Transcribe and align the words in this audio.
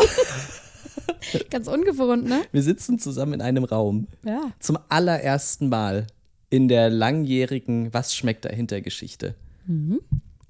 Ganz 1.50 1.68
ungewohnt, 1.68 2.24
ne? 2.24 2.42
Wir 2.52 2.62
sitzen 2.62 2.98
zusammen 2.98 3.34
in 3.34 3.42
einem 3.42 3.64
Raum. 3.64 4.06
Ja. 4.24 4.52
Zum 4.58 4.78
allerersten 4.88 5.68
Mal 5.68 6.06
in 6.48 6.68
der 6.68 6.90
langjährigen 6.90 7.92
Was 7.92 8.14
schmeckt 8.14 8.44
dahinter 8.44 8.80
Geschichte. 8.80 9.34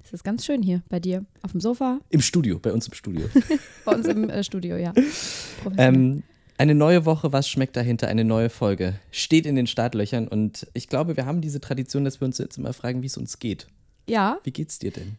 Es 0.03 0.13
ist 0.13 0.23
ganz 0.23 0.45
schön 0.45 0.63
hier 0.63 0.81
bei 0.89 0.99
dir. 0.99 1.25
Auf 1.43 1.51
dem 1.51 1.61
Sofa, 1.61 1.99
Im 2.09 2.21
Studio, 2.21 2.57
bei 2.59 2.73
uns 2.73 2.87
im 2.87 2.93
Studio. 2.93 3.27
bei 3.85 3.93
uns 3.95 4.07
im 4.07 4.29
äh, 4.29 4.43
Studio, 4.43 4.77
ja. 4.77 4.93
Ähm, 5.77 6.23
eine 6.57 6.73
neue 6.75 7.05
Woche, 7.05 7.31
was 7.33 7.47
schmeckt 7.47 7.75
dahinter? 7.75 8.07
Eine 8.07 8.23
neue 8.23 8.49
Folge. 8.49 8.95
Steht 9.11 9.45
in 9.45 9.55
den 9.55 9.67
Startlöchern 9.67 10.27
und 10.27 10.67
ich 10.73 10.89
glaube, 10.89 11.17
wir 11.17 11.25
haben 11.25 11.41
diese 11.41 11.59
Tradition, 11.61 12.03
dass 12.03 12.19
wir 12.19 12.25
uns 12.25 12.37
jetzt 12.39 12.57
immer 12.57 12.73
fragen, 12.73 13.01
wie 13.03 13.07
es 13.07 13.17
uns 13.17 13.39
geht. 13.39 13.67
ja, 14.07 14.39
Wie 14.43 14.51
geht's 14.51 14.79
dir 14.79 14.91
denn? 14.91 15.17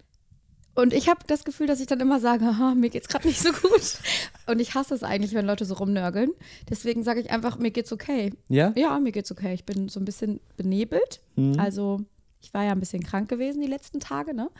Und 0.74 0.92
ich 0.94 1.08
habe 1.08 1.20
das 1.26 1.44
Gefühl, 1.44 1.66
dass 1.66 1.80
ich 1.80 1.86
dann 1.86 2.00
immer 2.00 2.18
sage, 2.20 2.44
Haha, 2.44 2.74
mir 2.74 2.90
geht's 2.90 3.08
gerade 3.08 3.28
nicht 3.28 3.40
so 3.40 3.52
gut. 3.52 3.98
Und 4.46 4.60
ich 4.60 4.74
hasse 4.74 4.94
es 4.94 5.02
eigentlich, 5.02 5.34
wenn 5.34 5.46
Leute 5.46 5.64
so 5.64 5.74
rumnörgeln. 5.74 6.30
Deswegen 6.70 7.02
sage 7.02 7.20
ich 7.20 7.30
einfach, 7.30 7.58
mir 7.58 7.70
geht's 7.70 7.92
okay. 7.92 8.32
Ja? 8.48 8.72
Ja, 8.76 8.98
mir 8.98 9.12
geht's 9.12 9.30
okay. 9.30 9.54
Ich 9.54 9.64
bin 9.64 9.88
so 9.88 10.00
ein 10.00 10.04
bisschen 10.04 10.40
benebelt. 10.56 11.20
Mhm. 11.36 11.58
Also, 11.58 12.00
ich 12.40 12.54
war 12.54 12.64
ja 12.64 12.72
ein 12.72 12.80
bisschen 12.80 13.02
krank 13.02 13.28
gewesen 13.28 13.60
die 13.60 13.68
letzten 13.68 14.00
Tage, 14.00 14.34
ne? 14.34 14.50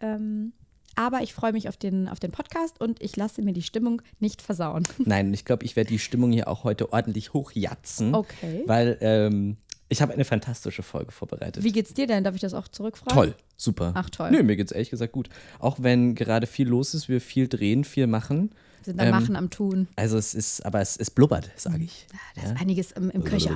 Ähm, 0.00 0.52
aber 0.94 1.22
ich 1.22 1.32
freue 1.32 1.52
mich 1.52 1.68
auf 1.68 1.76
den, 1.76 2.08
auf 2.08 2.20
den 2.20 2.32
Podcast 2.32 2.80
und 2.80 3.00
ich 3.00 3.16
lasse 3.16 3.40
mir 3.40 3.52
die 3.52 3.62
Stimmung 3.62 4.02
nicht 4.20 4.42
versauen. 4.42 4.82
Nein, 4.98 5.32
ich 5.32 5.44
glaube, 5.44 5.64
ich 5.64 5.76
werde 5.76 5.88
die 5.88 5.98
Stimmung 5.98 6.32
hier 6.32 6.48
auch 6.48 6.64
heute 6.64 6.92
ordentlich 6.92 7.32
hochjatzen. 7.32 8.14
Okay. 8.14 8.64
Weil 8.66 8.98
ähm, 9.00 9.56
ich 9.92 10.02
habe 10.02 10.12
eine 10.12 10.24
fantastische 10.24 10.82
Folge 10.82 11.12
vorbereitet. 11.12 11.62
Wie 11.62 11.70
geht's 11.70 11.92
dir 11.94 12.06
denn? 12.06 12.24
Darf 12.24 12.34
ich 12.34 12.40
das 12.40 12.54
auch 12.54 12.66
zurückfragen? 12.66 13.14
Toll, 13.14 13.34
super. 13.56 13.92
Ach, 13.94 14.08
toll. 14.10 14.30
Nö, 14.30 14.42
mir 14.42 14.56
geht's 14.56 14.72
ehrlich 14.72 14.90
gesagt 14.90 15.12
gut. 15.12 15.28
Auch 15.58 15.76
wenn 15.80 16.14
gerade 16.14 16.46
viel 16.46 16.66
los 16.66 16.94
ist, 16.94 17.08
wir 17.08 17.20
viel 17.20 17.46
drehen, 17.46 17.84
viel 17.84 18.06
machen. 18.06 18.50
Wir 18.78 18.84
sind 18.86 19.00
am 19.00 19.06
Ähm, 19.06 19.12
Machen, 19.12 19.36
am 19.36 19.50
Tun. 19.50 19.88
Also 19.94 20.16
es 20.16 20.34
ist, 20.34 20.64
aber 20.64 20.80
es, 20.80 20.96
es 20.96 21.10
blubbert, 21.10 21.50
sage 21.56 21.84
ich. 21.84 22.06
Da 22.34 22.42
ist 22.42 22.60
einiges 22.60 22.92
im, 22.92 23.10
im 23.10 23.22
Köcher. 23.22 23.54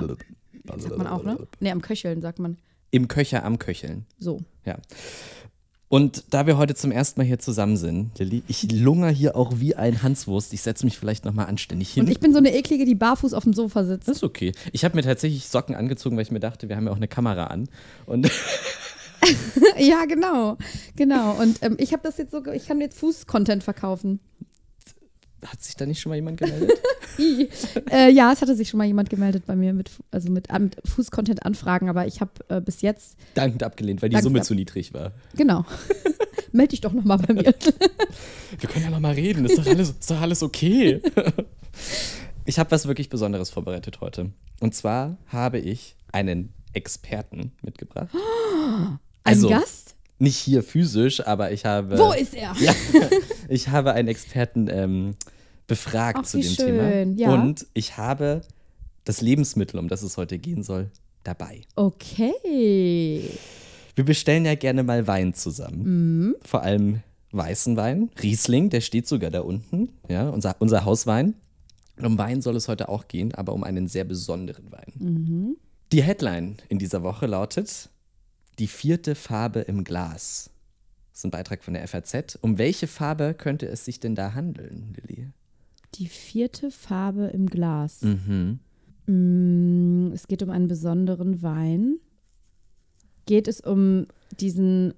Sagt 0.77 0.97
man 0.97 1.07
auch, 1.07 1.23
ne? 1.23 1.47
Ne, 1.59 1.71
am 1.71 1.81
Köcheln 1.81 2.21
sagt 2.21 2.39
man. 2.39 2.57
Im 2.91 3.07
Köcher 3.07 3.43
am 3.43 3.57
Köcheln. 3.59 4.05
So. 4.19 4.41
Ja. 4.65 4.77
Und 5.89 6.25
da 6.31 6.45
wir 6.45 6.57
heute 6.57 6.75
zum 6.75 6.91
ersten 6.91 7.19
Mal 7.19 7.25
hier 7.25 7.39
zusammen 7.39 7.77
sind, 7.77 8.19
Lilly, 8.19 8.43
ich 8.47 8.69
lungere 8.71 9.09
hier 9.09 9.37
auch 9.37 9.59
wie 9.59 9.75
ein 9.75 10.03
Hanswurst. 10.03 10.51
Ich 10.51 10.61
setze 10.61 10.85
mich 10.85 10.97
vielleicht 10.97 11.23
nochmal 11.23 11.45
anständig 11.45 11.93
hin. 11.93 12.03
Und 12.03 12.11
ich 12.11 12.19
bin 12.19 12.33
so 12.33 12.39
eine 12.39 12.53
eklige, 12.53 12.83
die 12.83 12.95
barfuß 12.95 13.33
auf 13.33 13.43
dem 13.43 13.53
Sofa 13.53 13.85
sitzt. 13.85 14.07
das 14.07 14.17
ist 14.17 14.23
okay. 14.23 14.51
Ich 14.73 14.83
habe 14.83 14.95
mir 14.95 15.03
tatsächlich 15.03 15.47
Socken 15.47 15.75
angezogen, 15.75 16.17
weil 16.17 16.23
ich 16.23 16.31
mir 16.31 16.41
dachte, 16.41 16.67
wir 16.67 16.75
haben 16.75 16.87
ja 16.87 16.91
auch 16.91 16.97
eine 16.97 17.07
Kamera 17.07 17.45
an. 17.45 17.69
Und 18.05 18.29
ja, 19.77 20.03
genau. 20.05 20.57
Genau. 20.97 21.41
Und 21.41 21.63
ähm, 21.63 21.77
ich 21.79 21.93
habe 21.93 22.03
das 22.03 22.17
jetzt 22.17 22.31
so, 22.31 22.45
ich 22.47 22.67
kann 22.67 22.81
jetzt 22.81 22.99
Fuß-Content 22.99 23.63
verkaufen. 23.63 24.19
Hat 25.45 25.61
sich 25.63 25.75
da 25.75 25.85
nicht 25.85 25.99
schon 25.99 26.09
mal 26.11 26.15
jemand 26.15 26.39
gemeldet? 26.39 26.71
Äh, 27.89 28.11
ja, 28.11 28.31
es 28.31 28.41
hatte 28.41 28.55
sich 28.55 28.69
schon 28.69 28.77
mal 28.77 28.85
jemand 28.85 29.09
gemeldet 29.09 29.47
bei 29.47 29.55
mir 29.55 29.73
mit, 29.73 29.89
also 30.11 30.29
mit, 30.29 30.51
äh, 30.51 30.59
mit 30.59 30.77
Fuß-Content-Anfragen, 30.85 31.89
aber 31.89 32.05
ich 32.05 32.21
habe 32.21 32.31
äh, 32.49 32.61
bis 32.61 32.81
jetzt, 32.81 33.17
Dankend 33.33 33.63
abgelehnt, 33.63 34.03
weil 34.03 34.09
die 34.09 34.21
Summe 34.21 34.41
zu 34.43 34.53
niedrig 34.53 34.93
war. 34.93 35.13
genau. 35.35 35.65
Meld 36.51 36.73
dich 36.73 36.81
doch 36.81 36.93
noch 36.93 37.03
mal 37.03 37.17
bei 37.17 37.33
mir. 37.33 37.43
Wir 38.59 38.69
können 38.69 38.85
ja 38.85 38.91
noch 38.91 38.99
mal 38.99 39.13
reden. 39.15 39.45
Ist 39.45 39.57
doch 39.57 39.65
alles, 39.65 39.89
ist 39.89 40.11
doch 40.11 40.21
alles 40.21 40.43
okay. 40.43 41.01
Ich 42.45 42.59
habe 42.59 42.69
was 42.71 42.87
wirklich 42.87 43.09
Besonderes 43.09 43.49
vorbereitet 43.49 43.99
heute. 43.99 44.31
Und 44.59 44.73
zwar 44.75 45.17
habe 45.27 45.57
ich 45.59 45.95
einen 46.11 46.53
Experten 46.73 47.51
mitgebracht. 47.63 48.09
Ein 48.13 48.99
Also, 49.23 49.49
Gast? 49.49 49.95
Nicht 50.19 50.37
hier 50.37 50.63
physisch, 50.63 51.25
aber 51.25 51.51
ich 51.51 51.65
habe. 51.65 51.97
Wo 51.97 52.11
ist 52.11 52.33
er? 52.33 52.55
Ja, 52.59 52.73
ich 53.49 53.69
habe 53.69 53.93
einen 53.93 54.07
Experten 54.07 54.67
ähm, 54.69 55.15
befragt 55.67 56.19
Ach, 56.21 56.25
zu 56.25 56.39
dem 56.39 56.51
schön, 56.51 57.15
Thema. 57.15 57.19
ja. 57.19 57.33
Und 57.33 57.67
ich 57.73 57.97
habe 57.97 58.41
das 59.03 59.21
Lebensmittel, 59.21 59.79
um 59.79 59.87
das 59.87 60.01
es 60.01 60.17
heute 60.17 60.39
gehen 60.39 60.63
soll, 60.63 60.89
dabei. 61.23 61.61
Okay. 61.75 63.29
Wir 63.95 64.05
bestellen 64.05 64.45
ja 64.45 64.55
gerne 64.55 64.83
mal 64.83 65.07
Wein 65.07 65.33
zusammen. 65.33 66.27
Mhm. 66.27 66.35
Vor 66.43 66.61
allem 66.61 67.01
weißen 67.31 67.77
Wein. 67.77 68.09
Riesling, 68.21 68.69
der 68.69 68.81
steht 68.81 69.07
sogar 69.07 69.29
da 69.29 69.41
unten. 69.41 69.89
Ja, 70.07 70.29
unser, 70.29 70.55
unser 70.59 70.85
Hauswein. 70.85 71.35
Und 71.97 72.05
um 72.05 72.17
Wein 72.17 72.41
soll 72.41 72.55
es 72.55 72.67
heute 72.67 72.89
auch 72.89 73.07
gehen, 73.07 73.33
aber 73.33 73.53
um 73.53 73.63
einen 73.63 73.87
sehr 73.87 74.03
besonderen 74.03 74.71
Wein. 74.71 74.93
Mhm. 74.99 75.57
Die 75.91 76.03
Headline 76.03 76.57
in 76.69 76.79
dieser 76.79 77.01
Woche 77.03 77.25
lautet: 77.25 77.89
Die 78.59 78.67
vierte 78.67 79.15
Farbe 79.15 79.61
im 79.61 79.83
Glas. 79.83 80.49
Das 81.11 81.19
ist 81.19 81.25
ein 81.25 81.31
Beitrag 81.31 81.63
von 81.63 81.73
der 81.73 81.87
FAZ. 81.87 82.37
Um 82.41 82.57
welche 82.57 82.87
Farbe 82.87 83.33
könnte 83.33 83.67
es 83.67 83.85
sich 83.85 83.99
denn 83.99 84.15
da 84.15 84.33
handeln, 84.33 84.95
Lilly? 84.95 85.29
Die 85.95 86.07
vierte 86.07 86.69
Farbe 86.71 87.27
im 87.27 87.47
Glas. 87.47 88.01
Mhm. 88.01 88.59
Mm, 89.07 90.11
Es 90.13 90.27
geht 90.27 90.43
um 90.43 90.49
einen 90.49 90.67
besonderen 90.67 91.41
Wein. 91.41 91.97
Geht 93.25 93.47
es 93.47 93.61
um 93.61 94.07
diesen 94.39 94.93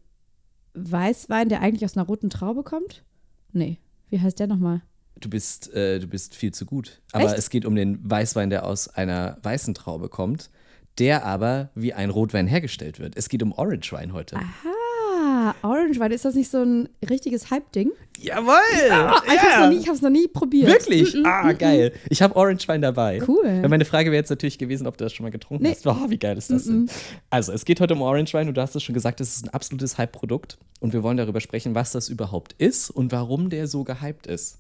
Weißwein, 0.73 1.49
der 1.49 1.61
eigentlich 1.61 1.85
aus 1.85 1.95
einer 1.97 2.05
roten 2.05 2.29
Traube 2.29 2.63
kommt? 2.63 3.03
Nee. 3.51 3.77
Wie 4.09 4.19
heißt 4.19 4.39
der 4.39 4.47
nochmal? 4.47 4.81
Du 5.19 5.29
bist, 5.29 5.73
äh, 5.73 5.99
du 5.99 6.07
bist 6.07 6.35
viel 6.35 6.53
zu 6.53 6.65
gut. 6.65 7.01
Aber 7.11 7.25
Echt? 7.25 7.37
es 7.37 7.49
geht 7.49 7.65
um 7.65 7.75
den 7.75 7.99
Weißwein, 8.09 8.49
der 8.49 8.65
aus 8.65 8.87
einer 8.87 9.37
weißen 9.43 9.73
Traube 9.73 10.09
kommt, 10.09 10.49
der 10.97 11.25
aber 11.25 11.69
wie 11.75 11.94
ein 11.94 12.09
Rotwein 12.09 12.47
hergestellt 12.47 13.00
wird. 13.00 13.16
Es 13.16 13.29
geht 13.29 13.41
um 13.44 13.51
Orange 13.53 13.91
Wein 13.94 14.13
heute. 14.13 14.38
Ah, 14.38 15.53
Orange 15.61 16.00
Wein. 16.00 16.11
Ist 16.11 16.25
das 16.25 16.35
nicht 16.35 16.50
so 16.51 16.61
ein 16.61 16.89
richtiges 17.09 17.50
Hype-Ding? 17.51 17.91
Jawohl! 18.19 18.53
Ah, 18.91 19.22
Ich 19.25 19.39
hab's 19.41 19.59
noch 19.59 19.69
nie, 19.69 19.77
ich 19.77 19.88
hab's 19.88 20.01
noch 20.01 20.09
nie 20.09 20.27
probiert. 20.27 20.67
Wirklich? 20.67 21.16
Ah, 21.25 21.53
geil. 21.53 21.94
Ich 22.09 22.22
habe 22.22 22.35
Orange 22.35 22.67
Wein 22.67 22.81
dabei. 22.81 23.22
Cool. 23.25 23.44
Weil 23.45 23.69
Meine 23.69 23.85
Frage 23.85 24.11
wäre 24.11 24.19
jetzt 24.22 24.29
natürlich 24.29 24.57
gewesen, 24.57 24.88
ob 24.88 24.97
du 24.97 25.05
das 25.05 25.13
schon 25.13 25.23
mal 25.23 25.29
getrunken 25.29 25.63
Nee. 25.63 25.72
hast. 25.72 25.85
Wow, 25.85 26.09
wie 26.09 26.17
geil 26.17 26.38
ist 26.38 26.50
das 26.51 26.66
denn? 26.66 26.89
Also, 27.29 27.53
es 27.53 27.63
geht 27.63 27.79
heute 27.79 27.94
um 27.94 28.01
Orange 28.01 28.33
Wein 28.33 28.47
und 28.50 28.56
du 28.56 28.61
hast 28.61 28.75
es 28.75 28.83
schon 28.83 28.94
gesagt, 28.94 29.21
es 29.21 29.38
ist 29.38 29.45
ein 29.45 29.50
absolutes 29.50 29.97
Hype-Produkt. 29.97 30.57
Und 30.81 30.91
wir 30.94 31.03
wollen 31.03 31.17
darüber 31.17 31.39
sprechen, 31.39 31.75
was 31.75 31.91
das 31.94 32.09
überhaupt 32.09 32.53
ist 32.57 32.89
und 32.89 33.11
warum 33.13 33.50
der 33.50 33.67
so 33.67 33.83
gehypt 33.85 34.27
ist. 34.27 34.57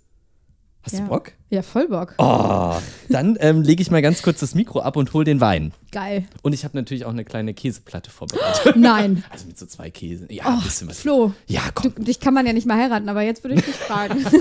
Hast 0.91 0.99
Ja. 0.99 1.05
du 1.05 1.09
Bock? 1.09 1.31
Ja, 1.51 1.61
voll 1.61 1.87
Bock. 1.87 2.15
Oh, 2.17 2.75
dann 3.09 3.37
ähm, 3.41 3.61
lege 3.61 3.81
ich 3.81 3.91
mal 3.91 4.01
ganz 4.01 4.23
kurz 4.23 4.39
das 4.39 4.55
Mikro 4.55 4.79
ab 4.79 4.95
und 4.95 5.13
hol 5.13 5.23
den 5.23 5.39
Wein. 5.39 5.71
Geil. 5.91 6.25
Und 6.41 6.53
ich 6.53 6.63
habe 6.63 6.75
natürlich 6.75 7.05
auch 7.05 7.11
eine 7.11 7.25
kleine 7.25 7.53
Käseplatte 7.53 8.09
vorbereitet. 8.09 8.75
Nein. 8.75 9.23
Also 9.29 9.45
mit 9.45 9.57
so 9.59 9.67
zwei 9.67 9.91
Käsen. 9.91 10.27
Ja, 10.31 10.45
ein 10.47 10.57
Oh, 10.59 10.63
bisschen 10.63 10.89
was. 10.89 10.99
Flo, 11.01 11.33
Ja, 11.47 11.61
du, 11.75 11.91
komm. 11.91 12.05
dich 12.05 12.19
kann 12.19 12.33
man 12.33 12.47
ja 12.47 12.53
nicht 12.53 12.65
mal 12.65 12.77
heiraten, 12.77 13.07
aber 13.07 13.21
jetzt 13.21 13.43
würde 13.43 13.55
ich 13.55 13.65
dich 13.65 13.75
fragen. 13.75 14.25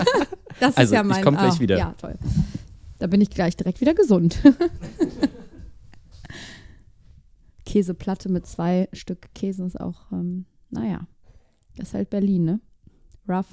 Das 0.61 0.71
ist 0.71 0.79
Also, 0.79 0.95
ja 0.97 1.03
ich 1.03 1.07
mein. 1.07 1.23
komm 1.23 1.37
gleich 1.37 1.55
ah, 1.55 1.61
wieder. 1.61 1.79
Ja, 1.79 1.95
toll. 2.01 2.17
Da 2.99 3.07
bin 3.07 3.21
ich 3.21 3.31
gleich 3.31 3.57
direkt 3.57 3.81
wieder 3.81 3.95
gesund. 3.95 4.39
Käseplatte 7.65 8.29
mit 8.29 8.47
zwei 8.47 8.89
Stück 8.93 9.33
Käse 9.35 9.65
ist 9.65 9.81
auch, 9.81 10.11
ähm, 10.13 10.47
naja, 10.71 11.07
das 11.77 11.89
ist 11.89 11.95
halt 11.95 12.11
Berlin, 12.11 12.45
ne? 12.45 12.61
Rough. 13.29 13.47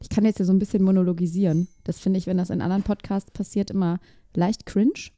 Ich 0.00 0.08
kann 0.08 0.24
jetzt 0.24 0.36
hier 0.36 0.46
so 0.46 0.52
ein 0.52 0.58
bisschen 0.58 0.82
monologisieren. 0.82 1.68
Das 1.84 1.98
finde 1.98 2.18
ich, 2.18 2.26
wenn 2.26 2.36
das 2.36 2.50
in 2.50 2.60
anderen 2.60 2.82
Podcasts 2.82 3.30
passiert, 3.30 3.70
immer 3.70 3.98
leicht 4.34 4.66
cringe. 4.66 5.10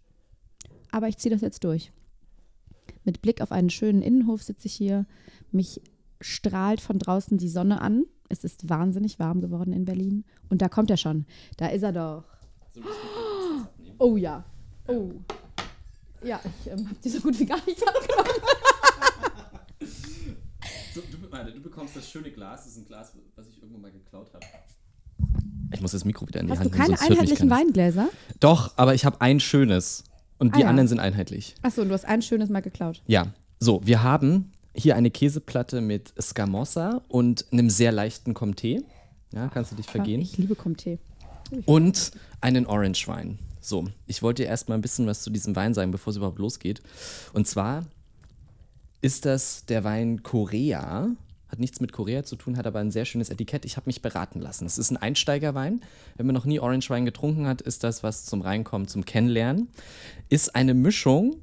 Aber 0.90 1.08
ich 1.08 1.18
ziehe 1.18 1.32
das 1.32 1.42
jetzt 1.42 1.64
durch. 1.64 1.92
Mit 3.04 3.22
Blick 3.22 3.40
auf 3.40 3.52
einen 3.52 3.70
schönen 3.70 4.02
Innenhof 4.02 4.42
sitze 4.42 4.66
ich 4.66 4.74
hier. 4.74 5.06
Mich 5.50 5.80
strahlt 6.20 6.80
von 6.80 6.98
draußen 6.98 7.38
die 7.38 7.48
Sonne 7.48 7.80
an. 7.80 8.04
Es 8.28 8.44
ist 8.44 8.68
wahnsinnig 8.68 9.18
warm 9.18 9.40
geworden 9.40 9.72
in 9.72 9.84
Berlin. 9.84 10.24
Und 10.48 10.62
da 10.62 10.68
kommt 10.68 10.90
er 10.90 10.96
schon. 10.96 11.26
Da 11.56 11.68
ist 11.68 11.82
er 11.82 11.92
doch. 11.92 12.24
Oh 13.98 14.16
ja. 14.16 14.44
Oh. 14.86 15.10
Ja, 16.22 16.40
ich 16.60 16.70
ähm, 16.70 16.88
habe 16.88 16.98
dir 17.02 17.10
so 17.10 17.20
gut 17.20 17.38
wie 17.38 17.46
gar 17.46 17.64
nichts 17.66 17.82
abgenommen. 17.86 18.57
So, 21.28 21.36
du, 21.36 21.42
meine, 21.42 21.52
du 21.52 21.60
bekommst 21.60 21.96
das 21.96 22.08
schöne 22.10 22.30
Glas. 22.30 22.64
Das 22.64 22.72
ist 22.72 22.78
ein 22.78 22.86
Glas, 22.86 23.12
was 23.36 23.48
ich 23.48 23.60
irgendwo 23.62 23.78
mal 23.78 23.90
geklaut 23.92 24.32
habe. 24.32 24.44
Ich 25.72 25.80
muss 25.80 25.92
das 25.92 26.04
Mikro 26.04 26.26
wieder 26.26 26.40
in 26.40 26.46
die 26.46 26.52
Hast 26.52 26.60
Hand 26.60 26.72
du 26.72 26.76
keine 26.76 26.88
sonst 26.96 27.00
hört 27.02 27.10
mich 27.10 27.18
einheitlichen. 27.20 27.50
Weingläser? 27.50 28.08
Doch, 28.40 28.72
aber 28.76 28.94
ich 28.94 29.04
habe 29.04 29.20
ein 29.20 29.40
schönes. 29.40 30.04
Und 30.38 30.54
die 30.54 30.60
Ah, 30.60 30.64
ja. 30.64 30.68
anderen 30.70 30.88
sind 30.88 31.00
einheitlich. 31.00 31.54
Achso, 31.62 31.84
du 31.84 31.90
hast 31.92 32.04
ein 32.04 32.22
schönes 32.22 32.48
mal 32.48 32.62
geklaut. 32.62 33.02
Ja. 33.06 33.32
So, 33.58 33.80
wir 33.84 34.02
haben 34.02 34.52
hier 34.74 34.94
eine 34.96 35.10
Käseplatte 35.10 35.80
mit 35.80 36.12
Scamossa 36.20 37.02
und 37.08 37.44
einem 37.52 37.68
sehr 37.70 37.90
leichten 37.92 38.34
Comté. 38.34 38.82
Ja, 39.32 39.48
kannst 39.48 39.72
du 39.72 39.76
dich 39.76 39.86
vergehen. 39.86 40.20
Ich 40.20 40.38
liebe 40.38 40.54
Comté. 40.54 40.98
Und 41.66 42.12
einen 42.40 42.66
Orange 42.66 43.06
Wein. 43.08 43.38
So, 43.60 43.88
ich 44.06 44.22
wollte 44.22 44.42
dir 44.44 44.48
erstmal 44.48 44.78
ein 44.78 44.82
bisschen 44.82 45.06
was 45.06 45.22
zu 45.22 45.30
diesem 45.30 45.56
Wein 45.56 45.74
sagen, 45.74 45.90
bevor 45.90 46.12
es 46.12 46.16
überhaupt 46.16 46.38
losgeht. 46.38 46.80
Und 47.32 47.46
zwar 47.48 47.84
ist 49.00 49.24
das 49.24 49.64
der 49.66 49.84
Wein 49.84 50.22
Korea. 50.22 51.08
Hat 51.48 51.58
nichts 51.58 51.80
mit 51.80 51.92
Korea 51.92 52.24
zu 52.24 52.36
tun, 52.36 52.56
hat 52.56 52.66
aber 52.66 52.78
ein 52.80 52.90
sehr 52.90 53.06
schönes 53.06 53.30
Etikett. 53.30 53.64
Ich 53.64 53.76
habe 53.76 53.86
mich 53.86 54.02
beraten 54.02 54.40
lassen. 54.40 54.66
Es 54.66 54.76
ist 54.76 54.90
ein 54.90 54.98
Einsteigerwein. 54.98 55.80
Wenn 56.16 56.26
man 56.26 56.34
noch 56.34 56.44
nie 56.44 56.60
Orange 56.60 56.90
Wein 56.90 57.06
getrunken 57.06 57.46
hat, 57.46 57.62
ist 57.62 57.84
das 57.84 58.02
was 58.02 58.26
zum 58.26 58.42
Reinkommen, 58.42 58.86
zum 58.86 59.04
Kennenlernen. 59.04 59.68
Ist 60.28 60.54
eine 60.54 60.74
Mischung 60.74 61.36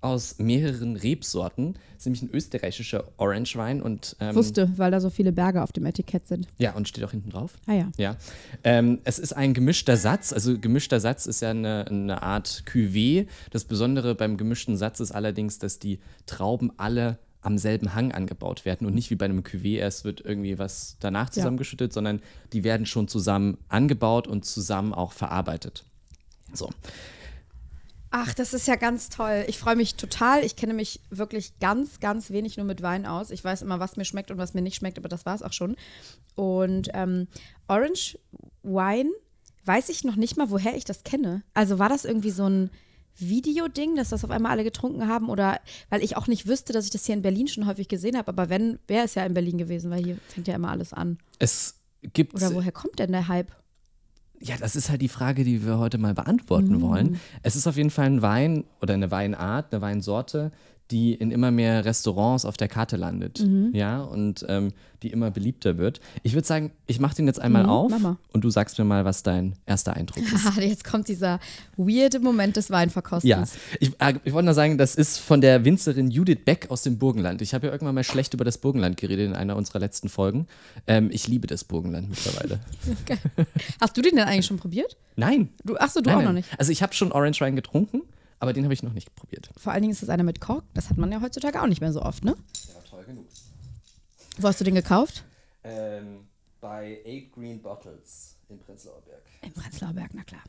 aus 0.00 0.38
mehreren 0.38 0.96
Rebsorten. 0.96 1.74
Das 1.74 1.98
ist 1.98 2.06
nämlich 2.06 2.22
ein 2.22 2.30
österreichischer 2.30 3.04
Orange 3.16 3.56
Wein 3.56 3.82
und 3.82 4.16
ähm, 4.20 4.34
Wusste, 4.34 4.70
weil 4.76 4.90
da 4.90 5.00
so 5.00 5.10
viele 5.10 5.32
Berge 5.32 5.62
auf 5.62 5.72
dem 5.72 5.86
Etikett 5.86 6.28
sind. 6.28 6.46
ja, 6.58 6.74
und 6.74 6.86
steht 6.86 7.04
auch 7.04 7.10
hinten 7.10 7.30
drauf. 7.30 7.54
Ah 7.66 7.74
ja. 7.74 7.90
Ja. 7.96 8.16
Ähm, 8.64 9.00
es 9.04 9.18
ist 9.18 9.32
ein 9.32 9.54
gemischter 9.54 9.96
Satz. 9.96 10.32
Also 10.32 10.58
gemischter 10.58 11.00
Satz 11.00 11.26
ist 11.26 11.40
ja 11.40 11.50
eine, 11.50 11.86
eine 11.88 12.22
Art 12.22 12.64
Cuvée. 12.70 13.26
Das 13.50 13.64
Besondere 13.64 14.14
beim 14.14 14.36
gemischten 14.36 14.76
Satz 14.76 15.00
ist 15.00 15.10
allerdings, 15.10 15.58
dass 15.58 15.78
die 15.78 15.98
Trauben 16.26 16.72
alle 16.76 17.18
am 17.40 17.56
selben 17.58 17.94
Hang 17.94 18.12
angebaut 18.12 18.64
werden 18.64 18.86
und 18.86 18.94
nicht 18.94 19.10
wie 19.10 19.14
bei 19.14 19.24
einem 19.24 19.40
Cuvée, 19.40 19.78
erst 19.78 20.04
wird 20.04 20.20
irgendwie 20.20 20.58
was 20.58 20.96
danach 21.00 21.30
zusammengeschüttet, 21.30 21.92
sondern 21.92 22.20
die 22.52 22.64
werden 22.64 22.84
schon 22.84 23.08
zusammen 23.08 23.58
angebaut 23.68 24.26
und 24.26 24.44
zusammen 24.44 24.92
auch 24.92 25.12
verarbeitet. 25.12 25.84
So. 26.52 26.68
Ach, 28.10 28.32
das 28.32 28.54
ist 28.54 28.66
ja 28.66 28.76
ganz 28.76 29.10
toll. 29.10 29.44
Ich 29.48 29.58
freue 29.58 29.76
mich 29.76 29.96
total. 29.96 30.44
Ich 30.44 30.56
kenne 30.56 30.72
mich 30.72 31.00
wirklich 31.10 31.58
ganz, 31.58 32.00
ganz 32.00 32.30
wenig 32.30 32.56
nur 32.56 32.64
mit 32.64 32.82
Wein 32.82 33.04
aus. 33.06 33.30
Ich 33.30 33.44
weiß 33.44 33.62
immer, 33.62 33.80
was 33.80 33.96
mir 33.96 34.04
schmeckt 34.04 34.30
und 34.30 34.38
was 34.38 34.54
mir 34.54 34.62
nicht 34.62 34.76
schmeckt, 34.76 34.98
aber 34.98 35.08
das 35.08 35.26
war 35.26 35.34
es 35.34 35.42
auch 35.42 35.52
schon. 35.52 35.76
Und 36.34 36.88
ähm, 36.94 37.28
Orange 37.66 38.18
Wine, 38.62 39.10
weiß 39.64 39.90
ich 39.90 40.04
noch 40.04 40.16
nicht 40.16 40.36
mal, 40.36 40.50
woher 40.50 40.76
ich 40.76 40.84
das 40.84 41.04
kenne. 41.04 41.42
Also 41.52 41.78
war 41.78 41.90
das 41.90 42.06
irgendwie 42.06 42.30
so 42.30 42.48
ein 42.48 42.70
Videoding, 43.16 43.96
dass 43.96 44.10
das 44.10 44.24
auf 44.24 44.30
einmal 44.30 44.52
alle 44.52 44.64
getrunken 44.64 45.08
haben? 45.08 45.28
Oder 45.28 45.60
weil 45.90 46.02
ich 46.02 46.16
auch 46.16 46.28
nicht 46.28 46.46
wüsste, 46.46 46.72
dass 46.72 46.86
ich 46.86 46.90
das 46.90 47.04
hier 47.04 47.14
in 47.14 47.22
Berlin 47.22 47.48
schon 47.48 47.66
häufig 47.66 47.88
gesehen 47.88 48.16
habe. 48.16 48.28
Aber 48.28 48.48
wenn, 48.48 48.78
wäre 48.86 49.04
es 49.04 49.14
ja 49.14 49.24
in 49.26 49.34
Berlin 49.34 49.58
gewesen, 49.58 49.90
weil 49.90 50.02
hier 50.02 50.18
fängt 50.28 50.48
ja 50.48 50.54
immer 50.54 50.70
alles 50.70 50.92
an. 50.92 51.18
Es 51.38 51.74
gibt. 52.14 52.34
Oder 52.34 52.54
woher 52.54 52.72
kommt 52.72 52.98
denn 52.98 53.12
der 53.12 53.28
Hype? 53.28 53.52
Ja, 54.40 54.56
das 54.56 54.76
ist 54.76 54.88
halt 54.88 55.02
die 55.02 55.08
Frage, 55.08 55.42
die 55.44 55.64
wir 55.66 55.78
heute 55.78 55.98
mal 55.98 56.14
beantworten 56.14 56.80
wollen. 56.80 57.20
Es 57.42 57.56
ist 57.56 57.66
auf 57.66 57.76
jeden 57.76 57.90
Fall 57.90 58.06
ein 58.06 58.22
Wein 58.22 58.64
oder 58.80 58.94
eine 58.94 59.10
Weinart, 59.10 59.72
eine 59.72 59.82
Weinsorte, 59.82 60.52
die 60.90 61.14
in 61.14 61.30
immer 61.30 61.50
mehr 61.50 61.84
Restaurants 61.84 62.44
auf 62.44 62.56
der 62.56 62.68
Karte 62.68 62.96
landet. 62.96 63.44
Ja, 63.72 64.02
und 64.02 64.44
ähm, 64.48 64.72
die 65.02 65.10
immer 65.10 65.30
beliebter 65.30 65.78
wird. 65.78 66.00
Ich 66.22 66.34
würde 66.34 66.46
sagen, 66.46 66.72
ich 66.86 66.98
mache 66.98 67.16
den 67.16 67.26
jetzt 67.26 67.40
einmal 67.40 67.66
auf 67.66 67.90
mach 67.90 67.98
mal. 68.00 68.16
und 68.32 68.42
du 68.42 68.50
sagst 68.50 68.78
mir 68.78 68.84
mal, 68.84 69.04
was 69.04 69.22
dein 69.22 69.54
erster 69.66 69.94
Eindruck 69.94 70.22
ist. 70.22 70.56
Jetzt 70.56 70.84
kommt 70.84 71.08
dieser 71.08 71.38
weirde 71.76 72.18
Moment 72.18 72.56
des 72.56 72.70
Weinverkostens. 72.70 73.28
Ja, 73.28 73.44
ich, 73.80 73.92
äh, 74.00 74.14
ich 74.24 74.32
wollte 74.32 74.46
nur 74.46 74.54
sagen, 74.54 74.78
das 74.78 74.94
ist 74.94 75.18
von 75.18 75.40
der 75.40 75.64
Winzerin 75.64 76.10
Judith 76.10 76.40
Beck 76.44 76.70
aus 76.70 76.82
dem 76.82 76.98
Burgenland. 76.98 77.42
Ich 77.42 77.54
habe 77.54 77.66
ja 77.66 77.72
irgendwann 77.72 77.94
mal 77.94 78.04
schlecht 78.04 78.34
über 78.34 78.44
das 78.44 78.58
Burgenland 78.58 78.96
geredet 78.96 79.28
in 79.28 79.34
einer 79.34 79.56
unserer 79.56 79.78
letzten 79.78 80.08
Folgen. 80.08 80.46
Ähm, 80.86 81.10
ich 81.12 81.28
liebe 81.28 81.46
das 81.46 81.64
Burgenland 81.64 82.08
mittlerweile. 82.08 82.60
Geil. 83.06 83.18
Hast 83.80 83.96
du 83.96 84.02
den 84.02 84.16
denn 84.16 84.24
eigentlich 84.24 84.46
schon 84.46 84.58
probiert? 84.58 84.96
Nein. 85.16 85.50
Du, 85.64 85.76
ach 85.78 85.90
so, 85.90 86.00
du 86.00 86.10
nein, 86.10 86.14
auch 86.14 86.18
nein. 86.18 86.26
noch 86.26 86.32
nicht. 86.32 86.48
Also 86.58 86.72
ich 86.72 86.82
habe 86.82 86.94
schon 86.94 87.12
Orange 87.12 87.40
Wein 87.40 87.56
getrunken, 87.56 88.02
aber 88.40 88.52
den 88.52 88.64
habe 88.64 88.74
ich 88.74 88.82
noch 88.82 88.92
nicht 88.92 89.14
probiert. 89.14 89.50
Vor 89.56 89.72
allen 89.72 89.82
Dingen 89.82 89.92
ist 89.92 90.02
es 90.02 90.08
einer 90.08 90.22
mit 90.22 90.40
Kork. 90.40 90.64
Das 90.74 90.90
hat 90.90 90.96
man 90.96 91.10
ja 91.10 91.20
heutzutage 91.20 91.60
auch 91.60 91.66
nicht 91.66 91.80
mehr 91.80 91.92
so 91.92 92.02
oft, 92.02 92.24
ne? 92.24 92.36
Ja, 92.68 92.80
toll 92.88 93.04
genug. 93.04 93.26
Wo 94.38 94.48
hast 94.48 94.60
du 94.60 94.64
den 94.64 94.74
gekauft? 94.74 95.24
Ähm, 95.64 96.28
bei 96.60 97.00
Eight 97.04 97.32
Green 97.32 97.60
Bottles 97.60 98.36
in 98.48 98.58
Prenzlauer 98.58 99.00
Berg. 99.02 99.22
Im 99.42 99.52
Prenzlauer 99.52 99.92
Berg, 99.92 100.10
na 100.14 100.24
klar. 100.24 100.42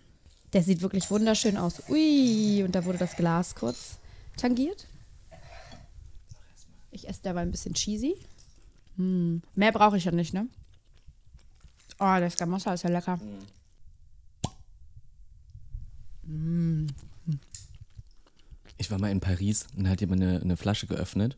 Der 0.53 0.63
sieht 0.63 0.81
wirklich 0.81 1.09
wunderschön 1.11 1.57
aus. 1.57 1.89
Ui, 1.89 2.63
und 2.63 2.73
da 2.73 2.85
wurde 2.85 2.97
das 2.97 3.15
Glas 3.15 3.55
kurz 3.55 3.97
tangiert. 4.37 4.87
Ich 6.91 7.07
esse 7.07 7.21
dabei 7.23 7.41
ein 7.41 7.51
bisschen 7.51 7.73
cheesy. 7.73 8.15
Hm. 8.97 9.41
Mehr 9.55 9.71
brauche 9.71 9.97
ich 9.97 10.05
ja 10.05 10.11
nicht, 10.11 10.33
ne? 10.33 10.47
Oh, 11.99 12.15
der 12.17 12.29
Scamossa 12.29 12.73
ist 12.73 12.83
ja 12.83 12.89
lecker. 12.89 13.19
Ich 18.79 18.89
war 18.89 18.97
mal 18.97 19.11
in 19.11 19.19
Paris 19.19 19.67
und 19.77 19.83
da 19.83 19.89
hat 19.91 19.99
jemand 20.01 20.23
eine, 20.23 20.39
eine 20.41 20.55
Flasche 20.55 20.87
geöffnet. 20.87 21.35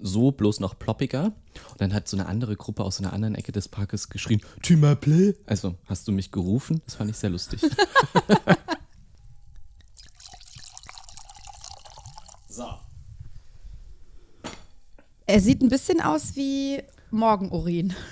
So, 0.00 0.32
bloß 0.32 0.58
noch 0.60 0.78
ploppiger. 0.78 1.26
Und 1.26 1.80
dann 1.80 1.92
hat 1.92 2.08
so 2.08 2.16
eine 2.16 2.26
andere 2.26 2.56
Gruppe 2.56 2.82
aus 2.82 2.96
so 2.96 3.04
einer 3.04 3.12
anderen 3.12 3.34
Ecke 3.34 3.52
des 3.52 3.68
Parkes 3.68 4.08
geschrien, 4.08 4.40
Tu 4.62 4.74
m'appelles? 4.74 5.36
Also, 5.44 5.74
hast 5.84 6.08
du 6.08 6.12
mich 6.12 6.32
gerufen? 6.32 6.80
Das 6.86 6.94
fand 6.94 7.10
ich 7.10 7.16
sehr 7.18 7.28
lustig. 7.30 7.60
so. 12.48 12.66
Er 15.26 15.40
sieht 15.40 15.60
ein 15.60 15.68
bisschen 15.68 16.00
aus 16.00 16.36
wie 16.36 16.82
Morgenurin. 17.10 17.94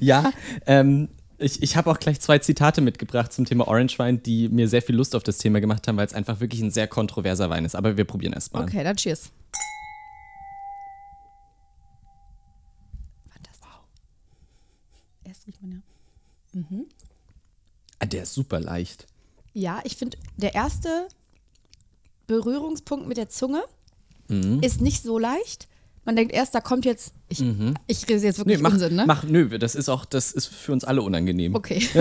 Ja, 0.00 0.32
ähm, 0.66 1.08
ich, 1.38 1.62
ich 1.62 1.76
habe 1.76 1.90
auch 1.90 1.98
gleich 1.98 2.20
zwei 2.20 2.38
Zitate 2.38 2.80
mitgebracht 2.80 3.32
zum 3.32 3.44
Thema 3.44 3.66
Orange 3.68 3.98
Wein, 3.98 4.22
die 4.22 4.48
mir 4.48 4.68
sehr 4.68 4.82
viel 4.82 4.94
Lust 4.96 5.14
auf 5.14 5.22
das 5.22 5.38
Thema 5.38 5.60
gemacht 5.60 5.86
haben, 5.88 5.96
weil 5.96 6.06
es 6.06 6.14
einfach 6.14 6.40
wirklich 6.40 6.60
ein 6.62 6.70
sehr 6.70 6.88
kontroverser 6.88 7.50
Wein 7.50 7.64
ist. 7.64 7.74
Aber 7.74 7.96
wir 7.96 8.04
probieren 8.04 8.32
erst 8.32 8.52
mal. 8.54 8.62
Okay, 8.64 8.82
dann 8.84 8.96
cheers. 8.96 9.30
Fantastisch. 13.28 13.68
Erst 15.24 15.46
riecht 15.46 15.62
man 15.62 15.72
ja. 15.72 15.78
Ah, 17.98 18.06
der 18.06 18.22
ist 18.22 18.34
super 18.34 18.60
leicht. 18.60 19.06
Ja, 19.52 19.80
ich 19.84 19.96
finde, 19.96 20.16
der 20.36 20.54
erste 20.54 21.08
Berührungspunkt 22.26 23.06
mit 23.06 23.16
der 23.16 23.28
Zunge 23.28 23.62
Mhm. 24.28 24.60
ist 24.62 24.80
nicht 24.80 25.02
so 25.02 25.18
leicht. 25.18 25.68
Man 26.06 26.16
denkt 26.16 26.32
erst, 26.32 26.54
da 26.54 26.60
kommt 26.60 26.84
jetzt. 26.86 27.12
Ich, 27.28 27.42
ich 27.86 28.08
rede 28.08 28.20
jetzt 28.24 28.38
Nö, 28.38 28.44
wirklich 28.44 28.60
mach, 28.60 28.72
Unsinn, 28.72 28.94
ne? 28.94 29.04
mach, 29.06 29.24
nö, 29.24 29.58
das 29.58 29.74
ist 29.74 29.88
auch, 29.90 30.04
das 30.06 30.32
ist 30.32 30.46
für 30.46 30.72
uns 30.72 30.84
alle 30.84 31.02
unangenehm. 31.02 31.54
Okay. 31.54 31.86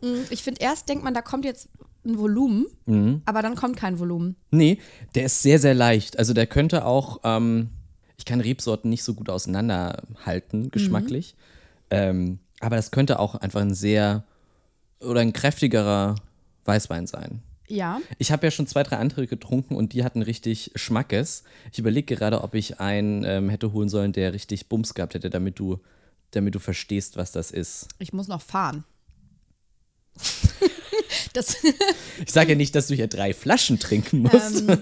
Mm, 0.00 0.22
ich 0.30 0.42
finde, 0.42 0.60
erst 0.60 0.88
denkt 0.88 1.02
man, 1.04 1.14
da 1.14 1.22
kommt 1.22 1.44
jetzt 1.44 1.68
ein 2.04 2.18
Volumen, 2.18 2.66
Mhm. 2.86 3.22
aber 3.24 3.40
dann 3.42 3.54
kommt 3.54 3.76
kein 3.76 3.98
Volumen. 4.00 4.34
Nee, 4.50 4.78
der 5.14 5.24
ist 5.26 5.42
sehr, 5.42 5.58
sehr 5.60 5.74
leicht. 5.74 6.18
Also 6.18 6.34
der 6.34 6.46
könnte 6.48 6.84
auch, 6.84 7.20
ähm, 7.24 7.70
ich 8.16 8.24
kann 8.24 8.40
Rebsorten 8.40 8.90
nicht 8.90 9.02
so 9.04 9.14
gut 9.14 9.28
auseinanderhalten, 9.28 10.70
geschmacklich. 10.70 11.34
Ähm, 11.90 12.38
aber 12.60 12.76
das 12.76 12.90
könnte 12.90 13.18
auch 13.18 13.34
einfach 13.36 13.60
ein 13.60 13.74
sehr 13.74 14.24
oder 15.00 15.20
ein 15.20 15.32
kräftigerer 15.32 16.14
Weißwein 16.64 17.06
sein. 17.06 17.42
Ja, 17.72 18.00
Ich 18.18 18.30
habe 18.30 18.46
ja 18.46 18.50
schon 18.50 18.66
zwei, 18.66 18.82
drei 18.82 18.96
andere 18.98 19.26
getrunken 19.26 19.76
und 19.76 19.94
die 19.94 20.04
hatten 20.04 20.20
richtig 20.20 20.72
Schmackes. 20.74 21.42
Ich 21.72 21.78
überlege 21.78 22.14
gerade, 22.14 22.42
ob 22.42 22.54
ich 22.54 22.80
einen 22.80 23.24
ähm, 23.24 23.48
hätte 23.48 23.72
holen 23.72 23.88
sollen, 23.88 24.12
der 24.12 24.34
richtig 24.34 24.68
Bums 24.68 24.92
gehabt 24.92 25.14
hätte, 25.14 25.30
damit 25.30 25.58
du, 25.58 25.78
damit 26.32 26.54
du 26.54 26.58
verstehst, 26.58 27.16
was 27.16 27.32
das 27.32 27.50
ist. 27.50 27.88
ich 27.98 28.12
muss 28.12 28.28
noch 28.28 28.42
fahren. 28.42 28.84
Ich 32.26 32.32
sage 32.32 32.50
ja 32.50 32.56
nicht, 32.56 32.74
dass 32.74 32.88
du 32.88 32.94
hier 32.94 33.06
drei 33.08 33.32
Flaschen 33.32 33.78
trinken 33.78 34.18
musst. 34.20 34.68
ähm, 34.68 34.78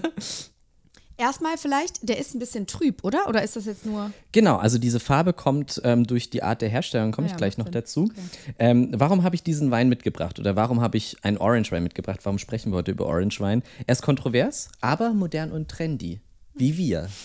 erstmal 1.21 1.57
vielleicht, 1.57 2.07
der 2.07 2.17
ist 2.17 2.33
ein 2.35 2.39
bisschen 2.39 2.67
trüb, 2.67 3.03
oder? 3.03 3.27
Oder 3.29 3.43
ist 3.43 3.55
das 3.55 3.65
jetzt 3.65 3.85
nur. 3.85 4.11
Genau, 4.31 4.57
also 4.57 4.77
diese 4.77 4.99
Farbe 4.99 5.33
kommt 5.33 5.81
ähm, 5.83 6.05
durch 6.05 6.29
die 6.29 6.43
Art 6.43 6.61
der 6.61 6.69
Herstellung, 6.69 7.11
komme 7.11 7.25
Ah 7.25 7.27
ich 7.27 7.31
ja, 7.31 7.37
gleich 7.37 7.57
noch 7.57 7.67
Sinn. 7.67 7.73
dazu. 7.73 8.11
Ähm, 8.59 8.89
warum 8.93 9.23
habe 9.23 9.35
ich 9.35 9.43
diesen 9.43 9.71
Wein 9.71 9.87
mitgebracht 9.87 10.39
oder 10.39 10.55
warum 10.55 10.81
habe 10.81 10.97
ich 10.97 11.17
einen 11.23 11.37
Orange 11.37 11.71
Wein 11.71 11.83
mitgebracht? 11.83 12.19
Warum 12.23 12.39
sprechen 12.39 12.71
wir 12.71 12.77
heute 12.77 12.91
über 12.91 13.05
Orange 13.05 13.39
Wein? 13.39 13.63
Er 13.87 13.93
ist 13.93 14.01
kontrovers, 14.01 14.69
aber 14.81 15.13
modern 15.13 15.51
und 15.51 15.69
trendy. 15.69 16.19
Wie 16.53 16.77
wir. 16.77 17.07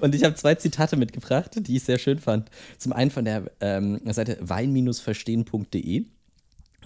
Und 0.00 0.14
ich 0.14 0.24
habe 0.24 0.34
zwei 0.36 0.54
Zitate 0.54 0.96
mitgebracht, 0.96 1.50
die 1.56 1.76
ich 1.76 1.82
sehr 1.82 1.98
schön 1.98 2.18
fand. 2.18 2.48
Zum 2.78 2.92
einen 2.92 3.10
von 3.10 3.24
der 3.24 3.50
ähm, 3.60 4.00
Seite 4.06 4.38
wein-verstehen.de. 4.40 6.06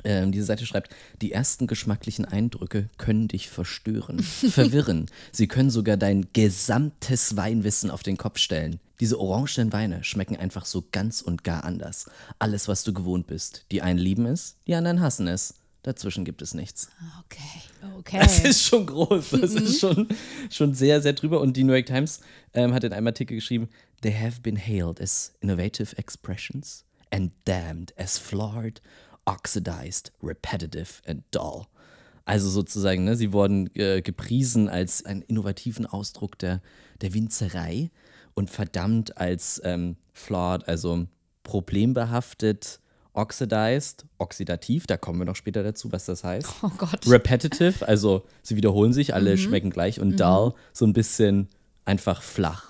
Ähm, 0.07 0.31
diese 0.31 0.45
Seite 0.45 0.67
schreibt, 0.67 0.95
die 1.21 1.33
ersten 1.33 1.67
geschmacklichen 1.67 2.25
Eindrücke 2.25 2.89
können 2.97 3.27
dich 3.27 3.51
verstören, 3.51 4.21
verwirren. 4.23 5.07
Sie 5.33 5.49
können 5.49 5.69
sogar 5.69 5.97
dein 5.97 6.29
gesamtes 6.33 7.37
Weinwissen 7.37 7.91
auf 7.91 8.05
den 8.05 8.17
Kopf 8.17 8.39
stellen. 8.39 8.79
Diese 9.01 9.19
orangenen 9.19 9.73
Weine 9.73 10.05
schmecken 10.05 10.37
einfach 10.37 10.65
so 10.65 10.85
ganz 10.93 11.23
und 11.23 11.43
gar 11.43 11.65
anders. 11.65 12.09
Alles, 12.39 12.69
was 12.69 12.85
du 12.85 12.95
gewohnt 12.95 13.27
bist. 13.27 13.65
Die 13.73 13.83
einen 13.83 13.99
lieben 13.99 14.27
es, 14.27 14.55
die 14.69 14.77
anderen 14.77 15.01
hassen 15.01 15.27
es. 15.27 15.55
Dazwischen 15.83 16.25
gibt 16.25 16.41
es 16.41 16.55
nichts. 16.55 16.89
Okay, 17.25 17.97
okay. 17.99 18.19
Das 18.21 18.39
ist 18.39 18.63
schon 18.63 18.87
groß. 18.87 19.31
Das 19.31 19.55
ist 19.55 19.81
schon, 19.81 20.09
schon 20.51 20.73
sehr, 20.75 21.03
sehr 21.03 21.15
drüber. 21.15 21.41
Und 21.41 21.57
die 21.57 21.65
New 21.65 21.73
York 21.73 21.87
Times 21.87 22.21
ähm, 22.55 22.75
hat 22.75 22.85
in 22.85 22.93
einem 22.93 23.09
Artikel 23.09 23.35
geschrieben: 23.35 23.69
They 24.03 24.13
have 24.13 24.41
been 24.41 24.57
hailed 24.57 25.01
as 25.01 25.35
innovative 25.41 25.97
expressions 25.97 26.85
and 27.11 27.33
damned 27.45 27.93
as 27.97 28.19
flawed, 28.19 28.81
oxidized, 29.27 30.13
repetitive 30.23 31.03
and 31.07 31.23
dull. 31.31 31.67
Also 32.25 32.49
sozusagen, 32.49 33.05
ne, 33.05 33.17
sie 33.17 33.33
wurden 33.33 33.71
äh, 33.75 34.03
gepriesen 34.03 34.69
als 34.69 35.05
einen 35.05 35.23
innovativen 35.23 35.87
Ausdruck 35.87 36.39
der, 36.39 36.61
der 37.01 37.15
Winzerei 37.15 37.91
und 38.35 38.51
verdammt 38.51 39.19
als 39.19 39.61
ähm, 39.65 39.97
flawed, 40.13 40.67
also 40.67 41.07
problembehaftet, 41.45 42.81
oxidized, 43.13 44.05
oxidativ, 44.19 44.87
da 44.87 44.97
kommen 44.97 45.21
wir 45.21 45.25
noch 45.25 45.37
später 45.37 45.63
dazu, 45.63 45.93
was 45.93 46.05
das 46.07 46.25
heißt. 46.25 46.49
Oh 46.63 46.71
Gott. 46.77 47.07
Repetitive, 47.07 47.87
also 47.87 48.25
sie 48.43 48.57
wiederholen 48.57 48.93
sich, 48.93 49.15
alle 49.15 49.39
schmecken 49.39 49.71
gleich 49.71 50.01
und 50.01 50.19
dull, 50.21 50.55
so 50.73 50.85
ein 50.85 50.93
bisschen 50.93 51.49
einfach 51.85 52.23
flach. 52.23 52.69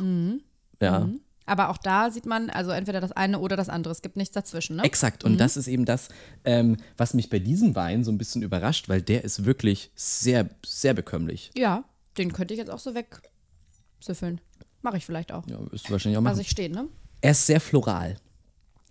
Ja. 0.81 1.09
Aber 1.47 1.69
auch 1.71 1.79
da 1.79 2.11
sieht 2.11 2.27
man, 2.27 2.51
also 2.51 2.73
entweder 2.73 3.01
das 3.01 3.13
eine 3.13 3.39
oder 3.39 3.57
das 3.57 3.69
andere. 3.69 3.93
Es 3.93 4.03
gibt 4.03 4.17
nichts 4.17 4.35
dazwischen, 4.35 4.77
ne? 4.77 4.83
Exakt. 4.85 5.23
Und 5.25 5.39
das 5.39 5.57
ist 5.57 5.69
eben 5.69 5.85
das, 5.85 6.09
ähm, 6.45 6.77
was 6.97 7.15
mich 7.15 7.31
bei 7.31 7.39
diesem 7.39 7.75
Wein 7.77 8.03
so 8.05 8.11
ein 8.11 8.19
bisschen 8.19 8.43
überrascht, 8.43 8.89
weil 8.89 9.01
der 9.01 9.23
ist 9.25 9.45
wirklich 9.45 9.91
sehr, 9.95 10.49
sehr 10.65 10.93
bekömmlich. 10.93 11.53
Ja, 11.57 11.85
den 12.19 12.33
könnte 12.33 12.53
ich 12.55 12.59
jetzt 12.59 12.71
auch 12.71 12.81
so 12.81 12.95
wegsüffeln. 12.95 14.41
Mache 14.83 14.97
ich 14.97 15.07
vielleicht 15.07 15.33
auch. 15.33 15.47
Ja, 15.49 15.59
wirst 15.71 15.89
du 15.89 15.93
wahrscheinlich 15.93 16.19
auch 16.19 16.23
machen. 16.23 16.37
Lass 16.37 16.41
ich 16.45 16.51
stehen, 16.51 16.73
ne? 16.73 16.89
Er 17.21 17.31
ist 17.33 17.47
sehr 17.47 17.61
floral. 17.61 18.17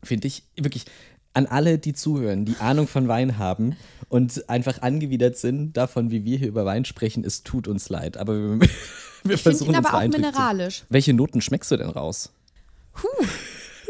Finde 0.04 0.28
ich 0.28 0.44
wirklich. 0.56 0.86
An 1.34 1.48
alle, 1.48 1.78
die 1.78 1.92
zuhören, 1.94 2.46
die 2.46 2.56
Ahnung 2.62 2.88
von 2.88 3.10
Wein 3.10 3.38
haben 3.38 3.76
und 4.08 4.50
einfach 4.50 4.82
angewidert 4.82 5.38
sind 5.38 5.74
davon, 5.76 6.10
wie 6.10 6.24
wir 6.24 6.38
hier 6.38 6.48
über 6.48 6.64
Wein 6.64 6.86
sprechen, 6.86 7.26
es 7.26 7.44
tut 7.44 7.68
uns 7.68 7.90
leid. 7.90 8.16
Aber 8.16 8.34
wir, 8.62 8.70
wir 9.26 9.38
versuchen 9.38 9.72
ihn 9.74 9.78
uns 9.80 9.86
aber 9.86 9.98
auch 9.98 10.00
Eindruck 10.00 10.22
zu- 10.24 10.28
mineralisch. 10.30 10.86
Welche 10.88 11.14
Noten 11.14 11.42
schmeckst 11.42 11.70
du 11.72 11.76
denn 11.76 11.90
raus? 11.90 12.32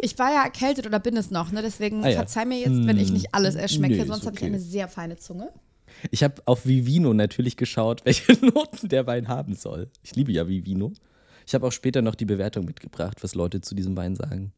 Ich 0.02 0.20
war 0.20 0.32
ja 0.34 0.44
erkältet 0.44 0.86
oder 0.86 1.00
bin 1.00 1.16
es 1.16 1.32
noch, 1.32 1.52
ne? 1.52 1.62
Deswegen 1.62 2.04
Ah 2.04 2.10
ja. 2.10 2.16
verzeih 2.18 2.46
mir 2.46 2.60
jetzt, 2.60 2.86
wenn 2.86 2.98
ich 3.00 3.12
nicht 3.12 3.34
alles 3.34 3.56
erschmecke. 3.56 3.96
Nee, 3.96 4.06
Sonst 4.06 4.26
habe 4.26 4.36
ich 4.36 4.42
okay. 4.42 4.52
eine 4.52 4.60
sehr 4.60 4.88
feine 4.88 5.16
Zunge. 5.18 5.52
Ich 6.12 6.24
habe 6.24 6.42
auf 6.46 6.66
Vivino 6.66 7.14
natürlich 7.14 7.56
geschaut, 7.58 8.02
welche 8.06 8.34
Noten 8.46 8.90
der 8.90 9.08
Wein 9.08 9.28
haben 9.30 9.56
soll. 9.56 9.90
Ich 10.04 10.16
liebe 10.16 10.32
ja 10.32 10.48
Vivino. 10.48 10.92
Ich 11.48 11.54
habe 11.56 11.66
auch 11.66 11.72
später 11.72 12.02
noch 12.02 12.16
die 12.16 12.26
Bewertung 12.26 12.66
mitgebracht, 12.66 13.24
was 13.24 13.36
Leute 13.36 13.62
zu 13.62 13.74
diesem 13.76 13.96
Wein 13.96 14.16
sagen. 14.16 14.52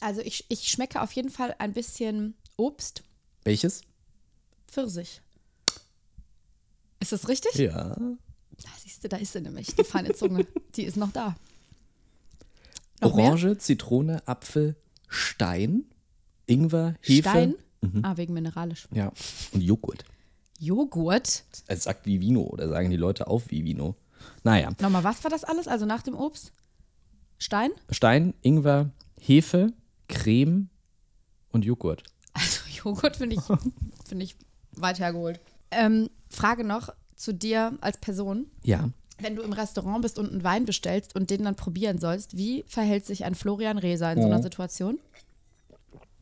Also 0.00 0.20
ich, 0.20 0.44
ich 0.48 0.68
schmecke 0.68 1.00
auf 1.02 1.12
jeden 1.12 1.30
Fall 1.30 1.54
ein 1.58 1.72
bisschen 1.72 2.34
Obst, 2.56 3.02
Welches? 3.44 3.80
Pfirsich. 4.68 5.20
Ist 7.00 7.12
das 7.12 7.28
richtig? 7.28 7.54
Ja. 7.54 7.96
Da 7.96 8.68
siehst 8.82 9.04
du, 9.04 9.08
da 9.08 9.16
ist 9.16 9.32
sie 9.32 9.40
nämlich, 9.40 9.68
die 9.74 9.84
feine 9.84 10.14
Zunge. 10.14 10.46
die 10.74 10.84
ist 10.84 10.96
noch 10.96 11.12
da. 11.12 11.36
Noch 13.00 13.14
mehr? 13.14 13.26
Orange, 13.26 13.58
Zitrone, 13.58 14.26
Apfel, 14.26 14.76
Stein, 15.08 15.84
Ingwer, 16.46 16.94
Hefe. 17.00 17.28
Stein? 17.28 17.54
Ah, 18.02 18.16
wegen 18.16 18.34
mineralisch. 18.34 18.88
Ja. 18.92 19.12
Und 19.52 19.60
Joghurt. 19.60 20.04
Joghurt. 20.58 21.44
Es 21.66 21.84
sagt 21.84 22.06
Vivino 22.06 22.42
oder 22.42 22.68
sagen 22.68 22.90
die 22.90 22.96
Leute 22.96 23.28
auf 23.28 23.50
Vivino. 23.50 23.94
Naja. 24.42 24.70
Nochmal, 24.80 25.04
was 25.04 25.22
war 25.22 25.30
das 25.30 25.44
alles? 25.44 25.68
Also 25.68 25.86
nach 25.86 26.02
dem 26.02 26.14
Obst? 26.14 26.52
Stein? 27.38 27.70
Stein, 27.90 28.34
Ingwer, 28.42 28.90
Hefe, 29.20 29.72
Creme 30.08 30.68
und 31.50 31.64
Joghurt. 31.64 32.02
Also 32.32 32.60
Joghurt 32.84 33.16
finde 33.16 33.36
ich, 33.36 33.42
finde 34.08 34.24
ich 34.24 34.36
weit 34.72 34.98
hergeholt. 34.98 35.40
Ähm, 35.70 36.10
Frage 36.28 36.64
noch 36.64 36.88
zu 37.14 37.32
dir 37.32 37.76
als 37.80 37.98
Person. 37.98 38.46
Ja. 38.62 38.90
Wenn 39.18 39.36
du 39.36 39.42
im 39.42 39.52
Restaurant 39.52 40.02
bist 40.02 40.18
und 40.18 40.30
einen 40.30 40.44
Wein 40.44 40.66
bestellst 40.66 41.14
und 41.14 41.30
den 41.30 41.44
dann 41.44 41.54
probieren 41.54 41.98
sollst, 41.98 42.36
wie 42.36 42.64
verhält 42.68 43.06
sich 43.06 43.24
ein 43.24 43.34
Florian 43.34 43.78
Reser 43.78 44.12
in 44.12 44.20
so 44.20 44.26
einer 44.26 44.42
Situation? 44.42 44.98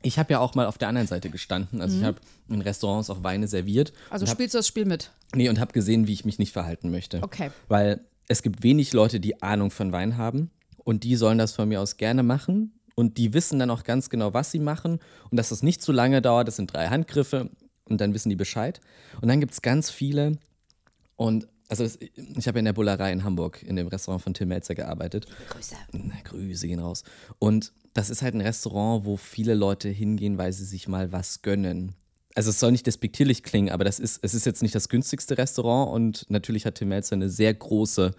Ich 0.03 0.19
habe 0.19 0.35
ja 0.35 0.39
auch 0.39 0.55
mal 0.55 0.67
auf 0.67 0.79
der 0.79 0.89
anderen 0.89 1.09
Seite 1.09 1.31
gestanden. 1.31 1.81
Also 1.81 1.97
ich 1.97 2.05
habe 2.05 2.19
in 2.49 2.61
Restaurants 2.61 3.09
auch 3.11 3.25
Weine 3.25 3.49
serviert. 3.49 3.93
Also 4.11 4.27
hab, 4.27 4.35
spielst 4.35 4.55
du 4.55 4.59
das 4.59 4.69
Spiel 4.69 4.85
mit? 4.85 5.11
nee, 5.35 5.49
und 5.49 5.61
habe 5.61 5.73
gesehen, 5.73 6.07
wie 6.07 6.13
ich 6.13 6.25
mich 6.25 6.39
nicht 6.39 6.53
verhalten 6.53 6.91
möchte. 6.91 7.23
Okay. 7.23 7.51
Weil 7.69 8.01
es 8.29 8.43
gibt 8.43 8.63
wenig 8.63 8.93
Leute, 8.93 9.21
die 9.21 9.43
Ahnung 9.43 9.71
von 9.71 9.93
Wein 9.93 10.17
haben. 10.17 10.51
Und 10.79 11.05
die 11.05 11.17
sollen 11.17 11.39
das 11.39 11.53
von 11.53 11.69
mir 11.69 11.81
aus 11.81 11.97
gerne 11.97 12.23
machen. 12.23 12.73
Und 12.95 13.19
die 13.19 13.33
wissen 13.33 13.59
dann 13.59 13.71
auch 13.71 13.85
ganz 13.85 14.11
genau, 14.11 14.35
was 14.35 14.51
sie 14.51 14.59
machen. 14.59 15.01
Und 15.31 15.37
dass 15.37 15.49
das 15.49 15.63
nicht 15.63 15.83
zu 15.83 15.93
lange 15.93 16.23
dauert. 16.23 16.49
Das 16.49 16.57
sind 16.57 16.73
drei 16.73 16.89
Handgriffe. 16.89 17.51
Und 17.89 18.01
dann 18.01 18.15
wissen 18.15 18.31
die 18.31 18.37
Bescheid. 18.37 18.81
Und 19.21 19.29
dann 19.29 19.41
gibt 19.41 19.53
es 19.53 19.63
ganz 19.63 19.91
viele. 19.91 20.39
Und 21.17 21.49
also 21.69 21.85
das, 21.85 21.99
ich 22.01 22.49
habe 22.49 22.59
in 22.59 22.65
der 22.65 22.73
Bullerei 22.73 23.13
in 23.13 23.25
Hamburg 23.25 23.63
in 23.63 23.77
dem 23.77 23.89
Restaurant 23.89 24.23
von 24.23 24.35
Tim 24.35 24.49
Melzer 24.49 24.75
gearbeitet. 24.75 25.27
Grüße. 25.49 25.77
Na, 25.93 26.15
Grüße 26.25 26.67
gehen 26.67 26.81
raus. 26.81 27.05
Und 27.39 27.73
das 27.95 28.11
ist 28.11 28.23
halt 28.23 28.35
ein 28.35 28.41
Restaurant, 28.41 29.05
wo 29.05 29.17
viele 29.17 29.55
Leute 29.55 29.89
hingehen, 29.89 30.37
weil 30.39 30.53
sie 30.53 30.65
sich 30.65 30.89
mal 30.89 31.13
was 31.13 31.43
gönnen. 31.43 31.95
Also 32.35 32.51
es 32.51 32.59
soll 32.59 32.73
nicht 32.73 32.87
despektierlich 32.87 33.45
klingen, 33.45 33.71
aber 33.71 33.85
das 33.85 34.01
ist, 34.01 34.19
es 34.23 34.35
ist 34.35 34.45
jetzt 34.45 34.63
nicht 34.63 34.75
das 34.75 34.89
günstigste 34.89 35.39
Restaurant 35.39 35.93
und 35.93 36.27
natürlich 36.29 36.67
hat 36.67 36.75
Tim 36.77 36.89
Melzer 36.89 37.15
eine 37.15 37.31
sehr 37.31 37.55
große 37.55 38.11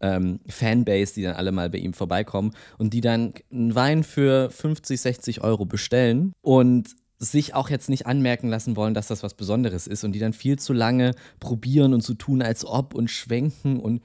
ähm, 0.00 0.40
Fanbase, 0.48 1.14
die 1.14 1.22
dann 1.22 1.36
alle 1.36 1.52
mal 1.52 1.68
bei 1.68 1.78
ihm 1.78 1.92
vorbeikommen 1.92 2.52
und 2.78 2.94
die 2.94 3.02
dann 3.02 3.34
einen 3.52 3.74
Wein 3.74 4.04
für 4.04 4.50
50, 4.50 5.00
60 5.00 5.40
Euro 5.42 5.66
bestellen 5.66 6.32
und 6.40 6.96
sich 7.18 7.54
auch 7.54 7.68
jetzt 7.68 7.88
nicht 7.88 8.06
anmerken 8.06 8.48
lassen 8.48 8.76
wollen, 8.76 8.94
dass 8.94 9.08
das 9.08 9.22
was 9.22 9.34
Besonderes 9.34 9.86
ist 9.86 10.04
und 10.04 10.12
die 10.12 10.18
dann 10.18 10.32
viel 10.32 10.58
zu 10.58 10.72
lange 10.72 11.14
probieren 11.40 11.94
und 11.94 12.02
so 12.02 12.14
tun, 12.14 12.42
als 12.42 12.64
ob 12.64 12.94
und 12.94 13.10
schwenken 13.10 13.80
und, 13.80 14.02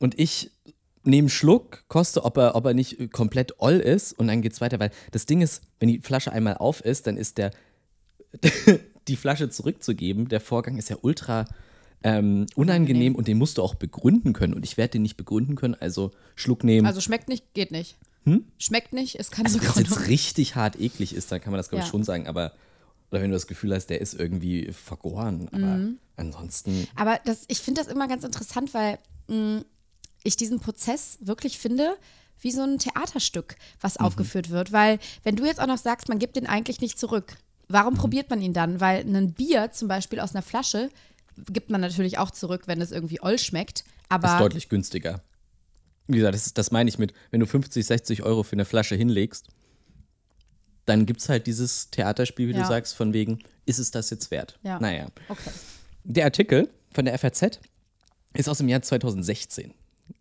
und 0.00 0.18
ich 0.18 0.50
nehme 1.04 1.26
einen 1.26 1.28
Schluck, 1.28 1.84
koste, 1.88 2.24
ob 2.24 2.36
er, 2.38 2.54
ob 2.54 2.64
er 2.66 2.74
nicht 2.74 3.12
komplett 3.12 3.54
oll 3.58 3.76
ist 3.76 4.18
und 4.18 4.28
dann 4.28 4.42
geht's 4.42 4.60
weiter, 4.60 4.80
weil 4.80 4.90
das 5.10 5.26
Ding 5.26 5.40
ist, 5.40 5.62
wenn 5.78 5.88
die 5.88 6.00
Flasche 6.00 6.32
einmal 6.32 6.56
auf 6.56 6.84
ist, 6.84 7.06
dann 7.06 7.16
ist 7.16 7.38
der, 7.38 7.50
die 9.08 9.16
Flasche 9.16 9.50
zurückzugeben, 9.50 10.28
der 10.28 10.40
Vorgang 10.40 10.76
ist 10.76 10.88
ja 10.88 10.96
ultra 11.02 11.46
ähm, 12.02 12.46
unangenehm 12.54 13.14
und 13.14 13.26
den 13.26 13.38
musst 13.38 13.58
du 13.58 13.62
auch 13.62 13.74
begründen 13.74 14.32
können 14.32 14.54
und 14.54 14.64
ich 14.64 14.76
werde 14.76 14.92
den 14.92 15.02
nicht 15.02 15.16
begründen 15.16 15.56
können, 15.56 15.74
also 15.74 16.12
Schluck 16.34 16.64
nehmen. 16.64 16.86
Also 16.86 17.00
schmeckt 17.00 17.28
nicht, 17.28 17.52
geht 17.54 17.72
nicht. 17.72 17.96
Schmeckt 18.58 18.92
nicht, 18.92 19.14
ist 19.16 19.30
keine 19.30 19.46
Also 19.48 19.60
wenn 19.60 19.68
es 19.70 19.76
jetzt 19.78 20.08
richtig 20.08 20.54
hart 20.56 20.78
eklig 20.80 21.14
ist, 21.14 21.30
dann 21.32 21.40
kann 21.40 21.50
man 21.52 21.58
das, 21.58 21.68
glaube 21.70 21.80
ich, 21.80 21.86
Ja. 21.86 21.90
schon 21.90 22.04
sagen, 22.04 22.26
aber 22.26 22.52
oder 23.10 23.22
wenn 23.22 23.30
du 23.30 23.36
das 23.36 23.46
Gefühl 23.46 23.74
hast, 23.74 23.86
der 23.86 24.00
ist 24.02 24.14
irgendwie 24.14 24.70
vergoren, 24.72 25.48
aber 25.52 25.76
Mhm. 25.78 25.98
ansonsten 26.16 26.86
Aber 26.94 27.18
das, 27.24 27.44
ich 27.48 27.58
finde 27.60 27.80
das 27.80 27.90
immer 27.90 28.06
ganz 28.08 28.22
interessant, 28.24 28.74
weil 28.74 28.98
mh, 29.28 29.62
ich 30.24 30.36
diesen 30.36 30.60
Prozess 30.60 31.18
wirklich 31.20 31.58
finde 31.58 31.96
wie 32.40 32.50
so 32.52 32.62
ein 32.62 32.78
Theaterstück, 32.78 33.56
was 33.80 33.98
Mhm. 33.98 34.04
aufgeführt 34.06 34.50
wird. 34.50 34.72
Weil 34.72 34.98
wenn 35.24 35.36
du 35.36 35.44
jetzt 35.46 35.60
auch 35.60 35.66
noch 35.66 35.78
sagst, 35.78 36.08
man 36.08 36.18
gibt 36.18 36.36
den 36.36 36.46
eigentlich 36.46 36.80
nicht 36.80 36.98
zurück, 36.98 37.36
warum 37.68 37.94
Mhm. 37.94 37.98
probiert 37.98 38.30
man 38.30 38.40
ihn 38.42 38.52
dann? 38.52 38.80
Weil 38.80 39.04
ein 39.04 39.32
Bier 39.32 39.70
zum 39.72 39.88
Beispiel 39.88 40.20
aus 40.20 40.34
einer 40.34 40.42
Flasche 40.42 40.90
gibt 41.50 41.70
man 41.70 41.80
natürlich 41.80 42.18
auch 42.18 42.30
zurück, 42.30 42.62
wenn 42.66 42.80
es 42.80 42.90
irgendwie 42.92 43.20
oll 43.22 43.38
schmeckt. 43.38 43.80
ist 43.80 43.86
Aber 44.08 44.38
deutlich 44.38 44.68
günstiger. 44.68 45.22
Wie 46.08 46.16
gesagt, 46.16 46.34
das, 46.34 46.52
das 46.54 46.70
meine 46.70 46.88
ich 46.88 46.98
mit, 46.98 47.12
wenn 47.30 47.40
du 47.40 47.46
50, 47.46 47.84
60 47.86 48.22
Euro 48.22 48.42
für 48.42 48.54
eine 48.54 48.64
Flasche 48.64 48.94
hinlegst, 48.96 49.46
dann 50.86 51.04
gibt 51.06 51.20
es 51.20 51.28
halt 51.28 51.46
dieses 51.46 51.90
Theaterspiel, 51.90 52.48
wie 52.48 52.52
Ja. 52.52 52.62
du 52.62 52.66
sagst, 52.66 52.94
von 52.94 53.12
wegen, 53.12 53.38
ist 53.66 53.78
es 53.78 53.90
das 53.90 54.10
jetzt 54.10 54.30
wert? 54.30 54.58
Ja. 54.62 54.80
Naja. 54.80 55.08
okay. 55.28 55.50
Der 56.04 56.24
Artikel 56.24 56.70
von 56.90 57.04
der 57.04 57.18
FAZ 57.18 57.60
ist 58.34 58.48
aus 58.48 58.58
dem 58.58 58.68
Jahr 58.68 58.80
2016. 58.82 59.74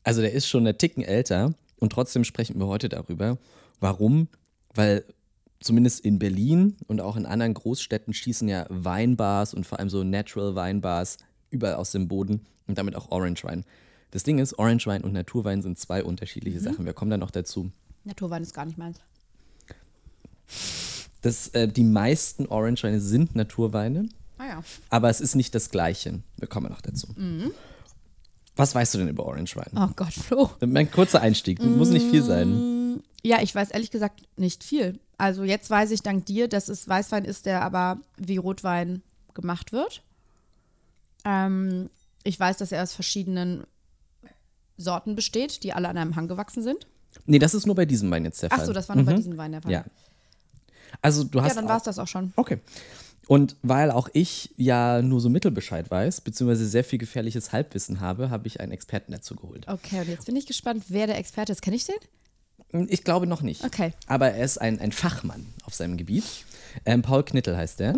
Also 0.03 0.22
der 0.22 0.34
ist 0.34 0.48
schon 0.48 0.63
eine 0.63 0.77
Ticken 0.77 1.03
älter 1.03 1.53
und 1.79 1.91
trotzdem 1.94 2.25
sprechen 2.25 2.60
wir 2.60 2.67
heute 2.67 2.89
darüber. 2.89 3.38
Warum? 3.79 4.27
Weil 4.74 5.06
zumindest 5.62 6.01
in 6.01 6.20
Berlin 6.20 6.75
und 6.88 7.00
auch 7.00 7.15
in 7.15 7.25
anderen 7.25 7.53
Großstädten 7.53 8.13
schießen 8.13 8.50
ja 8.50 8.65
Weinbars 8.70 9.53
und 9.53 9.65
vor 9.65 9.79
allem 9.79 9.89
so 9.89 10.03
Natural 10.03 10.56
Weinbars 10.56 11.17
überall 11.50 11.75
aus 11.75 11.91
dem 11.91 12.10
Boden 12.10 12.46
und 12.67 12.77
damit 12.77 12.96
auch 12.96 13.10
Orange 13.12 13.46
Wein. 13.46 13.63
Das 14.11 14.23
Ding 14.23 14.39
ist, 14.39 14.57
Orange 14.57 14.87
Wein 14.87 15.01
und 15.03 15.13
Naturwein 15.13 15.61
sind 15.61 15.77
zwei 15.77 16.03
unterschiedliche 16.03 16.59
Sachen. 16.59 16.85
Wir 16.85 16.93
kommen 16.93 17.11
da 17.11 17.17
noch 17.17 17.31
dazu. 17.31 17.71
Naturwein 18.03 18.41
ist 18.41 18.53
gar 18.53 18.65
nicht 18.65 18.77
meins. 18.77 18.99
Das, 21.21 21.49
äh, 21.49 21.67
die 21.67 21.83
meisten 21.83 22.45
Orange 22.47 22.83
Weine 22.83 23.01
sind 23.01 23.35
Naturweine. 23.35 24.07
Ah 24.37 24.45
ja. 24.47 24.63
Aber 24.89 25.09
es 25.09 25.19
ist 25.19 25.35
nicht 25.35 25.53
das 25.55 25.71
Gleiche. 25.71 26.21
Wir 26.37 26.47
kommen 26.47 26.69
noch 26.69 26.81
dazu. 26.81 27.07
Was 28.55 28.73
weißt 28.73 28.93
du 28.93 28.99
denn 28.99 29.09
über 29.09 29.25
Orange 29.25 29.55
Wein? 29.55 29.71
Oh 29.75 29.89
Gott, 29.95 30.13
Flo. 30.13 30.49
Mein 30.65 30.89
kurzer 30.89 31.21
Einstieg, 31.21 31.61
muss 31.61 31.89
nicht 31.89 32.09
viel 32.09 32.23
sein. 32.23 33.01
Ja, 33.23 33.41
ich 33.41 33.53
weiß 33.53 33.71
ehrlich 33.71 33.91
gesagt 33.91 34.21
nicht 34.37 34.63
viel. 34.63 34.99
Also 35.17 35.43
jetzt 35.43 35.69
weiß 35.69 35.91
ich 35.91 36.01
dank 36.01 36.25
dir, 36.27 36.47
dass 36.47 36.69
es 36.69 36.87
Weißwein 36.87 37.25
ist, 37.25 37.45
der 37.45 37.63
aber 37.63 37.99
wie 38.17 38.37
Rotwein 38.37 39.01
gemacht 39.33 39.73
wird. 39.73 40.03
Ähm, 41.25 41.89
ich 42.23 42.39
weiß, 42.39 42.57
dass 42.57 42.71
er 42.71 42.83
aus 42.83 42.93
verschiedenen 42.93 43.65
Sorten 44.77 45.15
besteht, 45.15 45.63
die 45.63 45.74
alle 45.74 45.89
an 45.89 45.98
einem 45.98 46.15
Hang 46.15 46.27
gewachsen 46.27 46.63
sind. 46.63 46.88
Nee, 47.25 47.39
das 47.39 47.53
ist 47.53 47.65
nur 47.65 47.75
bei 47.75 47.86
diesem 47.86 48.10
Wein 48.12 48.25
jetzt 48.25 48.41
der 48.41 48.50
Fall. 48.50 48.60
Ach 48.62 48.65
so, 48.65 48.74
das 48.74 48.88
war 48.89 48.96
nur 48.96 49.05
bei 49.05 49.13
diesem 49.13 49.38
Wein 49.38 49.51
der 49.51 49.62
Fall. 49.62 49.72
Ja. 49.72 49.86
Also 51.01 51.24
du 51.24 51.39
ja 51.39 51.46
hast. 51.46 51.57
dann 51.57 51.67
war 51.67 51.77
es 51.77 51.84
das 51.84 52.00
auch 52.00 52.07
schon. 52.07 52.31
Okay. 52.36 52.60
Und 53.27 53.57
weil 53.62 53.91
auch 53.91 54.07
ich 54.13 54.53
ja 54.55 55.01
nur 55.01 55.19
so 55.19 55.29
Mittelbescheid 55.29 55.91
weiß, 55.91 56.22
beziehungsweise 56.22 56.65
sehr 56.65 56.86
viel 56.86 56.98
gefährliches 56.98 57.51
Halbwissen 57.51 58.00
habe, 58.00 58.29
habe 58.29 58.48
ich 58.48 58.62
einen 58.62 58.72
Experten 58.72 59.12
dazu 59.12 59.36
geholt. 59.36 59.67
Okay, 59.67 60.00
und 60.00 60.07
jetzt 60.07 60.25
bin 60.25 60.36
ich 60.38 60.46
gespannt, 60.46 60.86
wer 60.88 61.07
der 61.07 61.17
Experte 61.17 61.51
ist. 61.51 61.62
Kenne 61.62 61.75
ich 61.75 61.86
den? 61.86 62.88
Ich 62.88 63.03
glaube 63.03 63.27
noch 63.27 63.41
nicht. 63.41 63.65
Okay. 63.65 63.93
Aber 64.07 64.29
er 64.31 64.43
ist 64.43 64.60
ein, 64.60 64.79
ein 64.79 64.91
Fachmann 64.91 65.46
auf 65.63 65.74
seinem 65.74 65.98
Gebiet. 65.98 66.24
Ähm, 66.86 67.01
Paul 67.01 67.24
Knittel 67.24 67.57
heißt 67.57 67.81
er. 67.81 67.96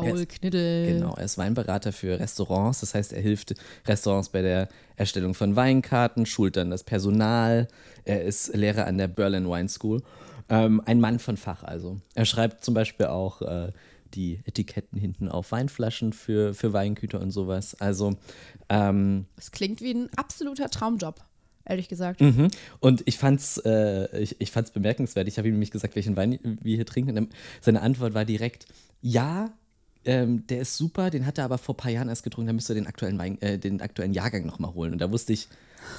Paul 0.00 0.18
Er 0.20 0.26
Kniddel. 0.26 0.86
Genau, 0.94 1.14
er 1.16 1.24
ist 1.24 1.38
Weinberater 1.38 1.92
für 1.92 2.18
Restaurants. 2.18 2.80
Das 2.80 2.94
heißt, 2.94 3.12
er 3.12 3.20
hilft 3.22 3.54
Restaurants 3.86 4.28
bei 4.28 4.42
der 4.42 4.68
Erstellung 4.96 5.34
von 5.34 5.56
Weinkarten, 5.56 6.26
schult 6.26 6.56
dann 6.56 6.70
das 6.70 6.84
Personal. 6.84 7.68
Er 8.04 8.22
ist 8.24 8.54
Lehrer 8.54 8.86
an 8.86 8.98
der 8.98 9.08
Berlin 9.08 9.48
Wine 9.48 9.68
School. 9.68 10.02
Ähm, 10.48 10.82
ein 10.84 11.00
Mann 11.00 11.18
von 11.18 11.36
Fach 11.36 11.62
also. 11.62 12.00
Er 12.14 12.24
schreibt 12.24 12.64
zum 12.64 12.74
Beispiel 12.74 13.06
auch 13.06 13.40
äh, 13.42 13.72
die 14.14 14.40
Etiketten 14.44 14.98
hinten 14.98 15.28
auf 15.28 15.52
Weinflaschen 15.52 16.12
für, 16.12 16.54
für 16.54 16.72
Weingüter 16.72 17.20
und 17.20 17.30
sowas. 17.30 17.76
Also, 17.80 18.14
ähm, 18.68 19.26
Das 19.36 19.52
klingt 19.52 19.80
wie 19.80 19.92
ein 19.92 20.10
absoluter 20.16 20.68
Traumjob. 20.68 21.20
ehrlich 21.64 21.88
gesagt. 21.88 22.20
Mhm. 22.20 22.48
Und 22.80 23.02
ich 23.06 23.16
fand's, 23.18 23.58
äh, 23.58 24.18
ich, 24.18 24.40
ich 24.40 24.50
fand's 24.50 24.72
bemerkenswert. 24.72 25.28
Ich 25.28 25.38
habe 25.38 25.46
ihm 25.46 25.54
nämlich 25.54 25.70
gesagt, 25.70 25.94
welchen 25.94 26.16
Wein 26.16 26.38
wir 26.42 26.74
hier 26.74 26.86
trinken. 26.86 27.16
Und 27.16 27.32
seine 27.60 27.80
Antwort 27.82 28.14
war 28.14 28.24
direkt: 28.24 28.66
Ja, 29.00 29.52
ähm, 30.04 30.46
der 30.46 30.60
ist 30.60 30.76
super, 30.76 31.10
den 31.10 31.26
hat 31.26 31.38
er 31.38 31.44
aber 31.44 31.58
vor 31.58 31.74
ein 31.74 31.78
paar 31.78 31.90
Jahren 31.90 32.08
erst 32.08 32.22
getrunken, 32.22 32.48
da 32.48 32.52
müsste 32.52 32.72
er 32.72 32.76
den 32.76 32.86
aktuellen, 32.86 33.40
äh, 33.42 33.58
den 33.58 33.80
aktuellen 33.80 34.12
Jahrgang 34.12 34.46
nochmal 34.46 34.74
holen. 34.74 34.92
Und 34.92 35.00
da 35.00 35.10
wusste 35.10 35.32
ich, 35.32 35.48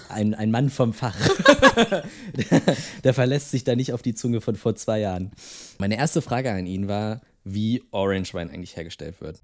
ein, 0.09 0.33
ein 0.33 0.51
Mann 0.51 0.69
vom 0.69 0.93
Fach. 0.93 1.17
der, 2.35 2.61
der 3.03 3.13
verlässt 3.13 3.51
sich 3.51 3.63
da 3.63 3.75
nicht 3.75 3.93
auf 3.93 4.01
die 4.01 4.13
Zunge 4.13 4.41
von 4.41 4.55
vor 4.55 4.75
zwei 4.75 4.99
Jahren. 4.99 5.31
Meine 5.79 5.97
erste 5.97 6.21
Frage 6.21 6.51
an 6.51 6.65
ihn 6.65 6.87
war, 6.87 7.21
wie 7.43 7.83
Orange 7.91 8.33
Wein 8.33 8.49
eigentlich 8.49 8.75
hergestellt 8.75 9.19
wird. 9.21 9.41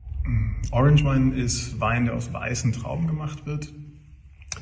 Orange 0.72 1.04
Wein 1.04 1.34
ist 1.34 1.80
Wein, 1.80 2.06
der 2.06 2.16
aus 2.16 2.32
weißen 2.32 2.72
Trauben 2.74 3.08
gemacht 3.08 3.46
wird, 3.46 3.70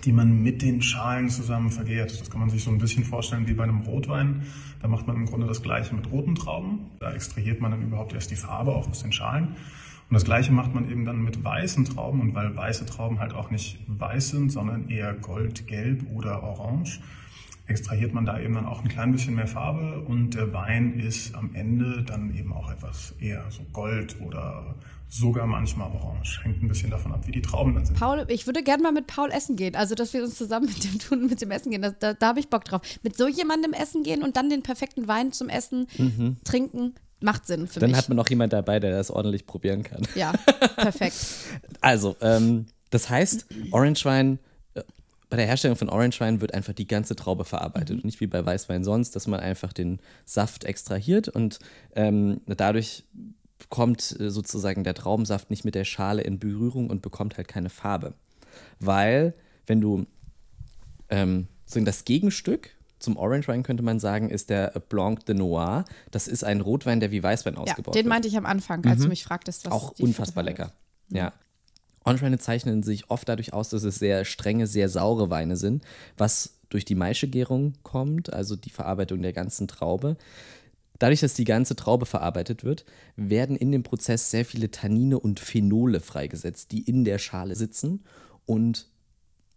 die 0.05 0.11
man 0.11 0.41
mit 0.41 0.61
den 0.61 0.81
Schalen 0.81 1.29
zusammen 1.29 1.69
vergärt. 1.69 2.19
Das 2.19 2.29
kann 2.29 2.39
man 2.39 2.49
sich 2.49 2.63
so 2.63 2.71
ein 2.71 2.77
bisschen 2.77 3.03
vorstellen 3.03 3.47
wie 3.47 3.53
bei 3.53 3.63
einem 3.63 3.81
Rotwein. 3.81 4.43
Da 4.81 4.87
macht 4.87 5.07
man 5.07 5.15
im 5.17 5.25
Grunde 5.25 5.47
das 5.47 5.61
Gleiche 5.61 5.95
mit 5.95 6.09
roten 6.11 6.35
Trauben. 6.35 6.91
Da 6.99 7.13
extrahiert 7.13 7.59
man 7.59 7.71
dann 7.71 7.81
überhaupt 7.81 8.13
erst 8.13 8.31
die 8.31 8.35
Farbe 8.35 8.73
auch 8.73 8.87
aus 8.87 9.01
den 9.01 9.11
Schalen. 9.11 9.55
Und 10.09 10.13
das 10.13 10.23
Gleiche 10.23 10.51
macht 10.51 10.73
man 10.75 10.89
eben 10.89 11.03
dann 11.05 11.23
mit 11.23 11.43
weißen 11.43 11.85
Trauben. 11.85 12.21
Und 12.21 12.35
weil 12.35 12.55
weiße 12.55 12.85
Trauben 12.85 13.19
halt 13.19 13.33
auch 13.33 13.49
nicht 13.49 13.79
weiß 13.87 14.29
sind, 14.29 14.51
sondern 14.51 14.89
eher 14.89 15.13
goldgelb 15.13 16.05
oder 16.13 16.43
orange, 16.43 16.99
extrahiert 17.67 18.13
man 18.13 18.25
da 18.25 18.39
eben 18.39 18.53
dann 18.53 18.65
auch 18.67 18.83
ein 18.83 18.87
klein 18.89 19.11
bisschen 19.11 19.35
mehr 19.35 19.47
Farbe. 19.47 20.01
Und 20.01 20.35
der 20.35 20.53
Wein 20.53 20.99
ist 20.99 21.33
am 21.35 21.55
Ende 21.55 22.03
dann 22.03 22.35
eben 22.35 22.53
auch 22.53 22.69
etwas 22.71 23.15
eher 23.19 23.43
so 23.49 23.63
gold 23.73 24.15
oder 24.21 24.75
sogar 25.09 25.47
manchmal 25.47 25.89
orange. 25.91 26.41
Hängt 26.43 26.61
ein 26.61 26.67
bisschen 26.67 26.91
davon 26.91 27.11
ab, 27.11 27.25
wie 27.25 27.31
die 27.31 27.41
Trauben 27.41 27.73
dann 27.73 27.85
sind. 27.85 27.97
Paul, 27.97 28.25
ich 28.27 28.45
würde 28.45 28.61
gerne 28.63 28.83
mal 28.83 28.91
mit 28.91 29.07
Paul 29.07 29.31
essen 29.31 29.55
gehen. 29.55 29.75
Also, 29.75 29.95
dass 29.95 30.13
wir 30.13 30.23
uns 30.23 30.35
zusammen 30.35 30.67
mit 30.67 30.83
dem 30.83 30.99
tun, 30.99 31.25
mit 31.27 31.41
dem 31.41 31.49
Essen 31.51 31.71
gehen. 31.71 31.81
Das, 31.81 31.97
da, 31.99 32.13
da 32.13 32.27
habe 32.27 32.39
ich 32.39 32.49
Bock 32.49 32.65
drauf. 32.65 32.81
Mit 33.01 33.15
so 33.17 33.27
jemandem 33.27 33.73
essen 33.73 34.03
gehen 34.03 34.21
und 34.21 34.37
dann 34.37 34.49
den 34.49 34.61
perfekten 34.61 35.07
Wein 35.07 35.31
zum 35.31 35.49
Essen 35.49 35.87
Mhm. 35.97 36.37
trinken, 36.43 36.93
macht 37.19 37.47
Sinn 37.47 37.67
für 37.67 37.79
Dann 37.79 37.91
mich. 37.91 37.97
hat 37.97 38.09
man 38.09 38.17
noch 38.17 38.29
jemand 38.29 38.53
dabei, 38.53 38.79
der 38.79 38.91
das 38.91 39.09
ordentlich 39.11 39.45
probieren 39.45 39.83
kann. 39.83 40.01
ja, 40.15 40.31
perfekt. 40.75 41.15
Also, 41.81 42.15
ähm, 42.21 42.65
das 42.89 43.09
heißt, 43.09 43.47
Orange 43.71 44.05
Wein, 44.05 44.39
äh, 44.73 44.83
bei 45.29 45.37
der 45.37 45.47
Herstellung 45.47 45.77
von 45.77 45.89
Orange 45.89 46.19
Wein 46.19 46.41
wird 46.41 46.53
einfach 46.53 46.73
die 46.73 46.87
ganze 46.87 47.15
Traube 47.15 47.45
verarbeitet. 47.45 47.97
Und 47.97 48.05
nicht 48.05 48.19
wie 48.19 48.27
bei 48.27 48.45
Weißwein 48.45 48.83
sonst, 48.83 49.15
dass 49.15 49.27
man 49.27 49.39
einfach 49.39 49.73
den 49.73 49.99
Saft 50.25 50.63
extrahiert 50.65 51.27
und 51.29 51.59
ähm, 51.95 52.41
dadurch 52.45 53.03
kommt 53.69 54.19
äh, 54.19 54.29
sozusagen 54.29 54.83
der 54.83 54.93
Traubensaft 54.93 55.49
nicht 55.49 55.65
mit 55.65 55.75
der 55.75 55.85
Schale 55.85 56.21
in 56.21 56.39
Berührung 56.39 56.89
und 56.89 57.01
bekommt 57.01 57.37
halt 57.37 57.47
keine 57.47 57.69
Farbe. 57.69 58.13
Weil, 58.79 59.33
wenn 59.65 59.81
du 59.81 60.05
ähm, 61.09 61.47
sozusagen 61.65 61.85
das 61.85 62.05
Gegenstück 62.05 62.71
zum 62.99 63.17
Orange 63.17 63.47
Wein 63.47 63.63
könnte 63.63 63.83
man 63.83 63.99
sagen, 63.99 64.29
ist 64.29 64.49
der 64.49 64.71
Blanc 64.89 65.25
de 65.25 65.35
Noir. 65.35 65.85
Das 66.11 66.27
ist 66.27 66.43
ein 66.43 66.61
Rotwein, 66.61 66.99
der 66.99 67.11
wie 67.11 67.21
Weißwein 67.21 67.55
Ja, 67.55 67.59
ausgebaut 67.61 67.93
den 67.95 68.05
wird. 68.05 68.09
meinte 68.09 68.27
ich 68.27 68.37
am 68.37 68.45
Anfang, 68.45 68.85
als 68.85 69.01
du 69.01 69.07
mich 69.07 69.23
fragtest, 69.23 69.65
was 69.65 69.73
auch 69.73 69.93
unfassbar 69.99 70.43
lecker. 70.43 70.71
Ja. 71.09 71.33
Orange-Weine 72.03 72.37
zeichnen 72.37 72.83
sich 72.83 73.09
oft 73.09 73.27
dadurch 73.27 73.53
aus, 73.53 73.69
dass 73.69 73.83
es 73.83 73.95
sehr 73.95 74.25
strenge, 74.25 74.67
sehr 74.67 74.89
saure 74.89 75.29
Weine 75.29 75.57
sind, 75.57 75.83
was 76.17 76.59
durch 76.69 76.85
die 76.85 76.95
Maischegärung 76.95 77.73
kommt, 77.83 78.31
also 78.31 78.55
die 78.55 78.69
Verarbeitung 78.69 79.21
der 79.21 79.33
ganzen 79.33 79.67
Traube. 79.67 80.17
Dadurch, 80.99 81.19
dass 81.19 81.33
die 81.33 81.43
ganze 81.43 81.75
Traube 81.75 82.05
verarbeitet 82.05 82.63
wird, 82.63 82.85
werden 83.17 83.55
in 83.55 83.71
dem 83.71 83.83
Prozess 83.83 84.31
sehr 84.31 84.45
viele 84.45 84.71
Tannine 84.71 85.19
und 85.19 85.39
Phenole 85.39 85.99
freigesetzt, 85.99 86.71
die 86.71 86.81
in 86.81 87.03
der 87.03 87.17
Schale 87.17 87.55
sitzen 87.55 88.03
und 88.45 88.87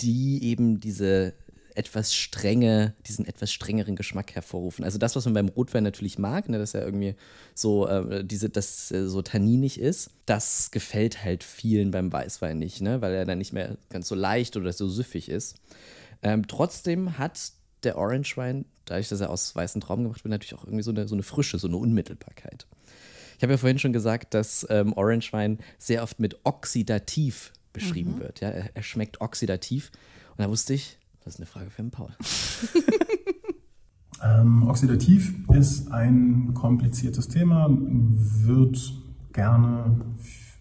die 0.01 0.43
eben 0.45 0.81
diese 0.81 1.35
etwas 1.79 2.15
strenge, 2.15 2.95
diesen 3.07 3.25
etwas 3.25 3.53
strengeren 3.53 3.97
Geschmack 3.97 4.35
hervorrufen. 4.35 4.85
Also 4.85 4.99
das, 4.99 5.15
was 5.15 5.25
man 5.25 5.35
beim 5.35 5.49
Rotwein 5.49 5.85
natürlich 5.85 6.19
mag, 6.19 6.49
ne, 6.49 6.59
dass 6.59 6.75
er 6.75 6.85
irgendwie 6.85 7.15
so, 7.55 7.87
äh, 7.87 8.25
diese, 8.25 8.51
dass 8.51 8.91
äh, 8.91 9.09
so 9.09 9.23
tanninig 9.23 9.81
ist, 9.81 10.11
das 10.27 10.71
gefällt 10.73 11.25
halt 11.25 11.45
vielen 11.45 11.93
beim 11.93 12.13
Weißwein 12.13 12.59
nicht, 12.59 12.81
ne, 12.81 13.01
weil 13.01 13.15
er 13.15 13.25
dann 13.25 13.39
nicht 13.39 13.53
mehr 13.53 13.79
ganz 13.91 14.09
so 14.09 14.15
leicht 14.15 14.57
oder 14.57 14.73
so 14.73 14.89
süffig 14.89 15.29
ist. 15.29 15.57
Ähm, 16.23 16.49
trotzdem 16.49 17.17
hat 17.17 17.53
der 17.85 17.97
Orange 17.97 18.37
Wein, 18.37 18.65
dadurch, 18.85 19.09
dass 19.09 19.21
er 19.21 19.31
aus 19.31 19.55
weißen 19.55 19.81
Trauben 19.81 20.03
gemacht 20.03 20.25
wird, 20.25 20.31
natürlich 20.31 20.55
auch 20.55 20.65
irgendwie 20.65 20.83
so 20.83 20.91
eine, 20.91 21.07
so 21.07 21.15
eine 21.15 21.23
Frische, 21.23 21.59
so 21.59 21.69
eine 21.69 21.77
Unmittelbarkeit. 21.77 22.67
Ich 23.37 23.43
habe 23.45 23.53
ja 23.53 23.57
vorhin 23.57 23.79
schon 23.79 23.93
gesagt, 23.93 24.35
dass 24.35 24.67
ähm, 24.69 24.93
Orange 24.95 25.33
Wein 25.33 25.59
sehr 25.79 26.03
oft 26.03 26.19
mit 26.19 26.41
oxidativ 26.43 27.53
beschrieben 27.73 28.19
wird. 28.19 28.41
Ja? 28.41 28.49
Er, 28.51 28.71
er 28.75 28.83
schmeckt 28.83 29.21
oxidativ. 29.21 29.93
Und 30.31 30.41
da 30.45 30.51
wusste 30.51 30.75
ich, 30.75 30.98
das 31.29 31.35
ist 31.35 31.41
eine 31.41 31.47
Frage 31.47 31.71
für 31.71 31.83
den 31.83 31.91
Paul. 31.91 32.11
Ähm, 34.21 34.67
oxidativ 34.67 35.33
ist 35.53 35.93
ein 35.93 36.53
kompliziertes 36.53 37.29
Thema, 37.29 37.69
wird 37.71 38.93
gerne 39.33 40.01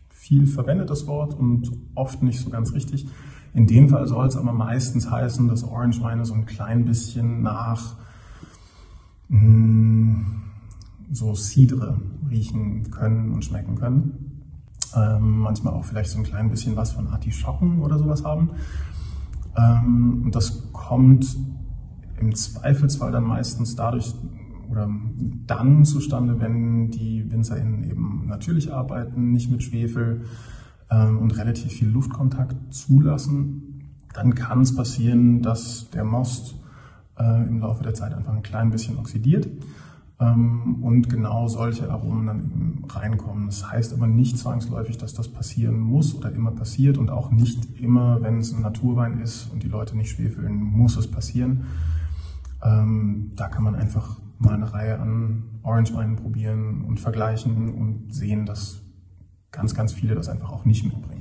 viel 0.09 0.45
verwendet, 0.45 0.91
das 0.91 1.07
Wort, 1.07 1.33
und 1.33 1.71
oft 1.95 2.21
nicht 2.21 2.39
so 2.39 2.51
ganz 2.51 2.73
richtig. 2.73 3.07
In 3.55 3.65
dem 3.65 3.89
Fall 3.89 4.05
soll 4.05 4.27
es 4.27 4.35
aber 4.35 4.53
meistens 4.53 5.09
heißen, 5.09 5.47
dass 5.47 5.63
Orange-Weine 5.63 6.23
so 6.23 6.35
ein 6.35 6.45
klein 6.45 6.85
bisschen 6.85 7.41
nach 7.41 7.95
mh, 9.29 10.23
so 11.11 11.33
Cidre 11.33 11.99
riechen 12.29 12.91
können 12.91 13.31
und 13.33 13.43
schmecken 13.43 13.73
können. 13.73 14.43
Ähm, 14.95 15.39
manchmal 15.39 15.73
auch 15.73 15.85
vielleicht 15.85 16.11
so 16.11 16.19
ein 16.19 16.23
klein 16.23 16.51
bisschen 16.51 16.75
was 16.75 16.91
von 16.91 17.07
Artischocken 17.07 17.81
oder 17.81 17.97
sowas 17.97 18.23
haben. 18.23 18.51
Ähm, 19.57 20.21
und 20.25 20.35
das 20.35 20.71
kommt 20.71 21.35
im 22.19 22.33
Zweifelsfall 22.35 23.11
dann 23.11 23.23
meistens 23.23 23.75
dadurch 23.75 24.13
oder 24.69 24.89
dann 25.45 25.85
zustande, 25.85 26.39
wenn 26.39 26.91
die 26.91 27.31
WinzerInnen 27.31 27.83
eben 27.89 28.25
natürlich 28.27 28.73
arbeiten, 28.73 29.31
nicht 29.31 29.49
mit 29.49 29.63
Schwefel 29.63 30.25
ähm, 30.89 31.19
und 31.19 31.37
relativ 31.37 31.71
viel 31.71 31.87
Luftkontakt 31.87 32.73
zulassen. 32.73 33.93
Dann 34.13 34.35
kann 34.35 34.61
es 34.61 34.75
passieren, 34.75 35.41
dass 35.41 35.89
der 35.91 36.03
Most 36.03 36.55
äh, 37.17 37.47
im 37.47 37.59
Laufe 37.59 37.83
der 37.83 37.93
Zeit 37.93 38.13
einfach 38.13 38.33
ein 38.33 38.43
klein 38.43 38.71
bisschen 38.71 38.97
oxidiert 38.97 39.47
und 40.19 41.09
genau 41.09 41.47
solche 41.47 41.91
Aromen 41.91 42.25
dann 42.25 42.39
eben 42.39 42.85
reinkommen. 42.89 43.45
Das 43.45 43.71
heißt 43.71 43.93
aber 43.93 44.07
nicht 44.07 44.37
zwangsläufig, 44.37 44.97
dass 44.97 45.13
das 45.13 45.27
passieren 45.27 45.79
muss 45.79 46.15
oder 46.15 46.31
immer 46.31 46.51
passiert 46.51 46.97
und 46.97 47.11
auch 47.11 47.29
nicht 47.29 47.79
immer, 47.79 48.19
wenn 48.23 48.39
es 48.39 48.51
ein 48.51 48.61
Naturwein 48.61 49.19
ist 49.19 49.51
und 49.53 49.61
die 49.61 49.67
Leute 49.67 49.95
nicht 49.95 50.09
schwefeln, 50.09 50.55
muss 50.55 50.97
es 50.97 51.09
passieren. 51.09 51.65
Ähm, 52.63 53.31
da 53.35 53.47
kann 53.47 53.63
man 53.63 53.75
einfach 53.75 54.19
mal 54.39 54.55
eine 54.55 54.73
Reihe 54.73 54.99
an 54.99 55.43
Orange-Weinen 55.61 56.15
probieren 56.15 56.83
und 56.85 56.99
vergleichen 56.99 57.69
und 57.73 58.11
sehen, 58.11 58.47
dass 58.47 58.81
ganz, 59.51 59.75
ganz 59.75 59.93
viele 59.93 60.15
das 60.15 60.29
einfach 60.29 60.51
auch 60.51 60.65
nicht 60.65 60.83
mitbringen. 60.83 61.16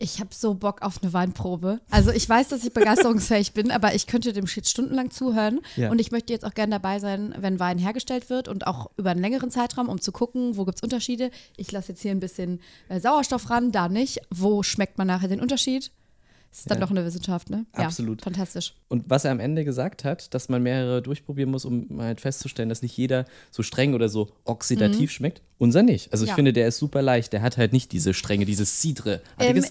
Ich 0.00 0.20
habe 0.20 0.30
so 0.32 0.54
Bock 0.54 0.82
auf 0.82 1.02
eine 1.02 1.12
Weinprobe. 1.12 1.80
Also 1.90 2.10
ich 2.12 2.28
weiß, 2.28 2.48
dass 2.48 2.64
ich 2.64 2.72
begeisterungsfähig 2.72 3.52
bin, 3.52 3.72
aber 3.72 3.94
ich 3.96 4.06
könnte 4.06 4.32
dem 4.32 4.46
Shit 4.46 4.68
stundenlang 4.68 5.10
zuhören. 5.10 5.60
Ja. 5.76 5.90
Und 5.90 6.00
ich 6.00 6.12
möchte 6.12 6.32
jetzt 6.32 6.44
auch 6.44 6.54
gerne 6.54 6.70
dabei 6.76 7.00
sein, 7.00 7.34
wenn 7.38 7.58
Wein 7.58 7.78
hergestellt 7.78 8.30
wird 8.30 8.46
und 8.46 8.66
auch 8.68 8.90
über 8.96 9.10
einen 9.10 9.20
längeren 9.20 9.50
Zeitraum, 9.50 9.88
um 9.88 10.00
zu 10.00 10.12
gucken, 10.12 10.56
wo 10.56 10.64
gibt 10.64 10.78
es 10.78 10.82
Unterschiede. 10.84 11.30
Ich 11.56 11.72
lasse 11.72 11.88
jetzt 11.92 12.02
hier 12.02 12.12
ein 12.12 12.20
bisschen 12.20 12.60
äh, 12.88 13.00
Sauerstoff 13.00 13.50
ran, 13.50 13.72
da 13.72 13.88
nicht. 13.88 14.20
Wo 14.30 14.62
schmeckt 14.62 14.98
man 14.98 15.08
nachher 15.08 15.26
den 15.28 15.40
Unterschied? 15.40 15.90
Das 16.50 16.60
ist 16.60 16.70
dann 16.70 16.78
Ja. 16.78 16.84
doch 16.86 16.90
eine 16.92 17.04
Wissenschaft, 17.04 17.50
ne? 17.50 17.66
Absolut. 17.72 18.20
Ja, 18.20 18.24
fantastisch. 18.24 18.72
Und 18.88 19.04
was 19.10 19.24
er 19.26 19.32
am 19.32 19.40
Ende 19.40 19.64
gesagt 19.66 20.04
hat, 20.04 20.32
dass 20.32 20.48
man 20.48 20.62
mehrere 20.62 21.02
durchprobieren 21.02 21.50
muss, 21.50 21.64
um 21.66 21.88
halt 22.00 22.20
festzustellen, 22.22 22.70
dass 22.70 22.80
nicht 22.82 22.96
jeder 22.96 23.26
so 23.50 23.62
streng 23.62 23.92
oder 23.94 24.08
so 24.08 24.30
oxidativ 24.44 25.10
schmeckt. 25.10 25.42
Unser 25.58 25.82
nicht. 25.82 26.10
Also 26.12 26.24
ich 26.24 26.28
Mhm. 26.28 26.30
Ja. 26.30 26.34
finde, 26.36 26.52
der 26.54 26.68
ist 26.68 26.78
super 26.78 27.02
leicht. 27.02 27.32
Der 27.34 27.42
hat 27.42 27.56
halt 27.58 27.72
nicht 27.74 27.92
diese 27.92 28.14
Strenge, 28.14 28.46
dieses 28.46 28.80
Cidre. 28.80 29.20
Ähm, 29.38 29.62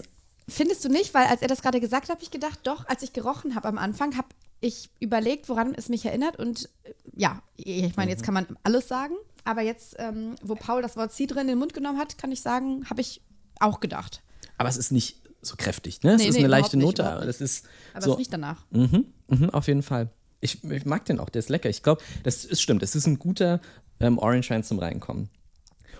findest 0.48 0.84
du 0.84 0.88
nicht? 0.88 1.14
Weil 1.14 1.26
als 1.26 1.42
er 1.42 1.48
das 1.48 1.62
gerade 1.62 1.80
gesagt 1.80 2.04
hat, 2.08 2.16
habe 2.16 2.22
ich 2.22 2.30
gedacht, 2.30 2.60
doch, 2.64 2.86
als 2.88 3.02
ich 3.02 3.12
gerochen 3.12 3.54
habe 3.54 3.68
am 3.68 3.78
Anfang, 3.78 4.16
habe 4.16 4.28
ich 4.60 4.90
überlegt, 5.00 5.48
woran 5.48 5.74
es 5.74 5.88
mich 5.88 6.04
erinnert. 6.04 6.36
Und 6.38 6.68
äh, 6.84 6.92
ja, 7.16 7.42
ich 7.56 7.96
meine, 7.96 8.10
jetzt 8.10 8.22
kann 8.24 8.34
man 8.34 8.46
alles 8.62 8.88
sagen. 8.88 9.14
Aber 9.44 9.62
jetzt, 9.62 9.94
ähm, 9.98 10.34
wo 10.42 10.54
Paul 10.56 10.82
das 10.82 10.96
Wort 10.96 11.12
Cidre 11.12 11.40
in 11.40 11.46
den 11.46 11.58
Mund 11.58 11.72
genommen 11.74 11.98
hat, 11.98 12.18
kann 12.18 12.32
ich 12.32 12.42
sagen, 12.42 12.84
habe 12.90 13.00
ich 13.00 13.22
auch 13.60 13.80
gedacht. 13.80 14.22
aber 14.58 14.68
es 14.68 14.76
ist 14.76 14.92
nicht 14.92 15.22
so 15.40 15.54
kräftig, 15.56 16.02
ne? 16.02 16.12
Es 16.14 16.18
Nee, 16.22 16.28
ist 16.28 16.34
nee, 16.34 16.40
eine 16.40 16.48
leichte 16.48 16.76
nicht, 16.76 16.84
Note. 16.86 17.08
aber 17.08 17.24
das 17.24 17.40
ist 17.40 17.64
Aber 17.94 18.02
so, 18.04 18.12
es 18.12 18.18
riecht 18.18 18.32
danach. 18.32 18.64
Mhm, 18.70 19.06
mhm, 19.28 19.50
auf 19.50 19.68
jeden 19.68 19.82
Fall. 19.82 20.10
Ich, 20.40 20.62
ich 20.64 20.84
mag 20.84 21.04
den 21.06 21.18
auch, 21.20 21.28
der 21.30 21.38
ist 21.40 21.48
lecker. 21.48 21.68
Ich 21.70 21.82
glaube, 21.82 22.02
das 22.24 22.44
ist 22.44 22.60
stimmt. 22.60 22.82
Das 22.82 22.94
ist 22.94 23.06
ein 23.06 23.18
guter 23.18 23.60
ähm, 24.00 24.18
Orange 24.18 24.50
Wein 24.50 24.64
zum 24.64 24.78
Reinkommen. 24.80 25.30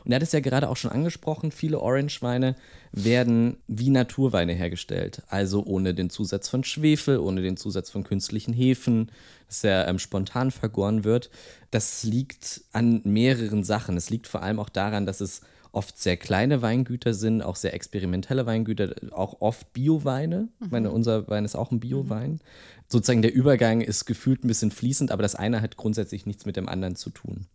Und 0.04 0.12
er 0.12 0.16
hat 0.16 0.22
es 0.22 0.32
ja 0.32 0.40
gerade 0.40 0.68
auch 0.68 0.76
schon 0.76 0.90
angesprochen, 0.90 1.50
viele 1.52 1.80
Orange-Weine 1.80 2.56
werden 2.92 3.58
wie 3.66 3.90
Naturweine 3.90 4.52
hergestellt. 4.52 5.22
Also 5.28 5.64
ohne 5.64 5.94
den 5.94 6.11
Zusatz 6.11 6.48
von 6.48 6.64
Schwefel, 6.64 7.18
ohne 7.18 7.42
den 7.42 7.56
Zusatz 7.56 7.90
von 7.90 8.04
künstlichen 8.04 8.52
Hefen, 8.52 9.11
dass 9.46 9.64
er 9.64 9.88
ähm, 9.88 9.98
spontan 9.98 10.50
vergoren 10.50 11.04
wird. 11.04 11.30
Das 11.70 12.04
liegt 12.04 12.62
an 12.72 13.00
mehreren 13.04 13.64
Sachen. 13.64 13.96
Es 13.96 14.11
liegt 14.11 14.26
vor 14.26 14.42
allem 14.42 14.58
auch 14.58 14.68
daran, 14.68 15.06
dass 15.06 15.20
es 15.20 15.42
oft 15.72 15.98
sehr 15.98 16.16
kleine 16.16 16.62
Weingüter 16.62 17.14
sind, 17.14 17.42
auch 17.42 17.56
sehr 17.56 17.74
experimentelle 17.74 18.46
Weingüter, 18.46 18.94
auch 19.12 19.40
oft 19.40 19.72
Bioweine. 19.72 20.48
Ich 20.64 20.70
meine, 20.70 20.90
unser 20.90 21.28
Wein 21.28 21.44
ist 21.44 21.56
auch 21.56 21.70
ein 21.70 21.80
Biowein. 21.80 22.40
Sozusagen 22.88 23.22
der 23.22 23.34
Übergang 23.34 23.80
ist 23.80 24.06
gefühlt 24.06 24.44
ein 24.44 24.48
bisschen 24.48 24.70
fließend, 24.70 25.11
aber 25.11 25.22
das 25.22 25.34
eine 25.34 25.61
hat 25.61 25.76
grundsätzlich 25.76 26.26
nichts 26.26 26.46
mit 26.46 26.56
dem 26.56 26.68
anderen 26.68 26.96
zu 26.96 27.11
tun. 27.11 27.46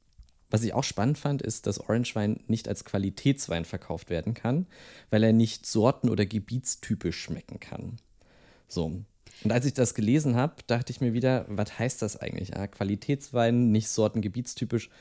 Was 0.54 0.62
ich 0.62 0.76
auch 0.76 0.84
spannend 0.84 1.18
fand, 1.18 1.42
ist, 1.42 1.66
dass 1.66 1.80
Orangewein 1.80 2.42
nicht 2.46 2.68
als 2.70 2.86
Qualitätswein 2.86 3.66
verkauft 3.66 4.12
werden 4.12 4.36
kann, 4.36 4.68
weil 5.10 5.24
er 5.24 5.34
nicht 5.34 5.66
sorten- 5.66 6.10
oder 6.12 6.28
gebietstypisch 6.28 7.20
schmecken 7.20 7.60
kann. 7.60 7.94
So. 8.68 9.02
Und 9.44 9.52
als 9.52 9.66
ich 9.66 9.74
das 9.74 9.96
gelesen 9.96 10.36
habe, 10.36 10.54
dachte 10.68 10.92
ich 10.92 11.02
mir 11.02 11.14
wieder, 11.14 11.48
was 11.50 11.80
heißt 11.80 12.04
das 12.04 12.18
eigentlich? 12.18 12.56
Ah, 12.56 12.68
Qualitätswein, 12.68 13.72
nicht 13.72 13.88
sortengebietstypisch. 13.88 14.92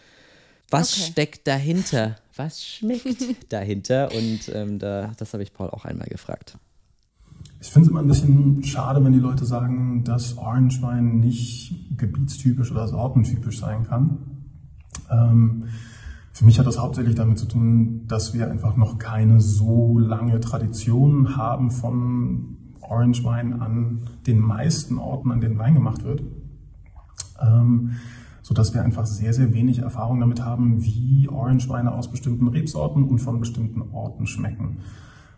Was 0.71 0.95
Okay. 0.95 1.11
steckt 1.13 1.47
dahinter? 1.47 2.17
Was 2.35 2.65
schmeckt 2.65 3.53
dahinter? 3.53 4.11
Und 4.15 4.51
ähm, 4.55 4.79
da, 4.79 5.13
das 5.19 5.35
habe 5.35 5.43
ich 5.43 5.53
Paul 5.53 5.69
auch 5.69 5.85
einmal 5.85 6.09
gefragt. 6.09 6.57
Ich 7.61 7.69
finde 7.69 7.89
es 7.89 7.91
immer 7.91 8.01
ein 8.01 8.09
bisschen 8.09 8.65
schade, 8.65 9.05
wenn 9.05 9.13
die 9.13 9.19
Leute 9.19 9.45
sagen, 9.45 10.03
dass 10.03 10.39
Orange 10.39 10.81
Wein 10.81 11.21
nicht 11.21 11.75
gebietstypisch 11.99 12.71
oder 12.71 12.89
sortentypisch 12.89 13.61
sein 13.61 13.85
kann. 13.87 14.32
Ähm, 15.13 15.65
für 16.33 16.45
mich 16.47 16.59
hat 16.59 16.67
das 16.67 16.79
hauptsächlich 16.79 17.15
damit 17.15 17.39
zu 17.39 17.47
tun, 17.47 18.07
dass 18.09 18.33
wir 18.33 18.51
einfach 18.51 18.77
noch 18.77 18.99
keine 18.99 19.41
so 19.41 19.99
lange 19.99 20.41
Tradition 20.41 21.37
haben 21.37 21.71
von 21.71 22.57
Orange 22.81 23.23
Wein 23.25 23.61
an 23.61 24.01
den 24.27 24.41
meisten 24.41 24.99
Orten, 24.99 25.31
an 25.31 25.41
denen 25.41 25.59
Wein 25.59 25.75
gemacht 25.75 26.05
wird. 26.05 26.23
Ähm, 27.41 27.93
so 28.43 28.55
dass 28.55 28.75
wir 28.75 28.83
einfach 28.83 29.07
sehr, 29.07 29.33
sehr 29.33 29.55
wenig 29.55 29.79
Erfahrung 29.79 30.21
damit 30.21 30.45
haben, 30.45 30.83
wie 30.83 31.29
Orangeweine 31.29 31.93
aus 31.93 32.11
bestimmten 32.11 32.49
Rebsorten 32.49 33.05
und 33.05 33.19
von 33.21 33.39
bestimmten 33.39 33.83
Orten 33.93 34.27
schmecken. 34.27 34.79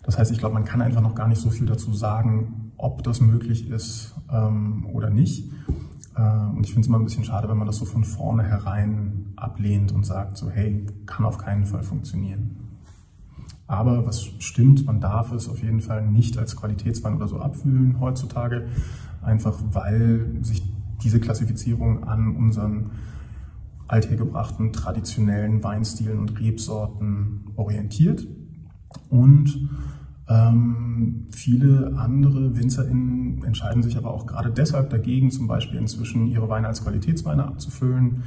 Das 0.03 0.19
heißt, 0.19 0.33
ich 0.33 0.39
glaube, 0.39 0.55
man 0.55 0.65
kann 0.65 0.81
einfach 0.81 1.01
noch 1.01 1.15
gar 1.15 1.29
nicht 1.29 1.41
so 1.41 1.51
viel 1.51 1.67
dazu 1.67 1.93
sagen, 1.93 2.73
ob 2.77 3.03
das 3.03 3.21
möglich 3.21 3.69
ist 3.69 4.15
ähm, 4.31 4.87
oder 4.93 5.11
nicht. 5.11 5.51
Äh, 6.17 6.21
und 6.57 6.65
ich 6.65 6.73
finde 6.73 6.83
es 6.83 6.87
immer 6.89 6.99
ein 6.99 7.05
bisschen 7.05 7.25
schade, 7.25 7.49
wenn 7.49 7.59
man 7.59 7.67
das 7.67 7.77
so 7.77 7.85
von 7.85 8.05
vornherein 8.05 9.33
ablehnt 9.37 9.93
und 9.93 10.05
sagt, 10.05 10.37
so 10.37 10.51
hey, 10.51 10.87
kann 11.07 11.25
auf 11.25 11.39
keinen 11.39 11.67
Fall 11.67 11.83
funktionieren. 11.83 12.65
Aber 13.67 14.07
was 14.07 14.27
stimmt, 14.39 14.85
man 14.87 15.01
darf 15.01 15.33
es 15.33 15.49
auf 15.49 15.63
jeden 15.63 15.81
Fall 15.81 16.07
nicht 16.07 16.37
als 16.37 16.57
Qualitätswein 16.57 17.17
oder 17.17 17.29
so 17.29 17.41
abfüllen 17.41 17.99
heutzutage, 17.99 18.69
einfach 19.23 19.59
weil 19.73 20.39
sich 20.43 20.63
diese 21.03 21.19
Klassifizierung 21.19 22.05
an 22.05 22.37
unseren 22.37 22.91
althergebrachten 23.89 24.73
traditionellen 24.73 25.63
Weinstilen 25.63 26.19
und 26.19 26.39
Rebsorten 26.41 27.51
orientiert. 27.57 28.27
Und 29.09 29.69
ähm, 30.29 31.27
viele 31.31 31.95
andere 31.97 32.57
WinzerInnen 32.57 33.45
entscheiden 33.45 33.83
sich 33.83 33.97
aber 33.97 34.13
auch 34.13 34.27
gerade 34.27 34.51
deshalb 34.51 34.91
dagegen, 34.91 35.31
zum 35.31 35.47
Beispiel 35.47 35.79
inzwischen 35.79 36.27
ihre 36.27 36.49
Weine 36.49 36.69
als 36.69 36.83
Qualitätsweine 36.83 37.45
abzufüllen 37.47 38.23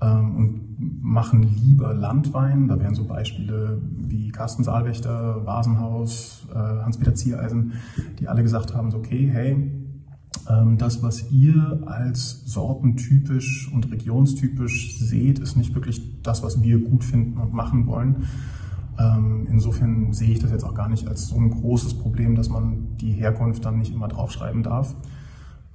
ähm, 0.00 0.36
und 0.36 1.02
machen 1.02 1.42
lieber 1.42 1.92
Landwein. 1.92 2.68
Da 2.68 2.80
wären 2.80 2.94
so 2.94 3.04
Beispiele 3.04 3.82
wie 3.98 4.30
Carsten 4.30 4.64
Saalwächter, 4.64 5.44
Vasenhaus, 5.44 6.46
äh, 6.50 6.56
Hans-Peter 6.56 7.14
Ziereisen, 7.14 7.74
die 8.18 8.28
alle 8.28 8.42
gesagt 8.42 8.74
haben, 8.74 8.90
so, 8.90 8.98
okay, 8.98 9.28
hey, 9.30 9.70
ähm, 10.48 10.78
das, 10.78 11.02
was 11.02 11.30
ihr 11.30 11.82
als 11.86 12.42
sortentypisch 12.46 13.70
und 13.72 13.92
regionstypisch 13.92 14.98
seht, 14.98 15.38
ist 15.38 15.56
nicht 15.56 15.74
wirklich 15.74 16.22
das, 16.22 16.42
was 16.42 16.62
wir 16.62 16.80
gut 16.80 17.04
finden 17.04 17.38
und 17.38 17.52
machen 17.52 17.86
wollen. 17.86 18.26
Ähm, 19.02 19.46
Insofern 19.50 20.12
sehe 20.12 20.30
ich 20.30 20.38
das 20.38 20.50
jetzt 20.50 20.64
auch 20.64 20.74
gar 20.74 20.88
nicht 20.88 21.08
als 21.08 21.28
so 21.28 21.36
ein 21.36 21.50
großes 21.50 21.98
Problem, 21.98 22.34
dass 22.34 22.48
man 22.48 22.96
die 22.98 23.12
Herkunft 23.12 23.64
dann 23.64 23.78
nicht 23.78 23.92
immer 23.92 24.08
draufschreiben 24.08 24.62
darf. 24.62 24.94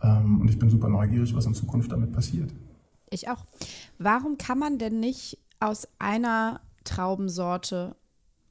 Ähm, 0.01 0.41
Und 0.41 0.49
ich 0.49 0.59
bin 0.59 0.69
super 0.69 0.89
neugierig, 0.89 1.35
was 1.35 1.45
in 1.45 1.53
Zukunft 1.53 1.91
damit 1.91 2.11
passiert. 2.11 2.51
Ich 3.09 3.29
auch. 3.29 3.45
Warum 3.97 4.37
kann 4.37 4.59
man 4.59 4.77
denn 4.77 4.99
nicht 4.99 5.37
aus 5.59 5.87
einer 5.99 6.61
Traubensorte 6.83 7.95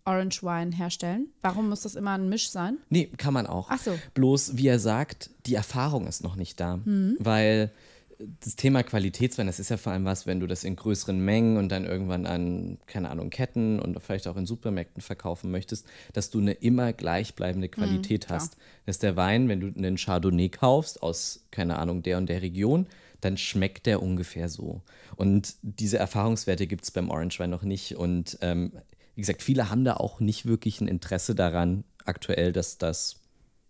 Orange 0.05 0.43
Wine 0.43 0.75
herstellen? 0.75 1.29
Warum 1.43 1.69
muss 1.69 1.83
das 1.83 1.95
immer 1.95 2.13
ein 2.13 2.29
Misch 2.29 2.51
sein? 2.51 2.79
Nee, 2.89 3.07
kann 3.17 3.35
man 3.35 3.47
auch. 3.47 3.69
Ach 3.71 3.79
so. 3.79 3.99
Bloß, 4.15 4.57
wie 4.57 4.69
er 4.69 4.79
sagt, 4.79 5.31
die 5.47 5.55
Erfahrung 5.55 6.07
ist 6.07 6.23
noch 6.23 6.37
nicht 6.37 6.61
da. 6.61 6.79
Weil 7.19 7.73
das 8.19 8.57
Thema 8.57 8.83
Qualitätswein, 8.83 9.47
das 9.47 9.61
ist 9.61 9.69
ja 9.69 9.77
vor 9.77 9.93
allem 9.93 10.05
was, 10.05 10.27
wenn 10.27 10.41
du 10.41 10.47
das 10.47 10.65
in 10.65 10.77
größeren 10.77 11.19
Mengen 11.19 11.57
und 11.57 11.71
dann 11.71 11.85
irgendwann 11.85 12.27
an, 12.27 12.79
keine 12.87 13.11
Ahnung, 13.11 13.31
Ketten 13.31 13.79
und 13.79 14.01
vielleicht 14.01 14.27
auch 14.27 14.37
in 14.37 14.47
Supermärkten 14.47 15.03
verkaufen 15.03 15.51
möchtest, 15.51 15.87
dass 16.13 16.31
du 16.31 16.39
eine 16.39 16.53
immer 16.53 16.93
gleichbleibende 16.93 17.69
Qualität 17.69 18.27
klar. 18.27 18.41
hast. 18.41 18.57
Dass 18.87 18.99
der 18.99 19.17
Wein, 19.17 19.49
wenn 19.49 19.61
du 19.61 19.67
einen 19.67 19.97
Chardonnay 19.97 20.49
kaufst 20.49 21.03
aus, 21.03 21.47
keine 21.51 21.79
Ahnung, 21.79 22.03
der 22.03 22.19
und 22.19 22.29
der 22.29 22.43
Region, 22.43 22.87
dann 23.21 23.37
schmeckt 23.37 23.87
der 23.87 24.03
ungefähr 24.03 24.49
so. 24.49 24.83
Und 25.17 25.55
diese 25.63 25.99
Erfahrungswerte 25.99 26.67
gibt 26.67 26.85
es 26.85 26.91
beim 26.91 27.11
Orangewein 27.11 27.51
noch 27.51 27.63
nicht. 27.63 27.97
Und 27.97 28.39
ähm, 28.41 28.73
wie 29.15 29.23
gesagt, 29.23 29.43
viele 29.43 29.71
haben 29.71 29.85
da 29.85 29.95
auch 29.95 30.21
nicht 30.21 30.47
wirklich 30.47 30.81
ein 30.81 30.89
Interesse 30.89 31.35
daran, 31.35 31.85
aktuell, 32.05 32.53
dass 32.53 32.79
das 32.79 33.21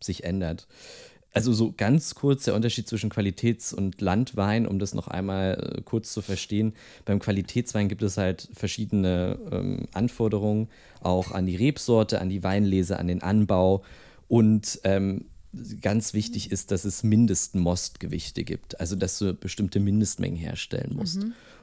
sich 0.01 0.25
ändert. 0.25 0.67
Also 1.37 1.53
so 1.53 1.75
ganz 1.77 2.15
kurz 2.15 2.45
der 2.45 2.55
Unterschied 2.55 2.89
zwischen 2.89 3.11
Qualitäts- 3.11 3.75
und 3.75 4.01
Landwein, 4.01 4.67
um 4.67 4.79
das 4.79 4.95
noch 4.95 5.07
einmal 5.07 5.75
äh, 5.77 5.83
kurz 5.83 6.15
zu 6.15 6.23
verstehen. 6.23 6.73
Beim 7.05 7.19
Qualitätswein 7.19 7.91
gibt 7.91 8.03
es 8.03 8.17
halt 8.17 8.49
verschiedene 8.55 9.39
ähm, 9.53 9.87
Anforderungen, 9.93 10.69
auch 11.03 11.33
an 11.33 11.45
die 11.45 11.57
Rebsorte, 11.57 12.23
an 12.23 12.31
die 12.31 12.43
Weinlese, 12.43 12.99
an 12.99 13.07
den 13.07 13.23
Anbau. 13.23 13.85
Und 14.29 14.81
ähm, 14.85 15.27
ganz 15.83 16.15
wichtig 16.15 16.51
ist, 16.51 16.71
dass 16.71 16.87
es 16.87 17.03
Mindestmostgewichte 17.03 18.43
gibt, 18.43 18.81
also 18.81 18.97
dass 18.97 19.19
du 19.19 19.35
bestimmte 19.35 19.79
Mindestmengen 19.79 20.39
herstellen 20.39 20.97
musst. 20.97 21.19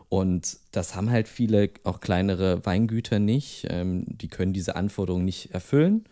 Und 0.08 0.58
das 0.72 0.94
haben 0.94 1.10
halt 1.10 1.28
viele, 1.28 1.72
auch 1.84 2.00
kleinere 2.00 2.64
Weingüter 2.64 3.18
nicht. 3.18 3.66
Ähm, 3.72 4.06
die 4.08 4.28
können 4.28 4.54
diese 4.54 4.76
Anforderungen 4.76 5.26
nicht 5.26 5.50
erfüllen. 5.52 6.06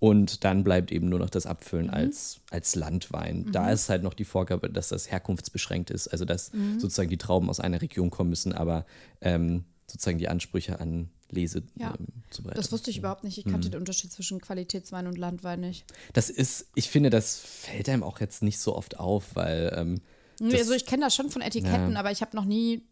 Und 0.00 0.44
dann 0.44 0.62
bleibt 0.62 0.92
eben 0.92 1.08
nur 1.08 1.18
noch 1.18 1.30
das 1.30 1.46
Abfüllen 1.46 1.90
als, 1.90 2.40
als 2.50 2.76
Landwein. 2.76 3.50
Da 3.52 3.70
ist 3.72 3.88
halt 3.88 4.02
noch 4.04 4.14
die 4.14 4.24
Vorgabe, 4.24 4.70
dass 4.70 4.88
das 4.88 5.10
herkunftsbeschränkt 5.10 5.90
ist, 5.90 6.08
also 6.08 6.24
dass 6.24 6.52
sozusagen 6.78 7.10
die 7.10 7.18
Trauben 7.18 7.50
aus 7.50 7.58
einer 7.60 7.82
Region 7.82 8.10
kommen 8.10 8.30
müssen, 8.30 8.52
aber 8.52 8.86
ähm, 9.20 9.64
sozusagen 9.88 10.18
die 10.18 10.28
Ansprüche 10.28 10.78
an 10.80 11.08
Lese 11.30 11.62
Ja. 11.74 11.94
ähm. 11.98 12.06
Das 12.54 12.70
wusste 12.72 12.90
ich 12.90 12.98
überhaupt 12.98 13.24
nicht. 13.24 13.38
Ich 13.38 13.44
kannte 13.44 13.70
den 13.70 13.80
Unterschied 13.80 14.12
zwischen 14.12 14.40
Qualitätswein 14.40 15.06
und 15.06 15.18
Landwein 15.18 15.60
nicht. 15.60 15.84
Das 16.12 16.30
ist, 16.30 16.68
ich 16.74 16.88
finde, 16.90 17.10
das 17.10 17.38
fällt 17.38 17.88
einem 17.88 18.02
auch 18.02 18.20
jetzt 18.20 18.42
nicht 18.42 18.58
so 18.60 18.76
oft 18.76 18.98
auf, 18.98 19.34
weil 19.34 19.72
ähm, 19.76 20.00
das- 20.38 20.60
also 20.60 20.72
ich 20.74 20.86
kenne 20.86 21.02
das 21.04 21.16
schon 21.16 21.30
von 21.30 21.42
Etiketten, 21.42 21.92
Ja. 21.94 21.98
aber 21.98 22.12
ich 22.12 22.20
habe 22.22 22.36
noch 22.36 22.44
nie 22.44 22.82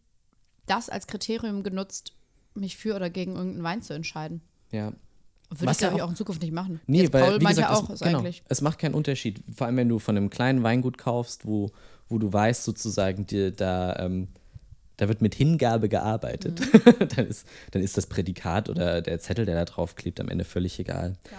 das 0.66 0.88
als 0.88 1.06
Kriterium 1.06 1.62
genutzt, 1.62 2.12
mich 2.54 2.76
für 2.76 2.96
oder 2.96 3.10
gegen 3.10 3.36
irgendeinen 3.36 3.62
Wein 3.62 3.82
zu 3.82 3.94
entscheiden. 3.94 4.40
ja. 4.72 4.92
Würde 5.50 5.66
Was 5.66 5.76
ich, 5.76 5.82
ja 5.82 5.88
glaube 5.88 6.00
ich, 6.00 6.02
auch- 6.04 6.10
in 6.10 6.16
Zukunft 6.16 6.42
nicht 6.42 6.52
machen. 6.52 6.80
Nee, 6.86 7.02
Jetzt 7.02 7.12
weil, 7.12 7.22
Paul 7.22 7.40
wie 7.40 7.44
gesagt, 7.44 7.70
auch, 7.70 7.90
es, 7.90 8.00
genau, 8.00 8.24
es 8.48 8.60
macht 8.62 8.78
keinen 8.78 8.94
Unterschied. 8.94 9.40
Vor 9.54 9.66
allem, 9.66 9.76
wenn 9.76 9.88
du 9.88 9.98
von 9.98 10.16
einem 10.16 10.28
kleinen 10.30 10.62
Weingut 10.62 10.98
kaufst, 10.98 11.46
wo, 11.46 11.70
wo 12.08 12.18
du 12.18 12.32
weißt, 12.32 12.64
sozusagen, 12.64 13.26
dir 13.26 13.50
da, 13.52 13.96
ähm, 14.00 14.28
da 14.96 15.08
wird 15.08 15.20
mit 15.22 15.34
Hingabe 15.34 15.88
gearbeitet, 15.88 16.60
Mhm. 16.60 17.08
dann, 17.16 17.26
ist, 17.26 17.46
dann 17.70 17.82
ist 17.82 17.96
das 17.96 18.06
Prädikat 18.06 18.68
oder 18.68 19.02
der 19.02 19.20
Zettel, 19.20 19.44
der 19.46 19.54
da 19.54 19.64
drauf 19.64 19.94
klebt, 19.94 20.20
am 20.20 20.28
Ende 20.28 20.44
völlig 20.44 20.78
egal. 20.80 21.16
Ja. 21.30 21.38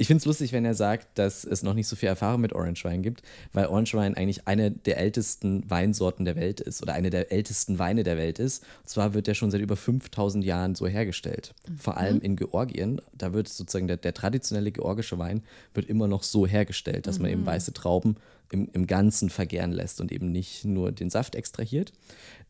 Ich 0.00 0.06
finde 0.06 0.20
es 0.20 0.24
lustig, 0.24 0.54
wenn 0.54 0.64
er 0.64 0.72
sagt, 0.72 1.18
dass 1.18 1.44
es 1.44 1.62
noch 1.62 1.74
nicht 1.74 1.86
so 1.86 1.94
viel 1.94 2.08
Erfahrung 2.08 2.40
mit 2.40 2.54
Orange 2.54 2.84
Wein 2.84 3.02
gibt, 3.02 3.20
weil 3.52 3.66
Orange 3.66 3.92
Wein 3.92 4.14
eigentlich 4.14 4.48
eine 4.48 4.70
der 4.70 4.96
ältesten 4.96 5.68
Weinsorten 5.68 6.24
der 6.24 6.36
Welt 6.36 6.58
ist 6.58 6.82
oder 6.82 6.94
eine 6.94 7.10
der 7.10 7.30
ältesten 7.30 7.78
Weine 7.78 8.02
der 8.02 8.16
Welt 8.16 8.38
ist. 8.38 8.64
Und 8.80 8.88
zwar 8.88 9.12
wird 9.12 9.26
der 9.26 9.34
schon 9.34 9.50
seit 9.50 9.60
über 9.60 9.76
5000 9.76 10.42
Jahren 10.42 10.74
so 10.74 10.86
hergestellt. 10.86 11.52
Vor 11.76 11.98
allem 11.98 12.18
in 12.22 12.36
Georgien, 12.36 13.02
da 13.12 13.34
wird 13.34 13.48
sozusagen 13.48 13.88
der, 13.88 13.98
der 13.98 14.14
traditionelle 14.14 14.72
georgische 14.72 15.18
Wein 15.18 15.42
wird 15.74 15.84
immer 15.84 16.08
noch 16.08 16.22
so 16.22 16.46
hergestellt, 16.46 17.06
dass 17.06 17.18
man 17.18 17.30
eben 17.30 17.44
weiße 17.44 17.74
Trauben 17.74 18.16
im, 18.50 18.70
im 18.72 18.86
Ganzen 18.86 19.28
vergären 19.28 19.72
lässt 19.72 20.00
und 20.00 20.12
eben 20.12 20.32
nicht 20.32 20.64
nur 20.64 20.92
den 20.92 21.10
Saft 21.10 21.34
extrahiert. 21.34 21.92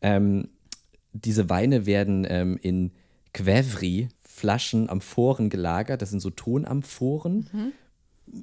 Ähm, 0.01 0.47
diese 1.11 1.49
Weine 1.49 1.85
werden 1.85 2.25
ähm, 2.29 2.57
in 2.61 2.91
Quevri, 3.33 4.07
Flaschen, 4.41 4.89
Amphoren 4.89 5.49
gelagert. 5.49 6.01
Das 6.01 6.09
sind 6.09 6.19
so 6.19 6.31
Tonamphoren. 6.31 7.73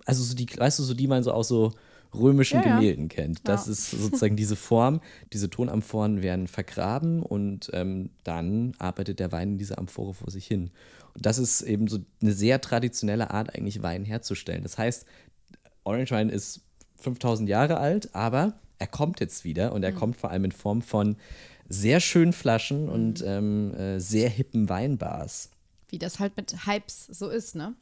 Also 0.04 0.22
so 0.22 0.34
die, 0.34 0.46
weißt 0.56 0.78
du, 0.78 0.82
so 0.84 0.94
die 0.94 1.06
man 1.08 1.22
so 1.22 1.32
aus 1.32 1.48
so 1.48 1.72
römischen 2.14 2.60
Ja. 2.60 2.76
Gemälden 2.76 3.08
kennt. 3.08 3.40
Das 3.48 3.66
Ja. 3.66 3.72
ist 3.72 3.90
sozusagen 3.90 4.36
diese 4.36 4.56
Form. 4.56 5.00
Diese 5.32 5.50
Tonamphoren 5.50 6.22
werden 6.22 6.46
vergraben 6.46 7.22
und 7.22 7.70
ähm, 7.72 8.10
dann 8.24 8.74
arbeitet 8.78 9.18
der 9.18 9.32
Wein 9.32 9.52
in 9.52 9.58
dieser 9.58 9.78
Amphore 9.78 10.14
vor 10.14 10.30
sich 10.30 10.46
hin. 10.46 10.70
Und 11.14 11.26
das 11.26 11.38
ist 11.38 11.62
eben 11.62 11.88
so 11.88 11.98
eine 12.22 12.32
sehr 12.32 12.60
traditionelle 12.60 13.30
Art, 13.30 13.54
eigentlich 13.54 13.82
Wein 13.82 14.04
herzustellen. 14.04 14.62
Das 14.62 14.78
heißt, 14.78 15.04
Orange 15.84 16.12
Wein 16.12 16.28
ist 16.30 16.60
5000 17.00 17.48
Jahre 17.48 17.78
alt, 17.78 18.14
aber 18.14 18.54
er 18.78 18.86
kommt 18.86 19.20
jetzt 19.20 19.44
wieder 19.44 19.72
und 19.72 19.82
er 19.82 19.92
kommt 19.92 20.16
vor 20.16 20.30
allem 20.30 20.44
in 20.44 20.52
Form 20.52 20.82
von 20.82 21.16
sehr 21.68 22.00
schönen 22.00 22.32
Flaschen 22.32 22.88
und 22.88 23.22
ähm, 23.26 23.74
äh, 23.74 23.98
sehr 24.00 24.30
hippen 24.30 24.68
Weinbars. 24.68 25.50
Wie 25.88 25.98
das 25.98 26.18
halt 26.18 26.36
mit 26.36 26.66
Hypes 26.66 27.06
so 27.06 27.28
ist, 27.28 27.54
ne? 27.54 27.74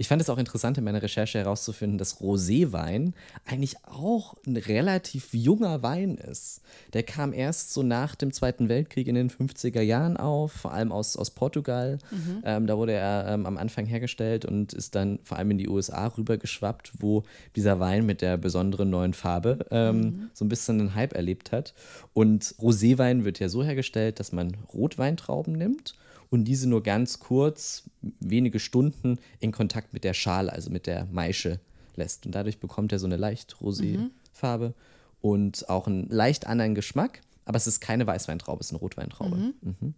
Ich 0.00 0.06
fand 0.06 0.22
es 0.22 0.30
auch 0.30 0.38
interessant 0.38 0.78
in 0.78 0.84
meiner 0.84 1.02
Recherche 1.02 1.40
herauszufinden, 1.40 1.98
dass 1.98 2.20
Roséwein 2.20 3.14
eigentlich 3.44 3.84
auch 3.84 4.36
ein 4.46 4.56
relativ 4.56 5.34
junger 5.34 5.82
Wein 5.82 6.14
ist. 6.14 6.60
Der 6.92 7.02
kam 7.02 7.32
erst 7.32 7.74
so 7.74 7.82
nach 7.82 8.14
dem 8.14 8.32
Zweiten 8.32 8.68
Weltkrieg 8.68 9.08
in 9.08 9.16
den 9.16 9.28
50er 9.28 9.80
Jahren 9.80 10.16
auf, 10.16 10.52
vor 10.52 10.72
allem 10.72 10.92
aus, 10.92 11.16
aus 11.16 11.32
Portugal. 11.32 11.98
Ähm, 12.44 12.68
da 12.68 12.78
wurde 12.78 12.92
er 12.92 13.26
ähm, 13.26 13.44
am 13.44 13.58
Anfang 13.58 13.86
hergestellt 13.86 14.44
und 14.44 14.72
ist 14.72 14.94
dann 14.94 15.18
vor 15.24 15.36
allem 15.36 15.50
in 15.50 15.58
die 15.58 15.68
USA 15.68 16.06
rübergeschwappt, 16.06 16.92
wo 17.00 17.24
dieser 17.56 17.80
Wein 17.80 18.06
mit 18.06 18.22
der 18.22 18.36
besonderen 18.36 18.90
neuen 18.90 19.14
Farbe 19.14 19.66
ähm, 19.72 20.30
so 20.32 20.44
ein 20.44 20.48
bisschen 20.48 20.78
einen 20.78 20.94
Hype 20.94 21.14
erlebt 21.14 21.50
hat. 21.50 21.74
Und 22.12 22.54
Roséwein 22.60 23.24
wird 23.24 23.40
ja 23.40 23.48
so 23.48 23.64
hergestellt, 23.64 24.20
dass 24.20 24.30
man 24.30 24.56
Rotweintrauben 24.72 25.54
nimmt 25.54 25.96
und 26.30 26.44
diese 26.44 26.68
nur 26.68 26.82
ganz 26.82 27.18
kurz, 27.20 27.84
wenige 28.20 28.60
Stunden 28.60 29.18
in 29.40 29.52
Kontakt 29.52 29.92
mit 29.92 30.04
der 30.04 30.14
Schale, 30.14 30.52
also 30.52 30.70
mit 30.70 30.86
der 30.86 31.06
Maische 31.06 31.60
lässt. 31.96 32.26
Und 32.26 32.34
dadurch 32.34 32.58
bekommt 32.58 32.92
er 32.92 32.98
so 32.98 33.06
eine 33.06 33.16
leicht 33.16 33.56
rosé 33.62 34.10
Farbe 34.32 34.74
und 35.20 35.68
auch 35.68 35.86
einen 35.86 36.08
leicht 36.08 36.46
anderen 36.46 36.74
Geschmack. 36.74 37.20
Aber 37.44 37.56
es 37.56 37.66
ist 37.66 37.80
keine 37.80 38.06
Weißweintraube, 38.06 38.60
es 38.60 38.66
ist 38.66 38.72
eine 38.72 38.80
Rotweintraube. 38.80 39.36
Mhm. 39.36 39.94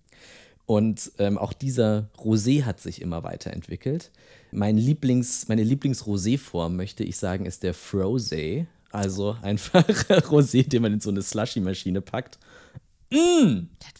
Und 0.66 1.11
ähm, 1.19 1.37
auch 1.37 1.53
dieser 1.53 2.09
Rosé 2.16 2.62
hat 2.62 2.81
sich 2.81 3.03
immer 3.03 3.25
weiterentwickelt. 3.25 4.12
Mein 4.53 4.77
Lieblings, 4.77 5.49
meine 5.49 5.64
Lieblings-Rosé-Form, 5.64 6.77
möchte 6.77 7.03
ich 7.03 7.16
sagen, 7.16 7.45
ist 7.45 7.64
der 7.64 7.75
Frosé. 7.75 8.66
Also 8.93 9.37
einfach 9.43 9.85
Rosé, 10.09 10.69
den 10.69 10.83
man 10.83 10.93
in 10.93 11.01
so 11.01 11.11
eine 11.11 11.23
Slushy-Maschine 11.23 12.01
packt. 12.01 12.38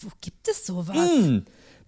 Wo 0.01 0.11
gibt 0.21 0.47
es 0.47 0.65
sowas? 0.65 0.97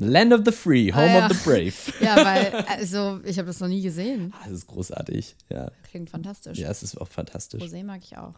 Land 0.02 0.32
of 0.32 0.40
the 0.44 0.52
Free, 0.52 0.90
Home 0.92 1.02
Ah, 1.02 1.18
ja. 1.18 1.26
of 1.26 1.32
the 1.32 1.38
Brave. 1.44 1.72
Ja, 2.00 2.16
weil, 2.24 2.52
also, 2.68 3.20
ich 3.24 3.38
habe 3.38 3.46
das 3.46 3.60
noch 3.60 3.68
nie 3.68 3.82
gesehen. 3.82 4.32
Ah, 4.36 4.44
Das 4.44 4.52
ist 4.58 4.66
großartig, 4.66 5.34
ja. 5.48 5.70
Klingt 5.90 6.10
fantastisch. 6.10 6.58
Ja, 6.58 6.70
es 6.70 6.82
ist 6.82 7.00
auch 7.00 7.08
fantastisch. 7.08 7.62
Rosé 7.62 7.84
mag 7.84 8.00
ich 8.02 8.16
auch. 8.16 8.34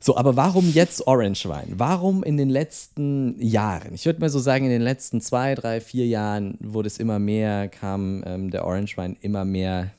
So, 0.00 0.16
aber 0.18 0.36
warum 0.36 0.70
jetzt 0.70 1.06
Orange 1.06 1.48
Wein? 1.48 1.72
Warum 1.76 2.22
in 2.22 2.36
den 2.36 2.50
letzten 2.50 3.40
Jahren? 3.40 3.94
Ich 3.94 4.04
würde 4.04 4.20
mal 4.20 4.28
so 4.28 4.38
sagen, 4.38 4.64
in 4.64 4.70
den 4.70 4.82
letzten 4.82 5.20
zwei, 5.22 5.54
drei, 5.54 5.80
vier 5.80 6.06
Jahren 6.06 6.58
wurde 6.60 6.88
es 6.88 6.98
immer 6.98 7.18
mehr, 7.18 7.68
kam 7.68 8.22
ähm, 8.26 8.50
der 8.50 8.66
Orange 8.66 8.96
Wein 8.98 9.16
immer 9.22 9.46
mehr 9.46 9.92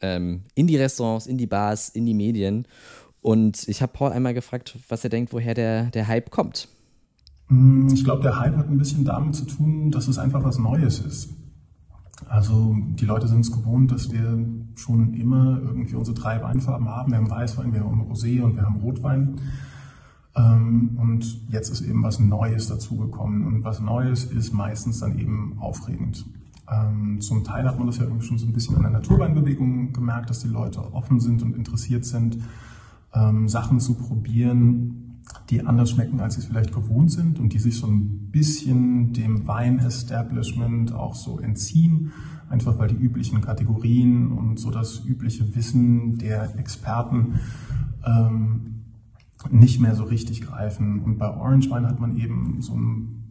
ähm, 0.00 0.42
in 0.56 0.66
die 0.66 0.76
Restaurants, 0.76 1.26
in 1.28 1.38
die 1.38 1.46
Bars, 1.46 1.88
in 1.88 2.04
die 2.04 2.14
Medien. 2.14 2.66
Und 3.22 3.68
ich 3.68 3.80
habe 3.80 3.92
Paul 3.92 4.10
einmal 4.10 4.34
gefragt, 4.34 4.76
was 4.88 5.04
er 5.04 5.10
denkt, 5.10 5.32
woher 5.32 5.54
der, 5.54 5.84
der 5.84 6.08
Hype 6.08 6.30
kommt. 6.30 6.66
Ich 7.92 8.04
glaube, 8.04 8.22
der 8.22 8.38
Hype 8.38 8.56
hat 8.56 8.68
ein 8.68 8.78
bisschen 8.78 9.04
damit 9.04 9.34
zu 9.34 9.44
tun, 9.44 9.90
dass 9.90 10.08
es 10.08 10.18
einfach 10.18 10.44
was 10.44 10.58
Neues 10.58 11.00
ist. 11.00 11.34
Also 12.28 12.76
die 12.78 13.04
Leute 13.04 13.28
sind 13.28 13.40
es 13.40 13.52
gewohnt, 13.52 13.90
dass 13.92 14.12
wir 14.12 14.38
schon 14.76 15.14
immer 15.14 15.60
irgendwie 15.62 15.94
unsere 15.94 16.16
drei 16.16 16.42
Weinfarben 16.42 16.88
haben. 16.88 17.12
Wir 17.12 17.18
haben 17.18 17.30
Weißwein, 17.30 17.72
wir 17.72 17.80
haben 17.80 18.02
Rosé 18.02 18.42
und 18.42 18.56
wir 18.56 18.64
haben 18.64 18.76
Rotwein. 18.76 19.36
Ähm, 20.36 20.98
und 21.00 21.50
jetzt 21.50 21.70
ist 21.70 21.82
eben 21.82 22.02
was 22.02 22.18
Neues 22.18 22.68
dazugekommen. 22.68 23.46
Und 23.46 23.64
was 23.64 23.80
Neues 23.80 24.24
ist 24.24 24.52
meistens 24.52 25.00
dann 25.00 25.18
eben 25.18 25.56
aufregend. 25.58 26.24
Ähm, 26.70 27.20
zum 27.20 27.44
Teil 27.44 27.68
hat 27.68 27.78
man 27.78 27.86
das 27.86 27.98
ja 27.98 28.04
irgendwie 28.04 28.26
schon 28.26 28.38
so 28.38 28.46
ein 28.46 28.52
bisschen 28.52 28.76
an 28.76 28.82
der 28.82 28.90
Naturweinbewegung 28.90 29.92
gemerkt, 29.92 30.30
dass 30.30 30.40
die 30.40 30.48
Leute 30.48 30.80
offen 30.94 31.20
sind 31.20 31.42
und 31.42 31.54
interessiert 31.54 32.04
sind, 32.04 32.38
ähm, 33.12 33.48
Sachen 33.48 33.80
zu 33.80 33.94
probieren, 33.94 35.03
die 35.50 35.66
anders 35.66 35.90
schmecken, 35.90 36.20
als 36.20 36.34
sie 36.34 36.40
es 36.40 36.46
vielleicht 36.46 36.72
gewohnt 36.72 37.10
sind 37.10 37.38
und 37.38 37.52
die 37.52 37.58
sich 37.58 37.78
so 37.78 37.86
ein 37.86 38.30
bisschen 38.30 39.12
dem 39.12 39.46
Wein-Establishment 39.46 40.92
auch 40.92 41.14
so 41.14 41.38
entziehen, 41.38 42.12
einfach 42.48 42.78
weil 42.78 42.88
die 42.88 42.96
üblichen 42.96 43.40
Kategorien 43.40 44.32
und 44.32 44.58
so 44.58 44.70
das 44.70 45.04
übliche 45.04 45.54
Wissen 45.54 46.18
der 46.18 46.58
Experten 46.58 47.34
ähm, 48.04 48.84
nicht 49.50 49.80
mehr 49.80 49.94
so 49.94 50.04
richtig 50.04 50.42
greifen. 50.42 51.00
Und 51.00 51.18
bei 51.18 51.28
Orange 51.28 51.70
Wein 51.70 51.86
hat 51.86 52.00
man 52.00 52.16
eben 52.16 52.60
so 52.60 52.74
einen 52.74 53.24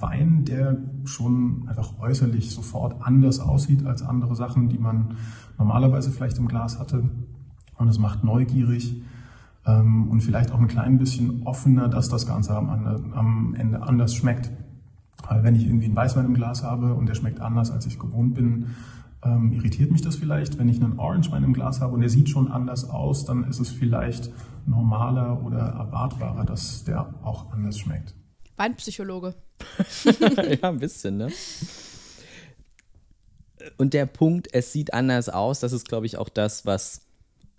Wein, 0.00 0.44
der 0.44 0.78
schon 1.04 1.64
einfach 1.68 1.98
äußerlich 1.98 2.50
sofort 2.50 3.02
anders 3.02 3.40
aussieht 3.40 3.84
als 3.84 4.02
andere 4.02 4.34
Sachen, 4.34 4.68
die 4.68 4.78
man 4.78 5.16
normalerweise 5.58 6.10
vielleicht 6.10 6.38
im 6.38 6.48
Glas 6.48 6.78
hatte. 6.78 7.10
Und 7.76 7.88
es 7.88 7.98
macht 7.98 8.24
neugierig 8.24 9.02
und 9.64 10.20
vielleicht 10.22 10.52
auch 10.52 10.58
ein 10.58 10.68
klein 10.68 10.98
bisschen 10.98 11.42
offener, 11.44 11.88
dass 11.88 12.08
das 12.08 12.26
Ganze 12.26 12.56
am 12.56 13.54
Ende 13.58 13.82
anders 13.82 14.14
schmeckt. 14.14 14.50
Weil 15.28 15.44
wenn 15.44 15.54
ich 15.54 15.64
irgendwie 15.66 15.86
einen 15.86 15.96
Weißwein 15.96 16.24
im 16.24 16.34
Glas 16.34 16.62
habe 16.62 16.94
und 16.94 17.06
der 17.06 17.14
schmeckt 17.14 17.40
anders, 17.40 17.70
als 17.70 17.86
ich 17.86 17.98
gewohnt 17.98 18.34
bin, 18.34 18.74
ähm, 19.22 19.52
irritiert 19.52 19.90
mich 19.90 20.02
das 20.02 20.16
vielleicht. 20.16 20.58
Wenn 20.58 20.68
ich 20.68 20.82
einen 20.82 20.98
Orangewein 20.98 21.44
im 21.44 21.52
Glas 21.52 21.80
habe 21.80 21.94
und 21.94 22.00
der 22.00 22.08
sieht 22.08 22.28
schon 22.28 22.50
anders 22.50 22.88
aus, 22.88 23.24
dann 23.24 23.44
ist 23.44 23.60
es 23.60 23.70
vielleicht 23.70 24.30
normaler 24.66 25.44
oder 25.44 25.58
erwartbarer, 25.58 26.44
dass 26.44 26.84
der 26.84 27.14
auch 27.22 27.52
anders 27.52 27.78
schmeckt. 27.78 28.14
Weinpsychologe. 28.56 29.34
ja, 30.62 30.68
ein 30.68 30.78
bisschen, 30.78 31.18
ne? 31.18 31.28
Und 33.76 33.92
der 33.92 34.06
Punkt, 34.06 34.48
es 34.52 34.72
sieht 34.72 34.94
anders 34.94 35.28
aus, 35.28 35.60
das 35.60 35.72
ist, 35.72 35.86
glaube 35.86 36.06
ich, 36.06 36.16
auch 36.16 36.30
das, 36.30 36.64
was 36.64 37.02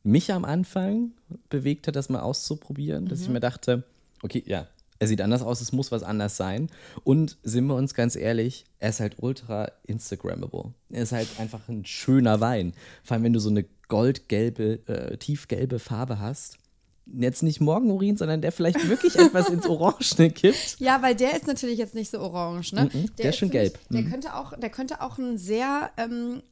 mich 0.04 0.32
am 0.32 0.46
Anfang 0.46 1.12
bewegt 1.50 1.88
hat, 1.88 1.96
das 1.96 2.10
mal 2.10 2.22
auszuprobieren. 2.22 3.08
Dass 3.08 3.22
ich 3.22 3.30
mir 3.30 3.40
dachte, 3.40 3.84
okay, 4.22 4.44
ja, 4.46 4.68
er 5.02 5.08
sieht 5.08 5.22
anders 5.22 5.42
aus, 5.42 5.62
es 5.62 5.72
muss 5.72 5.92
was 5.92 6.04
anders 6.04 6.38
sein. 6.38 6.70
Und 7.04 7.38
sind 7.42 7.66
wir 7.66 7.76
uns 7.76 7.96
ganz 7.96 8.16
ehrlich, 8.16 8.66
er 8.78 8.90
ist 8.90 9.00
halt 9.00 9.16
ultra 9.20 9.72
Instagrammable. 9.88 10.74
Er 10.92 11.02
ist 11.04 11.12
halt 11.12 11.28
einfach 11.40 11.68
ein 11.70 11.86
schöner 11.86 12.40
Wein. 12.40 12.74
Vor 13.04 13.16
allem, 13.16 13.24
wenn 13.24 13.34
du 13.34 13.40
so 13.40 13.50
eine 13.50 13.66
goldgelbe, 13.88 14.88
äh, 14.88 15.18
tiefgelbe 15.18 15.80
Farbe 15.80 16.20
hast. 16.20 16.60
Jetzt 17.08 17.42
nicht 17.42 17.60
Morgenurin, 17.60 18.16
sondern 18.16 18.42
der 18.42 18.52
vielleicht 18.52 18.88
wirklich 18.88 19.16
etwas 19.20 19.50
ins 19.50 19.66
Orangene 19.66 20.30
kippt. 20.30 20.78
Ja, 20.80 21.02
weil 21.02 21.16
der 21.16 21.36
ist 21.36 21.48
natürlich 21.48 21.80
jetzt 21.80 21.96
nicht 21.96 22.12
so 22.12 22.20
orange, 22.20 22.74
ne? 22.74 22.90
der 23.18 23.32
ist 23.32 23.38
schon 23.38 23.50
gelb. 23.50 23.80
Der, 23.90 24.04
könnte 24.04 24.36
auch, 24.36 24.58
der 24.58 24.70
könnte 24.70 25.02
auch 25.02 25.18
ein 25.18 25.38
sehr 25.40 25.90
ähm, 25.98 26.44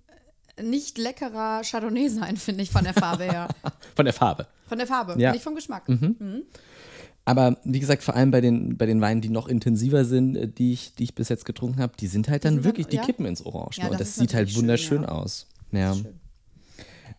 nicht 0.63 0.98
leckerer 0.98 1.62
Chardonnay 1.63 2.10
sein, 2.10 2.38
finde 2.38 2.63
ich, 2.63 2.72
von 2.72 2.84
der 2.84 2.93
Farbe 2.93 3.24
her. 3.26 3.48
Von 3.95 4.06
der 4.06 4.13
Farbe. 4.13 4.48
Von 4.67 4.78
der 4.78 4.88
Farbe, 4.88 5.15
Ja. 5.19 5.32
nicht 5.32 5.43
vom 5.43 5.56
Geschmack. 5.56 5.84
Aber 7.26 7.58
wie 7.63 7.80
gesagt, 7.80 8.02
vor 8.04 8.15
allem 8.15 8.32
bei 8.32 8.41
den, 8.41 8.78
bei 8.78 8.86
den 8.86 9.02
Weinen, 9.02 9.22
die 9.22 9.30
noch 9.30 9.48
intensiver 9.48 10.06
sind, 10.06 10.36
äh, 10.36 10.48
die 10.48 10.74
ich, 10.74 10.95
die 10.95 11.04
ich 11.04 11.15
bis 11.15 11.30
jetzt 11.30 11.45
getrunken 11.45 11.80
habe, 11.82 11.93
die 12.00 12.08
sind 12.08 12.28
halt 12.30 12.45
dann 12.45 12.63
wirklich, 12.63 12.88
dann- 12.88 12.91
die 12.91 12.98
ja. 12.98 13.06
kippen 13.06 13.26
ins 13.26 13.45
Orange. 13.45 13.78
Ja, 13.80 13.86
und 13.86 13.93
das 13.93 14.00
das 14.00 14.10
ist 14.10 14.15
sieht 14.15 14.34
halt 14.34 14.50
schön, 14.50 14.62
wunderschön 14.62 15.02
ja. 15.04 15.10
aus. 15.10 15.45
Ja. 15.72 15.93
Schön. 15.93 16.08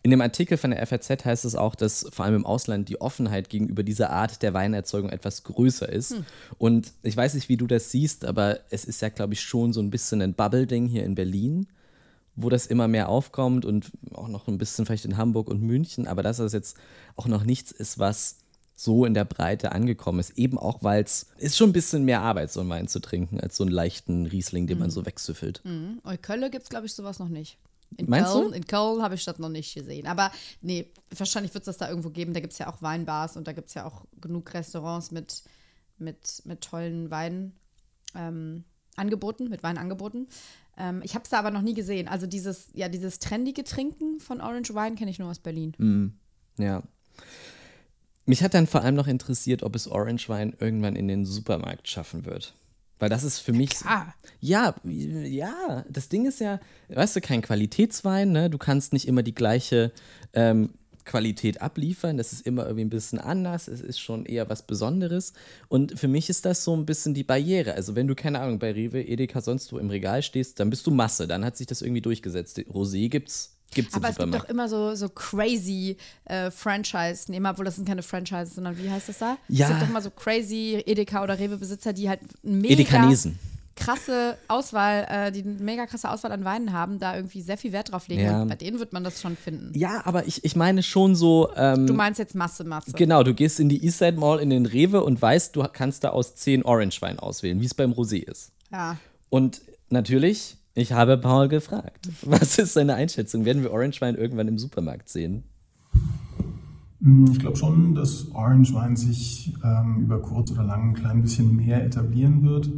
In 0.03 0.09
dem 0.09 0.21
Artikel 0.21 0.57
von 0.57 0.71
der 0.71 0.85
FAZ 0.87 1.25
heißt 1.25 1.45
es 1.45 1.53
auch, 1.55 1.75
dass 1.75 2.07
vor 2.11 2.25
allem 2.25 2.33
im 2.35 2.45
Ausland 2.45 2.89
die 2.89 2.99
Offenheit 2.99 3.49
gegenüber 3.49 3.83
dieser 3.83 4.09
Art 4.09 4.41
der 4.41 4.53
Weinerzeugung 4.55 5.11
etwas 5.11 5.43
größer 5.43 5.87
ist. 5.87 6.11
Hm. 6.15 6.25
Und 6.57 6.91
ich 7.03 7.15
weiß 7.15 7.35
nicht, 7.35 7.49
wie 7.49 7.57
du 7.57 7.67
das 7.67 7.91
siehst, 7.91 8.25
aber 8.25 8.59
es 8.71 8.83
ist 8.83 9.01
ja, 9.03 9.09
glaube 9.09 9.33
ich, 9.33 9.41
schon 9.41 9.73
so 9.73 9.79
ein 9.79 9.91
bisschen 9.91 10.23
ein 10.23 10.33
Bubble-Ding 10.33 10.87
hier 10.87 11.03
in 11.05 11.13
Berlin, 11.13 11.67
wo 12.35 12.49
das 12.49 12.65
immer 12.65 12.87
mehr 12.87 13.09
aufkommt 13.09 13.65
und 13.65 13.91
auch 14.13 14.27
noch 14.27 14.47
ein 14.47 14.57
bisschen 14.57 14.85
vielleicht 14.85 15.05
in 15.05 15.17
Hamburg 15.17 15.49
und 15.49 15.61
München, 15.61 16.07
aber 16.07 16.23
dass 16.23 16.37
das 16.37 16.53
jetzt 16.53 16.77
auch 17.15 17.27
noch 17.27 17.43
nichts 17.43 17.71
ist, 17.71 17.99
was 17.99 18.37
so 18.75 19.05
in 19.05 19.13
der 19.13 19.25
Breite 19.25 19.73
angekommen 19.73 20.19
ist. 20.19 20.37
Eben 20.37 20.57
auch, 20.57 20.81
weil 20.81 21.03
es 21.03 21.27
ist 21.37 21.55
schon 21.57 21.69
ein 21.69 21.73
bisschen 21.73 22.03
mehr 22.03 22.21
Arbeit, 22.21 22.51
so 22.51 22.61
einen 22.61 22.69
Wein 22.69 22.87
zu 22.87 22.99
trinken, 22.99 23.39
als 23.39 23.57
so 23.57 23.63
einen 23.63 23.71
leichten 23.71 24.25
Riesling, 24.25 24.65
den 24.65 24.79
man 24.79 24.87
Hm. 24.87 24.91
so 24.91 25.05
wegsüffelt. 25.05 25.61
Mhm. 25.63 26.01
In 26.03 26.21
Köln 26.21 26.49
gibt 26.49 26.63
es, 26.63 26.69
glaube 26.69 26.87
ich, 26.87 26.93
sowas 26.93 27.19
noch 27.19 27.29
nicht. 27.29 27.57
In 27.97 28.09
Meinst 28.09 28.31
Köln, 28.31 28.47
du? 28.49 28.55
In 28.55 28.65
Köln 28.65 29.01
habe 29.03 29.15
ich 29.15 29.25
das 29.25 29.37
noch 29.37 29.49
nicht 29.49 29.75
gesehen. 29.75 30.07
Aber 30.07 30.31
nee, 30.61 30.91
wahrscheinlich 31.15 31.53
wird 31.53 31.63
es 31.63 31.65
das 31.65 31.77
da 31.77 31.89
irgendwo 31.89 32.09
geben. 32.09 32.33
Da 32.33 32.39
gibt 32.39 32.53
es 32.53 32.59
ja 32.59 32.71
auch 32.73 32.81
Weinbars 32.81 33.37
und 33.37 33.47
da 33.47 33.51
gibt 33.51 33.67
es 33.67 33.73
ja 33.75 33.85
auch 33.85 34.05
genug 34.19 34.51
Restaurants 34.53 35.11
mit, 35.11 35.43
mit, 35.99 36.41
mit 36.45 36.61
tollen 36.61 37.11
Weinen. 37.11 37.53
Ähm, 38.15 38.63
Angeboten, 38.95 39.47
mit 39.49 39.63
Weinangeboten. 39.63 40.27
Ähm, 40.81 41.01
ich 41.03 41.13
habe 41.13 41.23
es 41.23 41.29
da 41.29 41.37
aber 41.37 41.51
noch 41.51 41.61
nie 41.61 41.75
gesehen. 41.75 42.07
Also 42.07 42.25
dieses, 42.25 42.69
ja, 42.73 42.89
dieses 42.89 43.19
trendige 43.19 43.63
Trinken 43.63 44.19
von 44.19 44.41
Orange 44.41 44.73
Wine 44.73 44.95
kenne 44.95 45.11
ich 45.11 45.19
nur 45.19 45.29
aus 45.29 45.39
Berlin. 45.39 46.13
Ja. 46.57 46.81
Mich 48.25 48.43
hat 48.43 48.53
dann 48.53 48.65
vor 48.65 48.81
allem 48.81 48.95
noch 48.95 49.07
interessiert, 49.07 49.61
ob 49.61 49.75
es 49.75 49.87
Orange 49.87 50.27
Wein 50.27 50.55
irgendwann 50.59 50.95
in 50.95 51.07
den 51.07 51.25
Supermarkt 51.25 51.87
schaffen 51.87 52.25
wird. 52.25 52.55
Weil 52.97 53.09
das 53.09 53.23
ist 53.23 53.39
für 53.39 53.53
mich. 53.53 53.71
klar. 53.71 54.13
Ja, 54.39 54.75
ja. 54.83 55.83
Das 55.89 56.09
Ding 56.09 56.25
ist 56.27 56.39
ja, 56.39 56.59
weißt 56.89 57.15
du, 57.15 57.21
kein 57.21 57.41
Qualitätswein, 57.41 58.31
ne? 58.31 58.49
Du 58.49 58.57
kannst 58.57 58.93
nicht 58.93 59.07
immer 59.07 59.23
die 59.23 59.33
gleiche 59.33 59.91
ähm, 60.33 60.71
Qualität 61.05 61.61
abliefern. 61.61 62.17
Das 62.17 62.33
ist 62.33 62.45
immer 62.45 62.63
irgendwie 62.63 62.85
ein 62.85 62.89
bisschen 62.89 63.19
anders. 63.19 63.67
Es 63.67 63.81
ist 63.81 63.99
schon 63.99 64.25
eher 64.25 64.49
was 64.49 64.63
Besonderes. 64.63 65.33
Und 65.67 65.99
für 65.99 66.07
mich 66.07 66.29
ist 66.29 66.45
das 66.45 66.63
so 66.63 66.75
ein 66.75 66.85
bisschen 66.85 67.13
die 67.13 67.23
Barriere. 67.23 67.73
Also, 67.73 67.95
wenn 67.95 68.07
du, 68.07 68.15
keine 68.15 68.39
Ahnung, 68.39 68.59
bei 68.59 68.71
Rewe, 68.71 69.01
Edeka, 69.01 69.41
sonst 69.41 69.71
wo 69.73 69.77
im 69.77 69.89
Regal 69.89 70.21
stehst, 70.23 70.59
dann 70.59 70.69
bist 70.69 70.85
du 70.87 70.91
Masse. 70.91 71.27
Dann 71.27 71.45
hat 71.45 71.57
sich 71.57 71.67
das 71.67 71.81
irgendwie 71.81 72.01
durchgesetzt. 72.01 72.59
Rosé 72.59 73.09
gibt's. 73.09 73.57
Gibt's 73.73 73.95
Aber 73.95 74.09
es 74.09 74.17
gibt 74.17 74.33
doch 74.33 74.49
immer 74.49 74.67
so, 74.67 74.95
so 74.95 75.07
crazy 75.07 75.95
äh, 76.25 76.51
Franchise, 76.51 77.31
nee, 77.31 77.39
obwohl 77.41 77.63
das 77.63 77.77
sind 77.77 77.87
keine 77.87 78.03
Franchises, 78.03 78.55
sondern 78.55 78.77
wie 78.77 78.89
heißt 78.89 79.07
das 79.07 79.19
da? 79.19 79.37
Ja. 79.47 79.65
Es 79.65 79.71
gibt 79.71 79.83
doch 79.83 79.89
immer 79.89 80.01
so 80.01 80.09
crazy 80.09 80.83
Edeka 80.85 81.23
oder 81.23 81.39
Rewe-Besitzer, 81.39 81.93
die 81.93 82.09
halt 82.09 82.19
mega. 82.43 82.73
Edekanesen. 82.73 83.39
Krasse 83.75 84.37
Auswahl, 84.47 85.05
äh, 85.09 85.31
die 85.31 85.41
eine 85.43 85.53
mega 85.53 85.85
krasse 85.85 86.09
Auswahl 86.09 86.31
an 86.31 86.43
Weinen 86.43 86.73
haben, 86.73 86.99
da 86.99 87.15
irgendwie 87.15 87.41
sehr 87.41 87.57
viel 87.57 87.71
Wert 87.71 87.91
drauf 87.91 88.07
legen. 88.07 88.21
Ja. 88.23 88.41
Und 88.41 88.49
bei 88.49 88.55
denen 88.55 88.79
wird 88.79 88.93
man 88.93 89.03
das 89.03 89.21
schon 89.21 89.35
finden. 89.37 89.71
Ja, 89.77 90.01
aber 90.05 90.27
ich, 90.27 90.43
ich 90.43 90.55
meine 90.55 90.83
schon 90.83 91.15
so. 91.15 91.49
Ähm, 91.55 91.87
Du 91.87 91.93
meinst 91.93 92.19
jetzt 92.19 92.35
Masse, 92.35 92.63
Masse. 92.63 92.91
Genau, 92.93 93.23
du 93.23 93.33
gehst 93.33 93.59
in 93.59 93.69
die 93.69 93.83
Eastside 93.83 94.17
Mall 94.19 94.39
in 94.39 94.49
den 94.49 94.65
Rewe 94.65 95.03
und 95.03 95.21
weißt, 95.21 95.55
du 95.55 95.63
kannst 95.71 96.03
da 96.03 96.09
aus 96.09 96.35
10 96.35 96.63
Orange-Wein 96.63 97.19
auswählen, 97.19 97.59
wie 97.61 97.65
es 97.65 97.73
beim 97.73 97.91
Rosé 97.91 98.17
ist. 98.29 98.51
Ja. 98.71 98.97
Und 99.29 99.61
natürlich, 99.89 100.57
ich 100.73 100.91
habe 100.93 101.17
Paul 101.17 101.47
gefragt, 101.47 102.09
was 102.23 102.57
ist 102.59 102.73
seine 102.73 102.95
Einschätzung? 102.95 103.45
Werden 103.45 103.63
wir 103.63 103.71
Orange-Wein 103.71 104.15
irgendwann 104.15 104.47
im 104.47 104.59
Supermarkt 104.59 105.09
sehen? 105.09 105.43
Mm, 106.99 107.25
Ich 107.31 107.39
glaube 107.39 107.57
schon, 107.57 107.95
dass 107.95 108.27
Orange 108.33 108.73
Wein 108.73 108.95
sich 108.95 109.53
ähm, 109.63 110.01
über 110.01 110.21
kurz 110.21 110.51
oder 110.51 110.63
lang 110.63 110.89
ein 110.89 110.93
klein 110.93 111.21
bisschen 111.21 111.55
mehr 111.55 111.83
etablieren 111.83 112.43
wird. 112.43 112.69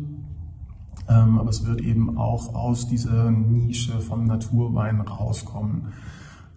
Ähm, 1.10 1.38
aber 1.38 1.50
es 1.50 1.66
wird 1.66 1.82
eben 1.82 2.18
auch 2.18 2.56
aus 2.56 2.88
dieser 2.88 3.32
Nische 3.32 4.00
vom 4.00 4.26
Naturwein 4.26 5.02
rauskommen. 5.02 5.88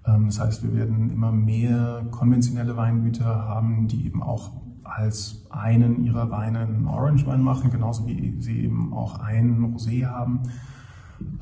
Ähm, 0.07 0.27
das 0.27 0.41
heißt, 0.41 0.63
wir 0.63 0.75
werden 0.75 1.11
immer 1.11 1.33
mehr 1.33 2.07
konventionelle 2.11 2.77
Weingüter 2.77 3.25
haben, 3.25 3.89
die 3.89 4.07
eben 4.07 4.23
auch 4.23 4.53
als 4.85 5.47
einen 5.51 6.05
ihrer 6.05 6.31
Weine 6.31 6.61
einen 6.61 6.87
Orange-Wein 6.87 7.43
machen, 7.43 7.71
genauso 7.71 8.07
wie 8.07 8.41
sie 8.41 8.61
eben 8.61 8.93
auch 8.93 9.19
einen 9.19 9.75
Rosé 9.75 10.07
haben. 10.07 10.43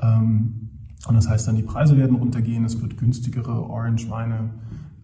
Ähm, 0.01 0.69
und 1.07 1.13
das 1.13 1.29
heißt 1.29 1.47
dann, 1.47 1.55
die 1.55 1.63
Preise 1.63 1.97
werden 1.97 2.15
runtergehen, 2.15 2.65
es 2.65 2.81
wird 2.81 2.97
günstigere 2.97 3.69
Orange-Weine 3.69 4.49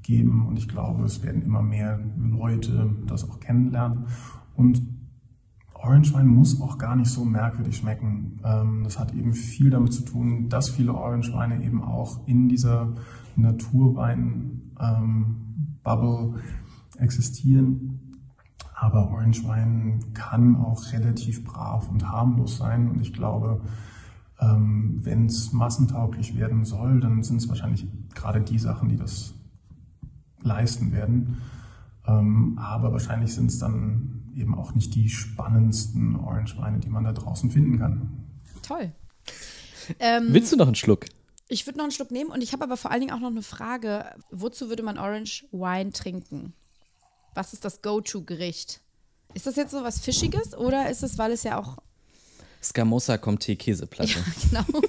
geben 0.01 0.47
und 0.47 0.57
ich 0.57 0.67
glaube, 0.67 1.03
es 1.03 1.21
werden 1.23 1.43
immer 1.43 1.61
mehr 1.61 1.99
Leute 2.17 2.95
das 3.05 3.29
auch 3.29 3.39
kennenlernen. 3.39 4.05
Und 4.55 4.81
Orange-Wein 5.83 6.27
muss 6.27 6.61
auch 6.61 6.77
gar 6.77 6.95
nicht 6.95 7.09
so 7.09 7.25
merkwürdig 7.25 7.77
schmecken. 7.77 8.39
Ähm, 8.43 8.83
Das 8.83 8.99
hat 8.99 9.13
eben 9.13 9.33
viel 9.33 9.71
damit 9.71 9.93
zu 9.93 10.03
tun, 10.03 10.49
dass 10.49 10.69
viele 10.69 10.93
Orange-Weine 10.93 11.63
eben 11.63 11.81
auch 11.83 12.27
in 12.27 12.49
dieser 12.49 12.89
Naturwein-Bubble 13.35 16.35
existieren. 16.97 17.99
Aber 18.75 19.09
Orange-Wein 19.11 20.13
kann 20.13 20.55
auch 20.55 20.91
relativ 20.91 21.43
brav 21.43 21.89
und 21.89 22.07
harmlos 22.07 22.57
sein. 22.57 22.89
Und 22.89 23.01
ich 23.01 23.13
glaube, 23.13 23.61
ähm, 24.39 24.99
wenn 25.03 25.25
es 25.25 25.51
massentauglich 25.53 26.37
werden 26.37 26.63
soll, 26.65 26.99
dann 26.99 27.23
sind 27.23 27.37
es 27.37 27.49
wahrscheinlich 27.49 27.87
gerade 28.13 28.41
die 28.41 28.59
Sachen, 28.59 28.89
die 28.89 28.97
das 28.97 29.33
leisten 30.41 30.91
werden. 30.91 31.37
Ähm, 32.07 32.57
aber 32.57 32.91
wahrscheinlich 32.91 33.33
sind 33.33 33.51
es 33.51 33.59
dann 33.59 34.20
eben 34.35 34.55
auch 34.55 34.73
nicht 34.73 34.95
die 34.95 35.09
spannendsten 35.09 36.15
Orange-Weine, 36.15 36.79
die 36.79 36.89
man 36.89 37.03
da 37.03 37.11
draußen 37.13 37.51
finden 37.51 37.79
kann. 37.79 38.27
Toll. 38.61 38.91
Ähm, 39.99 40.27
Willst 40.29 40.51
du 40.51 40.57
noch 40.57 40.67
einen 40.67 40.75
Schluck? 40.75 41.05
Ich 41.47 41.65
würde 41.65 41.77
noch 41.77 41.83
einen 41.83 41.91
Schluck 41.91 42.11
nehmen 42.11 42.31
und 42.31 42.41
ich 42.41 42.53
habe 42.53 42.63
aber 42.63 42.77
vor 42.77 42.91
allen 42.91 43.01
Dingen 43.01 43.13
auch 43.13 43.19
noch 43.19 43.29
eine 43.29 43.43
Frage. 43.43 44.05
Wozu 44.31 44.69
würde 44.69 44.83
man 44.83 44.97
Orange 44.97 45.45
Wine 45.51 45.91
trinken? 45.91 46.53
Was 47.33 47.53
ist 47.53 47.65
das 47.65 47.81
Go-To-Gericht? 47.81 48.79
Ist 49.33 49.47
das 49.47 49.55
jetzt 49.55 49.71
so 49.71 49.83
was 49.83 49.99
Fischiges 49.99 50.55
oder 50.55 50.89
ist 50.89 51.03
es, 51.03 51.17
weil 51.17 51.31
es 51.31 51.43
ja 51.43 51.59
auch. 51.59 51.77
Scamosa 52.61 53.15
Comté 53.15 53.55
Käseplatte. 53.55 54.23
Genau. 54.49 54.63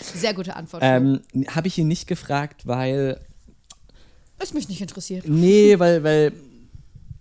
Sehr 0.00 0.34
gute 0.34 0.56
Antwort. 0.56 0.82
Ähm, 0.84 1.20
Habe 1.48 1.68
ich 1.68 1.78
ihn 1.78 1.88
nicht 1.88 2.06
gefragt, 2.06 2.66
weil 2.66 3.20
ist 4.44 4.54
mich 4.54 4.68
nicht 4.68 4.80
interessiert. 4.80 5.26
Nee, 5.26 5.78
weil, 5.78 6.02
weil 6.04 6.32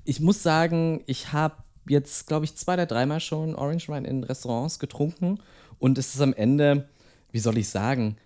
ich 0.05 0.19
muss 0.19 0.43
sagen, 0.43 1.03
ich 1.05 1.33
habe 1.33 1.55
jetzt, 1.87 2.27
glaube 2.27 2.45
ich, 2.45 2.55
zwei 2.55 2.73
oder 2.73 2.85
dreimal 2.85 3.19
schon 3.19 3.55
Orange 3.55 3.89
Wine 3.89 4.07
in 4.07 4.23
Restaurants 4.23 4.79
getrunken 4.79 5.39
und 5.79 5.97
es 5.97 6.15
ist 6.15 6.21
am 6.21 6.33
Ende, 6.33 6.87
wie 7.31 7.39
soll 7.39 7.57
ich 7.57 7.69
sagen, 7.69 8.17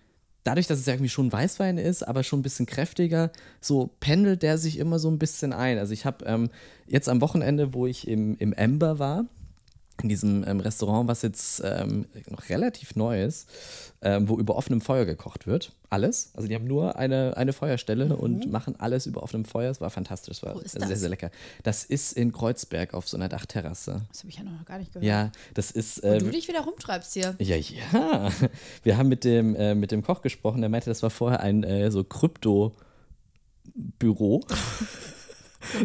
dadurch, 0.44 0.66
dass 0.66 0.78
es 0.78 0.86
ja 0.86 0.94
irgendwie 0.94 1.10
schon 1.10 1.32
Weißwein 1.32 1.78
ist, 1.78 2.02
aber 2.06 2.22
schon 2.22 2.40
ein 2.40 2.42
bisschen 2.42 2.66
kräftiger, 2.66 3.30
so 3.60 3.90
pendelt 4.00 4.42
der 4.42 4.58
sich 4.58 4.78
immer 4.78 4.98
so 4.98 5.10
ein 5.10 5.18
bisschen 5.18 5.52
ein. 5.52 5.78
Also 5.78 5.92
ich 5.92 6.04
habe 6.04 6.24
ähm, 6.24 6.50
jetzt 6.86 7.08
am 7.08 7.20
Wochenende, 7.20 7.74
wo 7.74 7.86
ich 7.86 8.08
im, 8.08 8.36
im 8.38 8.54
Amber 8.56 8.98
war, 8.98 9.26
in 10.02 10.08
diesem 10.08 10.44
ähm, 10.46 10.60
Restaurant, 10.60 11.08
was 11.08 11.22
jetzt 11.22 11.60
ähm, 11.64 12.06
noch 12.28 12.48
relativ 12.48 12.94
neu 12.94 13.22
ist, 13.24 13.48
ähm, 14.00 14.28
wo 14.28 14.38
über 14.38 14.54
offenem 14.56 14.80
Feuer 14.80 15.04
gekocht 15.04 15.46
wird. 15.48 15.72
Alles. 15.90 16.30
Also 16.34 16.46
die 16.48 16.54
haben 16.54 16.66
nur 16.66 16.96
eine, 16.96 17.36
eine 17.36 17.52
Feuerstelle 17.52 18.14
und 18.16 18.50
machen 18.52 18.76
alles 18.78 19.06
über 19.06 19.22
offenem 19.22 19.44
Feuer. 19.44 19.70
Es 19.70 19.80
war 19.80 19.90
fantastisch. 19.90 20.36
Es 20.36 20.42
war 20.44 20.54
ist 20.62 20.72
sehr, 20.72 20.86
das? 20.88 21.00
sehr 21.00 21.08
lecker. 21.08 21.30
Das 21.64 21.84
ist 21.84 22.12
in 22.12 22.30
Kreuzberg 22.32 22.94
auf 22.94 23.08
so 23.08 23.16
einer 23.16 23.28
Dachterrasse. 23.28 24.02
Das 24.08 24.20
habe 24.20 24.28
ich 24.28 24.36
ja 24.36 24.44
noch 24.44 24.64
gar 24.66 24.78
nicht 24.78 24.92
gehört. 24.92 25.04
Ja, 25.04 25.32
das 25.54 25.70
ist. 25.72 26.00
Und 26.00 26.10
Äh, 26.10 26.18
du 26.18 26.30
dich 26.30 26.46
wieder 26.46 26.60
rumtreibst 26.60 27.14
hier. 27.14 27.34
ja, 27.38 27.56
ja. 27.56 28.30
Wir 28.84 28.96
haben 28.98 29.08
mit 29.08 29.24
dem, 29.24 29.56
äh, 29.56 29.74
mit 29.74 29.90
dem 29.90 30.02
Koch 30.04 30.22
gesprochen, 30.22 30.60
der 30.60 30.70
meinte, 30.70 30.90
das 30.90 31.02
war 31.02 31.10
vorher 31.10 31.40
ein 31.40 31.64
äh, 31.64 31.90
so 31.90 32.04
Krypto-Büro. 32.04 32.74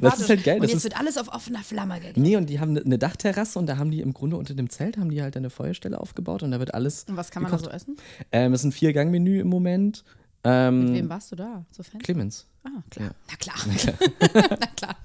das 0.01 0.19
ist 0.19 0.29
halt 0.29 0.43
geil. 0.43 0.55
Und 0.55 0.63
Das 0.63 0.71
jetzt 0.73 0.83
wird 0.83 0.97
alles 0.99 1.17
auf 1.17 1.27
offener 1.29 1.59
Flamme 1.63 1.95
gegessen. 1.99 2.21
nee, 2.21 2.35
und 2.37 2.49
die 2.49 2.59
haben 2.59 2.77
eine 2.77 2.97
Dachterrasse 2.97 3.57
und 3.59 3.65
da 3.67 3.77
haben 3.77 3.91
die 3.91 4.01
im 4.01 4.13
Grunde 4.13 4.37
unter 4.37 4.53
dem 4.53 4.69
Zelt 4.69 4.97
haben 4.97 5.09
die 5.09 5.21
halt 5.21 5.35
eine 5.37 5.49
Feuerstelle 5.49 5.99
aufgebaut 5.99 6.43
und 6.43 6.51
da 6.51 6.59
wird 6.59 6.73
alles. 6.73 7.05
Und 7.09 7.17
was 7.17 7.31
kann 7.31 7.43
man 7.43 7.51
da 7.51 7.57
gekocht. 7.57 7.71
so 7.71 7.75
essen? 7.75 7.97
Ähm, 8.31 8.53
es 8.53 8.61
ist 8.61 8.65
ein 8.65 8.71
Vier-Gang-Menü 8.71 9.39
im 9.39 9.47
Moment. 9.47 10.03
Ähm, 10.45 10.85
Mit 10.85 10.93
wem 10.95 11.09
warst 11.09 11.31
du 11.31 11.35
da? 11.37 11.65
So 11.71 11.83
Fan? 11.83 12.01
Clemens. 12.01 12.47
Ah, 12.65 12.69
klar. 12.89 13.11
Na 13.29 13.35
klar. 13.37 13.55
Na 14.33 14.67
klar. 14.75 14.95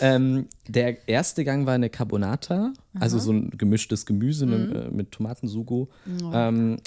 Ähm, 0.00 0.46
der 0.68 1.08
erste 1.08 1.44
Gang 1.44 1.66
war 1.66 1.74
eine 1.74 1.90
Carbonata, 1.90 2.72
also 2.98 3.18
so 3.18 3.32
ein 3.32 3.50
gemischtes 3.50 4.06
Gemüse 4.06 4.46
Mhm. 4.46 4.52
ne, 4.72 4.78
äh, 4.86 4.90
mit 4.90 5.12
Tomatensugo. 5.12 5.88
Ähm, 6.32 6.78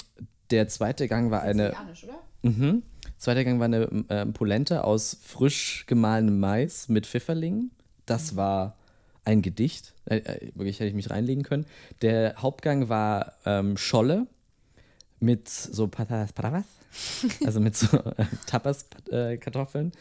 der 0.50 0.68
zweite 0.68 1.08
Gang 1.08 1.30
war 1.30 1.42
eine. 1.42 1.70
Oder? 1.70 2.14
Mhm. 2.42 2.82
Zweiter 3.24 3.42
Gang 3.42 3.58
war 3.58 3.64
eine 3.64 3.88
ähm, 4.10 4.34
Polenta 4.34 4.82
aus 4.82 5.16
frisch 5.22 5.86
gemahlenem 5.86 6.40
Mais 6.40 6.90
mit 6.90 7.06
Pfifferlingen. 7.06 7.70
Das 8.04 8.36
war 8.36 8.76
ein 9.24 9.40
Gedicht. 9.40 9.94
Äh, 10.04 10.16
äh, 10.16 10.50
wirklich 10.54 10.78
hätte 10.78 10.88
ich 10.88 10.94
mich 10.94 11.08
reinlegen 11.08 11.42
können. 11.42 11.64
Der 12.02 12.34
Hauptgang 12.36 12.90
war 12.90 13.32
ähm, 13.46 13.78
Scholle 13.78 14.26
mit 15.20 15.48
so 15.48 15.88
Patatas 15.88 16.34
Bravas, 16.34 16.66
also 17.46 17.60
mit 17.60 17.74
so 17.74 17.96
äh, 17.96 18.26
Tapas-Kartoffeln. 18.46 19.92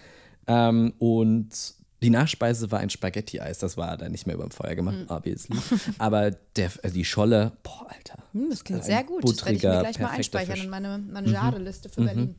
ähm, 0.47 0.91
und 0.99 1.75
die 2.01 2.09
Nachspeise 2.09 2.71
war 2.71 2.79
ein 2.79 2.89
Spaghetti-Eis. 2.89 3.59
Das 3.59 3.77
war 3.77 3.95
dann 3.95 4.11
nicht 4.11 4.27
mehr 4.27 4.35
über 4.35 4.43
dem 4.43 4.51
Feuer 4.51 4.75
gemacht, 4.75 4.97
obviously. 5.07 5.57
Aber 5.97 6.31
der, 6.57 6.71
äh, 6.81 6.91
die 6.91 7.05
Scholle, 7.05 7.53
boah, 7.63 7.87
Alter. 7.89 8.21
Hm, 8.33 8.49
das 8.49 8.65
klingt 8.65 8.83
sehr 8.83 9.05
gut. 9.05 9.23
Das 9.23 9.45
werde 9.45 9.55
ich 9.55 9.63
mir 9.63 9.79
gleich 9.79 9.99
mal 9.99 10.09
einspeichern 10.09 10.55
Fisch. 10.55 10.65
in 10.65 10.69
meine 10.69 10.97
Mangiare-Liste 10.97 11.87
für 11.87 12.01
Berlin. 12.01 12.35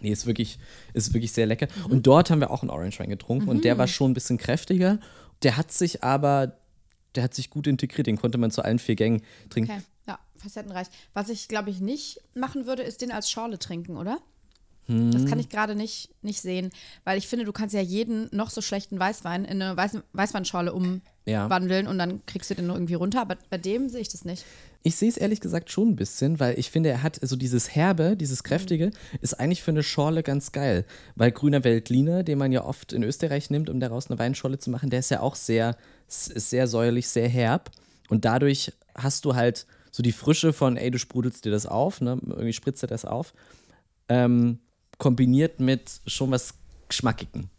Nee, 0.00 0.10
ist 0.12 0.26
wirklich, 0.26 0.58
ist 0.92 1.14
wirklich 1.14 1.32
sehr 1.32 1.46
lecker. 1.46 1.68
Und 1.88 2.06
dort 2.06 2.30
haben 2.30 2.40
wir 2.40 2.50
auch 2.50 2.62
einen 2.62 2.70
Orange 2.70 2.98
Wein 3.00 3.08
getrunken 3.10 3.48
und 3.48 3.64
der 3.64 3.78
war 3.78 3.86
schon 3.86 4.10
ein 4.10 4.14
bisschen 4.14 4.36
kräftiger. 4.38 4.98
Der 5.42 5.56
hat 5.56 5.72
sich 5.72 6.04
aber, 6.04 6.58
der 7.14 7.22
hat 7.24 7.34
sich 7.34 7.48
gut 7.50 7.66
integriert. 7.66 8.06
Den 8.06 8.16
konnte 8.18 8.36
man 8.38 8.50
zu 8.50 8.62
allen 8.62 8.78
vier 8.78 8.94
Gängen 8.94 9.22
trinken. 9.48 9.70
Okay, 9.72 9.80
ja, 10.06 10.18
facettenreich. 10.36 10.86
Was 11.14 11.28
ich, 11.30 11.48
glaube 11.48 11.70
ich, 11.70 11.80
nicht 11.80 12.20
machen 12.34 12.66
würde, 12.66 12.82
ist 12.82 13.00
den 13.00 13.10
als 13.10 13.30
Schorle 13.30 13.58
trinken, 13.58 13.96
oder? 13.96 14.18
Das 14.88 15.22
Hm. 15.22 15.24
kann 15.26 15.40
ich 15.40 15.48
gerade 15.48 15.74
nicht, 15.74 16.10
nicht 16.22 16.40
sehen, 16.40 16.70
weil 17.02 17.18
ich 17.18 17.26
finde, 17.26 17.44
du 17.44 17.50
kannst 17.52 17.74
ja 17.74 17.80
jeden 17.80 18.28
noch 18.30 18.50
so 18.50 18.60
schlechten 18.62 19.00
Weißwein 19.00 19.44
in 19.44 19.60
eine 19.60 19.76
Weiß 19.76 19.98
Weißweinschorle 20.12 20.72
Ja. 21.24 21.44
umwandeln 21.46 21.88
und 21.88 21.98
dann 21.98 22.24
kriegst 22.26 22.50
du 22.50 22.54
den 22.54 22.68
noch 22.68 22.76
irgendwie 22.76 22.94
runter. 22.94 23.20
Aber 23.22 23.36
bei 23.50 23.58
dem 23.58 23.88
sehe 23.88 24.00
ich 24.00 24.10
das 24.10 24.24
nicht. 24.24 24.44
Ich 24.86 24.94
sehe 24.94 25.08
es 25.08 25.16
ehrlich 25.16 25.40
gesagt 25.40 25.72
schon 25.72 25.88
ein 25.88 25.96
bisschen, 25.96 26.38
weil 26.38 26.56
ich 26.60 26.70
finde, 26.70 26.90
er 26.90 27.02
hat 27.02 27.18
so 27.20 27.34
dieses 27.34 27.74
Herbe, 27.74 28.16
dieses 28.16 28.44
Kräftige, 28.44 28.92
ist 29.20 29.34
eigentlich 29.34 29.64
für 29.64 29.72
eine 29.72 29.82
Schorle 29.82 30.22
ganz 30.22 30.52
geil. 30.52 30.84
Weil 31.16 31.32
grüner 31.32 31.64
Veltliner, 31.64 32.22
den 32.22 32.38
man 32.38 32.52
ja 32.52 32.64
oft 32.64 32.92
in 32.92 33.02
Österreich 33.02 33.50
nimmt, 33.50 33.68
um 33.68 33.80
daraus 33.80 34.08
eine 34.08 34.20
Weinschorle 34.20 34.58
zu 34.58 34.70
machen, 34.70 34.88
der 34.90 35.00
ist 35.00 35.10
ja 35.10 35.18
auch 35.18 35.34
sehr, 35.34 35.76
sehr 36.06 36.68
säuerlich, 36.68 37.08
sehr 37.08 37.28
herb. 37.28 37.72
Und 38.10 38.24
dadurch 38.24 38.74
hast 38.94 39.24
du 39.24 39.34
halt 39.34 39.66
so 39.90 40.04
die 40.04 40.12
Frische 40.12 40.52
von, 40.52 40.76
ey, 40.76 40.92
du 40.92 41.00
sprudelst 41.00 41.44
dir 41.44 41.50
das 41.50 41.66
auf, 41.66 42.00
ne? 42.00 42.20
Irgendwie 42.24 42.52
spritzt 42.52 42.84
dir 42.84 42.86
das 42.86 43.04
auf. 43.04 43.34
Ähm, 44.08 44.60
kombiniert 44.98 45.58
mit 45.58 46.00
schon 46.06 46.30
was 46.30 46.54
Geschmackigen. 46.88 47.50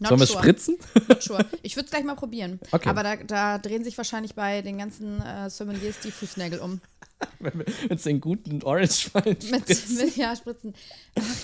Not 0.00 0.08
Sollen 0.08 0.20
wir 0.20 0.26
sure. 0.26 0.38
spritzen? 0.42 0.76
Not 1.08 1.22
sure. 1.22 1.44
Ich 1.62 1.76
würde 1.76 1.84
es 1.86 1.90
gleich 1.90 2.04
mal 2.04 2.14
probieren. 2.16 2.58
Okay. 2.72 2.88
Aber 2.88 3.02
da, 3.02 3.16
da 3.16 3.58
drehen 3.58 3.84
sich 3.84 3.96
wahrscheinlich 3.96 4.34
bei 4.34 4.60
den 4.62 4.78
ganzen 4.78 5.20
äh, 5.22 5.48
Sommeliers 5.50 6.00
die 6.04 6.10
Fußnägel 6.10 6.58
um. 6.60 6.80
Mit 7.88 8.04
den 8.04 8.20
guten 8.20 8.62
Orange-Wein 8.62 9.22
Mit, 9.26 9.44
spritzen. 9.44 9.96
mit 10.04 10.16
ja, 10.16 10.34
Spritzen. 10.36 10.74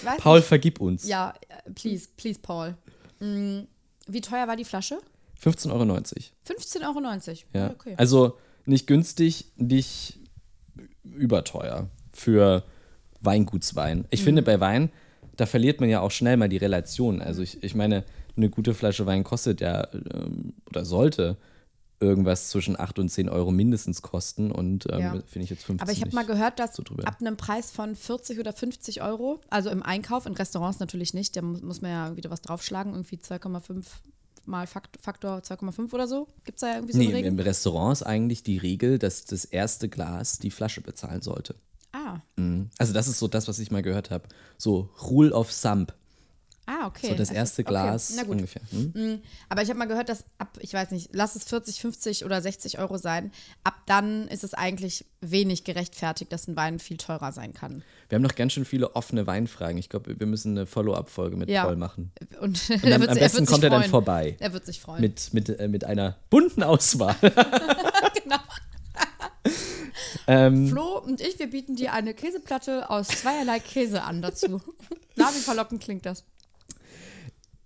Ach, 0.05 0.17
Paul, 0.19 0.39
nicht. 0.39 0.49
vergib 0.49 0.81
uns. 0.81 1.07
Ja, 1.07 1.33
äh, 1.49 1.71
please, 1.73 2.09
please, 2.17 2.39
Paul. 2.41 2.77
Mm, 3.21 3.61
Wie 4.07 4.21
teuer 4.21 4.47
war 4.49 4.57
die 4.57 4.65
Flasche? 4.65 4.99
15,90 5.43 5.71
Euro. 5.71 5.83
15,90 5.85 7.29
Euro. 7.29 7.39
Ja. 7.55 7.71
Okay. 7.71 7.95
Also 7.97 8.37
nicht 8.67 8.87
günstig, 8.87 9.53
nicht 9.57 10.19
überteuer 11.05 11.89
für 12.13 12.65
Weingutswein. 13.21 14.05
Ich 14.11 14.21
Mhm. 14.21 14.25
finde, 14.25 14.43
bei 14.43 14.61
Wein, 14.61 14.91
da 15.37 15.47
verliert 15.47 15.81
man 15.81 15.89
ja 15.89 16.01
auch 16.01 16.11
schnell 16.11 16.37
mal 16.37 16.49
die 16.49 16.57
Relation. 16.59 17.23
Also 17.23 17.43
ich, 17.43 17.63
ich 17.63 17.75
meine, 17.75 18.05
eine 18.41 18.51
gute 18.51 18.75
Flasche 18.75 19.07
Wein 19.07 19.25
kostet 19.25 19.61
ja 19.61 19.87
ähm, 19.93 20.55
oder 20.69 20.85
sollte 20.85 21.37
irgendwas 22.03 22.49
zwischen 22.49 22.81
8 22.81 22.99
und 22.99 23.09
10 23.11 23.29
Euro 23.29 23.51
mindestens 23.51 24.01
kosten 24.01 24.51
und 24.51 24.87
ähm, 24.91 25.01
Ja. 25.01 25.13
finde 25.27 25.45
ich 25.45 25.51
jetzt 25.51 25.65
50 25.65 25.83
Aber 25.83 25.93
ich 25.93 26.01
habe 26.01 26.15
mal 26.15 26.25
gehört, 26.25 26.59
dass 26.59 26.75
so 26.75 26.83
ab 27.05 27.19
einem 27.21 27.37
Preis 27.37 27.71
von 27.71 27.95
40 27.95 28.39
oder 28.39 28.53
50 28.55 29.03
Euro, 29.03 29.41
also 29.51 29.69
im 29.69 29.83
Einkauf, 29.83 30.25
in 30.25 30.33
Restaurants 30.33 30.81
natürlich 30.81 31.13
nicht, 31.13 31.37
da 31.37 31.43
muss, 31.43 31.83
man 31.83 31.91
ja 31.91 32.17
wieder 32.17 32.31
was 32.31 32.41
draufschlagen, 32.41 32.95
irgendwie 32.95 33.17
2,5 33.17 33.85
mal 34.47 34.67
Fakt, 34.67 34.97
Faktor 35.01 35.41
2,5 35.41 35.93
oder 35.93 36.09
so. 36.09 36.27
Gibt 36.45 36.57
es 36.57 36.61
da 36.63 36.75
irgendwie 36.77 36.93
so 36.95 36.99
Nee, 36.99 37.09
eine 37.09 37.17
Regel? 37.17 37.33
im 37.33 37.39
Restaurant 37.39 37.93
ist 37.93 38.03
eigentlich 38.03 38.43
die 38.43 38.57
Regel, 38.57 38.99
dass 38.99 39.27
das 39.27 39.45
erste 39.45 39.91
Glas 39.91 40.39
die 40.39 40.51
Flasche 40.51 40.81
bezahlen 40.81 41.21
sollte. 41.21 41.55
Ah, 41.93 42.21
Mhm. 42.37 42.71
Also 42.79 42.95
das 42.95 43.09
ist 43.09 43.19
so 43.19 43.29
das, 43.29 43.47
was 43.47 43.59
ich 43.59 43.71
mal 43.71 43.83
gehört 43.83 44.11
habe. 44.11 44.27
So 44.57 44.89
Rule 45.03 45.33
of 45.35 45.53
Thumb. 45.53 45.93
Ah, 46.67 46.87
okay. 46.87 47.09
So 47.09 47.15
das 47.15 47.31
erste 47.31 47.63
okay, 47.63 47.71
Glas 47.71 48.17
gut. 48.19 48.29
ungefähr. 48.29 48.63
Hm? 48.71 48.93
Mm, 48.95 49.23
Aber 49.49 49.63
ich 49.63 49.69
habe 49.69 49.79
mal 49.79 49.87
gehört, 49.87 50.09
dass 50.09 50.25
ab, 50.39 50.57
ich 50.61 50.73
weiß 50.73 50.91
nicht, 50.93 51.11
lass 51.13 51.37
es 51.37 51.45
40, 51.45 51.81
50 51.81 52.25
oder 52.25 52.41
60 52.41 52.79
Euro 52.79 52.99
sein, 52.99 53.33
ab 53.65 53.75
dann 53.87 54.29
ist 54.29 54.45
es 54.45 54.55
eigentlich 54.55 55.05
wenig 55.21 55.65
gerechtfertigt, 55.65 56.33
dass 56.33 56.49
ein 56.49 56.57
Wein 56.57 56.79
viel 56.79 56.97
teurer 56.97 57.33
sein 57.33 57.53
kann. 57.53 57.83
Wir 58.09 58.17
haben 58.17 58.23
noch 58.23 58.35
ganz 58.35 58.53
schön 58.53 58.65
viele 58.65 58.95
offene 58.97 59.27
Weinfragen. 59.27 59.79
Ich 59.79 59.89
glaube, 59.89 60.19
wir 60.19 60.27
müssen 60.27 60.57
eine 60.57 60.67
Follow-up-Folge 60.67 61.37
mit 61.37 61.49
Ja. 61.49 61.65
Paul 61.65 61.77
machen. 61.77 62.13
Und, 62.41 62.71
Und 62.71 62.85
er 62.85 62.97
am, 62.97 63.03
besten 63.15 63.47
kommt 63.47 63.65
er 63.65 63.71
dann 63.71 63.81
freuen. 63.81 63.91
vorbei. 63.91 64.37
Er 64.41 64.53
wird 64.53 64.67
sich 64.67 64.81
freuen. 64.81 65.01
Mit, 65.01 65.33
mit, 65.35 65.49
äh, 65.49 65.69
mit 65.69 65.85
einer 65.85 66.17
bunten 66.31 66.63
Auswahl. 66.63 67.17
genau. 67.21 68.37
ähm, 70.27 70.69
Flo 70.69 70.99
und 70.99 71.21
ich, 71.21 71.39
wir 71.39 71.51
bieten 71.51 71.77
dir 71.77 71.93
eine 71.93 72.15
Käseplatte 72.15 72.91
aus 72.91 73.09
zweierlei 73.09 73.59
Käse 73.61 74.03
an 74.03 74.23
dazu. 74.23 74.61
Na, 75.17 75.29
wie 75.35 75.39
verlockend 75.41 75.83
klingt 75.83 76.07
das? 76.07 76.25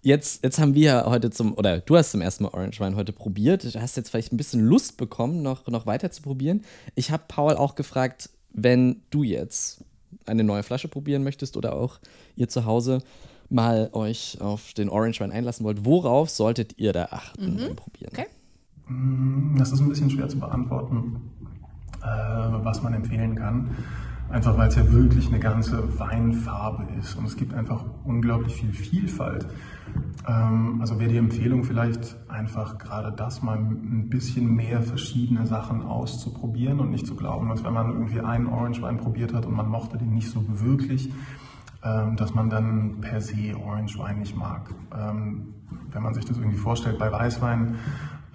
Jetzt, 0.04 0.44
jetzt 0.44 0.58
haben 0.60 0.74
wir 0.74 1.04
heute 1.06 1.30
zum, 1.30 1.54
oder 1.54 1.80
du 1.80 1.96
hast 1.96 2.12
zum 2.12 2.20
ersten 2.20 2.44
Mal 2.44 2.50
Orange 2.50 2.78
Wein 2.80 2.94
heute 2.94 3.12
probiert. 3.12 3.64
Du 3.64 3.80
hast 3.80 3.96
jetzt 3.96 4.10
vielleicht 4.10 4.32
ein 4.32 4.36
bisschen 4.36 4.60
Lust 4.60 4.96
bekommen, 4.96 5.42
noch, 5.42 5.66
noch 5.66 5.86
weiter 5.86 6.10
zu 6.10 6.22
probieren. 6.22 6.62
Ich 6.94 7.10
habe 7.10 7.24
Paul 7.26 7.54
auch 7.54 7.74
gefragt, 7.74 8.30
wenn 8.52 9.02
du 9.10 9.22
jetzt 9.22 9.82
eine 10.26 10.44
neue 10.44 10.62
Flasche 10.62 10.88
probieren 10.88 11.24
möchtest 11.24 11.56
oder 11.56 11.74
auch 11.74 11.98
ihr 12.36 12.48
zu 12.48 12.64
Hause 12.64 13.02
mal 13.50 13.90
euch 13.92 14.40
auf 14.40 14.72
den 14.74 14.88
Orange 14.88 15.20
Wein 15.20 15.32
einlassen 15.32 15.64
wollt, 15.64 15.84
worauf 15.84 16.30
solltet 16.30 16.78
ihr 16.78 16.92
da 16.92 17.06
achten 17.10 17.56
beim 17.56 17.76
Probieren? 17.76 18.12
Okay. 18.12 18.26
Das 19.58 19.72
ist 19.72 19.80
ein 19.80 19.88
bisschen 19.88 20.10
schwer 20.10 20.28
zu 20.28 20.38
beantworten, 20.38 21.30
äh, 22.02 22.06
was 22.06 22.82
man 22.82 22.92
empfehlen 22.94 23.34
kann. 23.34 23.70
Einfach 24.30 24.56
weil 24.56 24.68
es 24.68 24.76
ja 24.76 24.90
wirklich 24.90 25.28
eine 25.28 25.38
ganze 25.38 25.98
Weinfarbe 25.98 26.86
ist 26.98 27.14
und 27.16 27.26
es 27.26 27.36
gibt 27.36 27.54
einfach 27.54 27.84
unglaublich 28.04 28.54
viel 28.54 28.72
Vielfalt. 28.72 29.46
Ähm, 30.26 30.78
also 30.80 30.98
wäre 30.98 31.10
die 31.10 31.18
Empfehlung 31.18 31.64
vielleicht 31.64 32.16
einfach 32.28 32.78
gerade 32.78 33.12
das 33.12 33.42
mal 33.42 33.58
ein 33.58 34.08
bisschen 34.08 34.54
mehr 34.54 34.82
verschiedene 34.82 35.46
Sachen 35.46 35.82
auszuprobieren 35.82 36.80
und 36.80 36.90
nicht 36.90 37.06
zu 37.06 37.14
glauben, 37.14 37.48
dass 37.48 37.64
wenn 37.64 37.72
man 37.72 37.90
irgendwie 37.90 38.20
einen 38.20 38.46
Orange 38.46 38.82
Wein 38.82 38.96
probiert 38.96 39.34
hat 39.34 39.46
und 39.46 39.54
man 39.54 39.68
mochte 39.68 39.98
den 39.98 40.14
nicht 40.14 40.30
so 40.30 40.44
wirklich, 40.60 41.12
ähm, 41.82 42.16
dass 42.16 42.34
man 42.34 42.50
dann 42.50 43.00
per 43.00 43.20
se 43.20 43.56
Orange 43.56 43.98
Wein 43.98 44.18
nicht 44.18 44.36
mag. 44.36 44.74
Ähm, 44.96 45.54
wenn 45.90 46.02
man 46.02 46.14
sich 46.14 46.24
das 46.24 46.38
irgendwie 46.38 46.56
vorstellt, 46.56 46.98
bei 46.98 47.10
Weißwein 47.10 47.76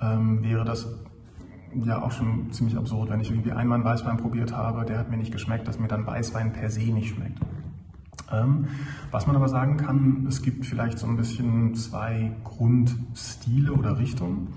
wäre 0.02 0.64
das 0.64 0.88
ja 1.84 2.02
auch 2.02 2.12
schon 2.12 2.52
ziemlich 2.52 2.78
absurd, 2.78 3.10
wenn 3.10 3.20
ich 3.20 3.30
irgendwie 3.30 3.52
einmal 3.52 3.76
einen 3.76 3.86
Weißwein 3.86 4.16
probiert 4.16 4.56
habe, 4.56 4.86
der 4.86 4.98
hat 4.98 5.10
mir 5.10 5.18
nicht 5.18 5.34
geschmeckt, 5.34 5.68
dass 5.68 5.78
mir 5.78 5.90
dann 5.90 6.06
Weißwein 6.06 6.54
per 6.54 6.70
se 6.70 6.82
nicht 6.82 7.14
schmeckt. 7.14 7.40
Ähm, 8.32 8.68
was 9.12 9.28
man 9.28 9.36
aber 9.36 9.50
sagen 9.50 9.78
kann, 9.78 10.26
es 10.28 10.42
gibt 10.42 10.66
vielleicht 10.66 11.00
so 11.00 11.08
ein 11.08 11.18
bisschen 11.18 11.76
zwei 11.76 12.32
Grundstile 12.44 13.74
oder 13.74 13.98
Richtungen. 13.98 14.50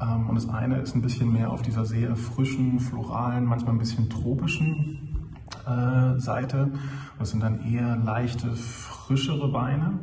Ähm, 0.00 0.28
und 0.28 0.34
das 0.34 0.48
eine 0.48 0.78
ist 0.78 0.94
ein 0.94 1.02
bisschen 1.02 1.32
mehr 1.32 1.50
auf 1.50 1.62
dieser 1.62 1.84
sehr 1.84 2.16
frischen, 2.16 2.80
floralen, 2.80 3.44
manchmal 3.44 3.74
ein 3.74 3.78
bisschen 3.78 4.10
tropischen 4.10 5.28
äh, 5.66 6.18
Seite. 6.18 6.72
Das 7.18 7.30
sind 7.30 7.42
dann 7.42 7.64
eher 7.64 7.96
leichte, 7.96 8.52
frischere 8.54 9.52
Weine, 9.52 9.98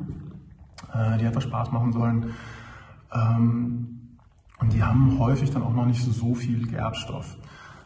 äh, 0.93 1.17
die 1.17 1.25
einfach 1.25 1.41
Spaß 1.41 1.71
machen 1.71 1.91
sollen. 1.91 2.33
Ähm, 3.13 3.97
und 4.59 4.73
die 4.73 4.83
haben 4.83 5.17
häufig 5.19 5.51
dann 5.51 5.63
auch 5.63 5.73
noch 5.73 5.85
nicht 5.85 6.03
so 6.03 6.35
viel 6.35 6.67
Gerbstoff. 6.67 7.35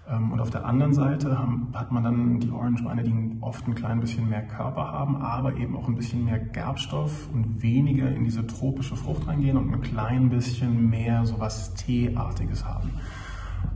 Ähm, 0.07 0.31
Und 0.31 0.39
auf 0.39 0.51
der 0.51 0.65
anderen 0.65 0.93
Seite 0.93 1.37
haben, 1.37 1.69
hat 1.73 1.91
man 1.91 2.03
dann 2.03 2.39
die 2.39 2.51
Orange-Weine, 2.51 3.03
die 3.03 3.37
oft 3.41 3.67
ein 3.67 3.75
klein 3.75 3.99
bisschen 3.99 4.29
mehr 4.29 4.45
Körper 4.45 4.91
haben, 4.91 5.15
aber 5.17 5.55
eben 5.55 5.75
auch 5.75 5.87
ein 5.87 5.95
bisschen 5.95 6.25
mehr 6.25 6.39
Gerbstoff 6.39 7.29
und 7.33 7.61
weniger 7.61 8.09
in 8.11 8.23
diese 8.23 8.45
tropische 8.45 8.95
Frucht 8.95 9.27
reingehen 9.27 9.57
und 9.57 9.73
ein 9.73 9.81
klein 9.81 10.29
bisschen 10.29 10.89
mehr 10.89 11.25
so 11.25 11.39
was 11.39 11.73
Teeartiges 11.73 12.65
haben. 12.65 12.91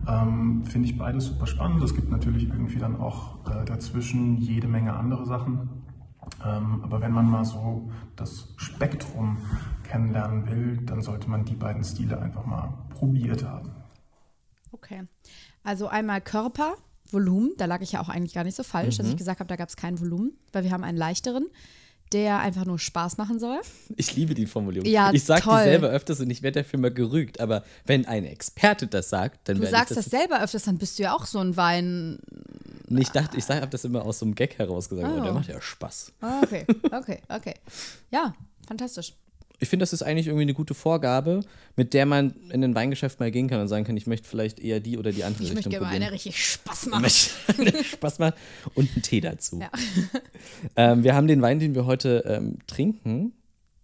Ähm, 0.08 0.64
Finde 0.66 0.88
ich 0.88 0.98
beides 0.98 1.26
super 1.26 1.48
spannend. 1.48 1.84
Es 1.84 1.96
gibt 1.96 2.12
natürlich 2.12 2.48
irgendwie 2.48 2.78
dann 2.78 3.00
auch 3.00 3.46
äh, 3.50 3.66
dazwischen 3.66 4.38
jede 4.38 4.68
Menge 4.68 4.94
andere 4.94 5.26
Sachen. 5.26 5.70
Ähm, 6.46 6.82
aber 6.84 7.02
wenn 7.02 7.12
man 7.12 7.30
mal 7.30 7.44
so 7.44 7.90
das 8.16 8.54
Spektrum 8.58 9.38
kennenlernen 9.84 10.48
will, 10.48 10.78
dann 10.86 11.02
sollte 11.02 11.30
man 11.30 11.44
die 11.44 11.56
beiden 11.56 11.84
Stile 11.84 12.20
einfach 12.22 12.46
mal 12.46 12.74
probiert 12.94 13.44
haben. 13.44 13.72
Okay. 14.72 15.04
Also 15.64 15.88
einmal 15.88 16.22
Körper, 16.22 16.76
Volumen, 17.12 17.52
da 17.58 17.66
lag 17.66 17.82
ich 17.82 17.92
ja 17.94 18.02
auch 18.02 18.10
eigentlich 18.10 18.34
gar 18.34 18.44
nicht 18.44 18.56
so 18.56 18.64
falsch, 18.64 18.98
dass 18.98 19.08
ich 19.08 19.18
gesagt 19.18 19.40
habe, 19.40 19.48
da 19.48 19.56
gab 19.56 19.70
es 19.70 19.76
kein 19.76 20.00
Volumen, 20.00 20.34
weil 20.54 20.64
wir 20.64 20.72
haben 20.72 20.84
einen 20.84 20.98
leichteren, 20.98 21.48
der 22.12 22.40
einfach 22.40 22.66
nur 22.66 22.80
Spaß 22.80 23.18
machen 23.18 23.40
soll. 23.40 23.60
Ich 23.96 24.16
liebe 24.16 24.34
die 24.34 24.46
Formulierung. 24.48 24.88
Ja, 24.90 25.12
ich 25.14 25.24
sage 25.24 25.42
die 25.44 25.64
selber 25.64 25.90
öfters 25.90 26.20
und 26.22 26.30
ich 26.30 26.42
werde 26.42 26.62
dafür 26.62 26.80
mal 26.80 26.92
gerügt. 26.94 27.40
Aber 27.40 27.64
wenn 27.86 28.06
ein 28.08 28.26
Experte 28.26 28.88
das 28.88 29.10
sagt, 29.10 29.48
dann 29.48 29.58
Du 29.58 29.62
werde 29.64 29.76
sagst 29.78 29.92
das 29.98 30.06
das. 30.06 30.20
selber 30.20 30.42
öfters, 30.42 30.64
dann 30.64 30.78
bist 30.78 30.98
du 30.98 31.04
ja 31.04 31.14
auch 31.16 31.26
so 31.26 31.40
ein 31.40 31.56
Wein. 31.58 32.20
Nee, 32.88 33.02
ich 33.02 33.10
dachte, 33.10 33.38
ich 33.38 33.46
sage, 33.46 33.62
habe 33.62 33.70
das 33.72 33.86
immer 33.86 34.04
aus 34.04 34.20
so 34.20 34.26
einem 34.26 34.34
Gag 34.34 34.58
herausgesagt. 34.58 35.08
Aber 35.08 35.22
Oh. 35.22 35.24
der 35.24 35.34
macht 35.34 35.48
ja 35.50 35.62
Spaß. 35.62 36.12
Ah, 36.22 36.42
Okay, 36.44 36.66
okay, 36.92 37.20
okay. 37.30 37.54
Ja, 38.10 38.34
fantastisch. 38.68 39.14
Ich 39.60 39.70
finde, 39.70 39.84
das 39.84 39.92
ist 39.94 40.02
eigentlich 40.04 40.28
irgendwie 40.28 40.44
eine 40.44 40.54
gute 40.54 40.74
Vorgabe, 40.74 41.42
mit 41.76 41.94
der 41.94 42.06
man 42.06 42.34
in 42.50 42.64
ein 42.64 42.76
Weingeschäft 42.76 43.20
mal 43.20 43.30
gehen 43.30 43.50
kann 43.50 43.60
und 43.60 43.68
sagen 43.68 43.84
kann, 43.86 43.98
ich 43.98 44.08
möchte 44.08 44.28
vielleicht 44.28 44.60
eher 44.60 44.80
die 44.80 44.98
oder 44.98 45.12
die 45.12 45.24
andere 45.24 45.44
Ich 45.44 45.50
möchte 45.54 45.70
Richtung 45.70 45.72
gerne 45.72 45.86
mal 45.86 45.90
probieren. 45.92 46.04
eine 46.04 46.14
richtig 46.14 46.44
Spaß 46.46 46.84
Ich 46.84 46.90
machen. 46.90 47.02
möchte 47.02 47.84
Spaß 47.84 48.20
machen 48.20 48.34
und 48.76 48.90
einen 48.94 49.02
Tee 49.02 49.22
dazu. 49.22 49.60
Ja. 49.60 49.70
Ähm, 50.76 51.04
wir 51.04 51.16
haben 51.16 51.28
den 51.28 51.42
Wein, 51.42 51.60
den 51.60 51.76
wir 51.76 51.86
heute 51.86 52.24
ähm, 52.26 52.58
trinken, 52.68 53.34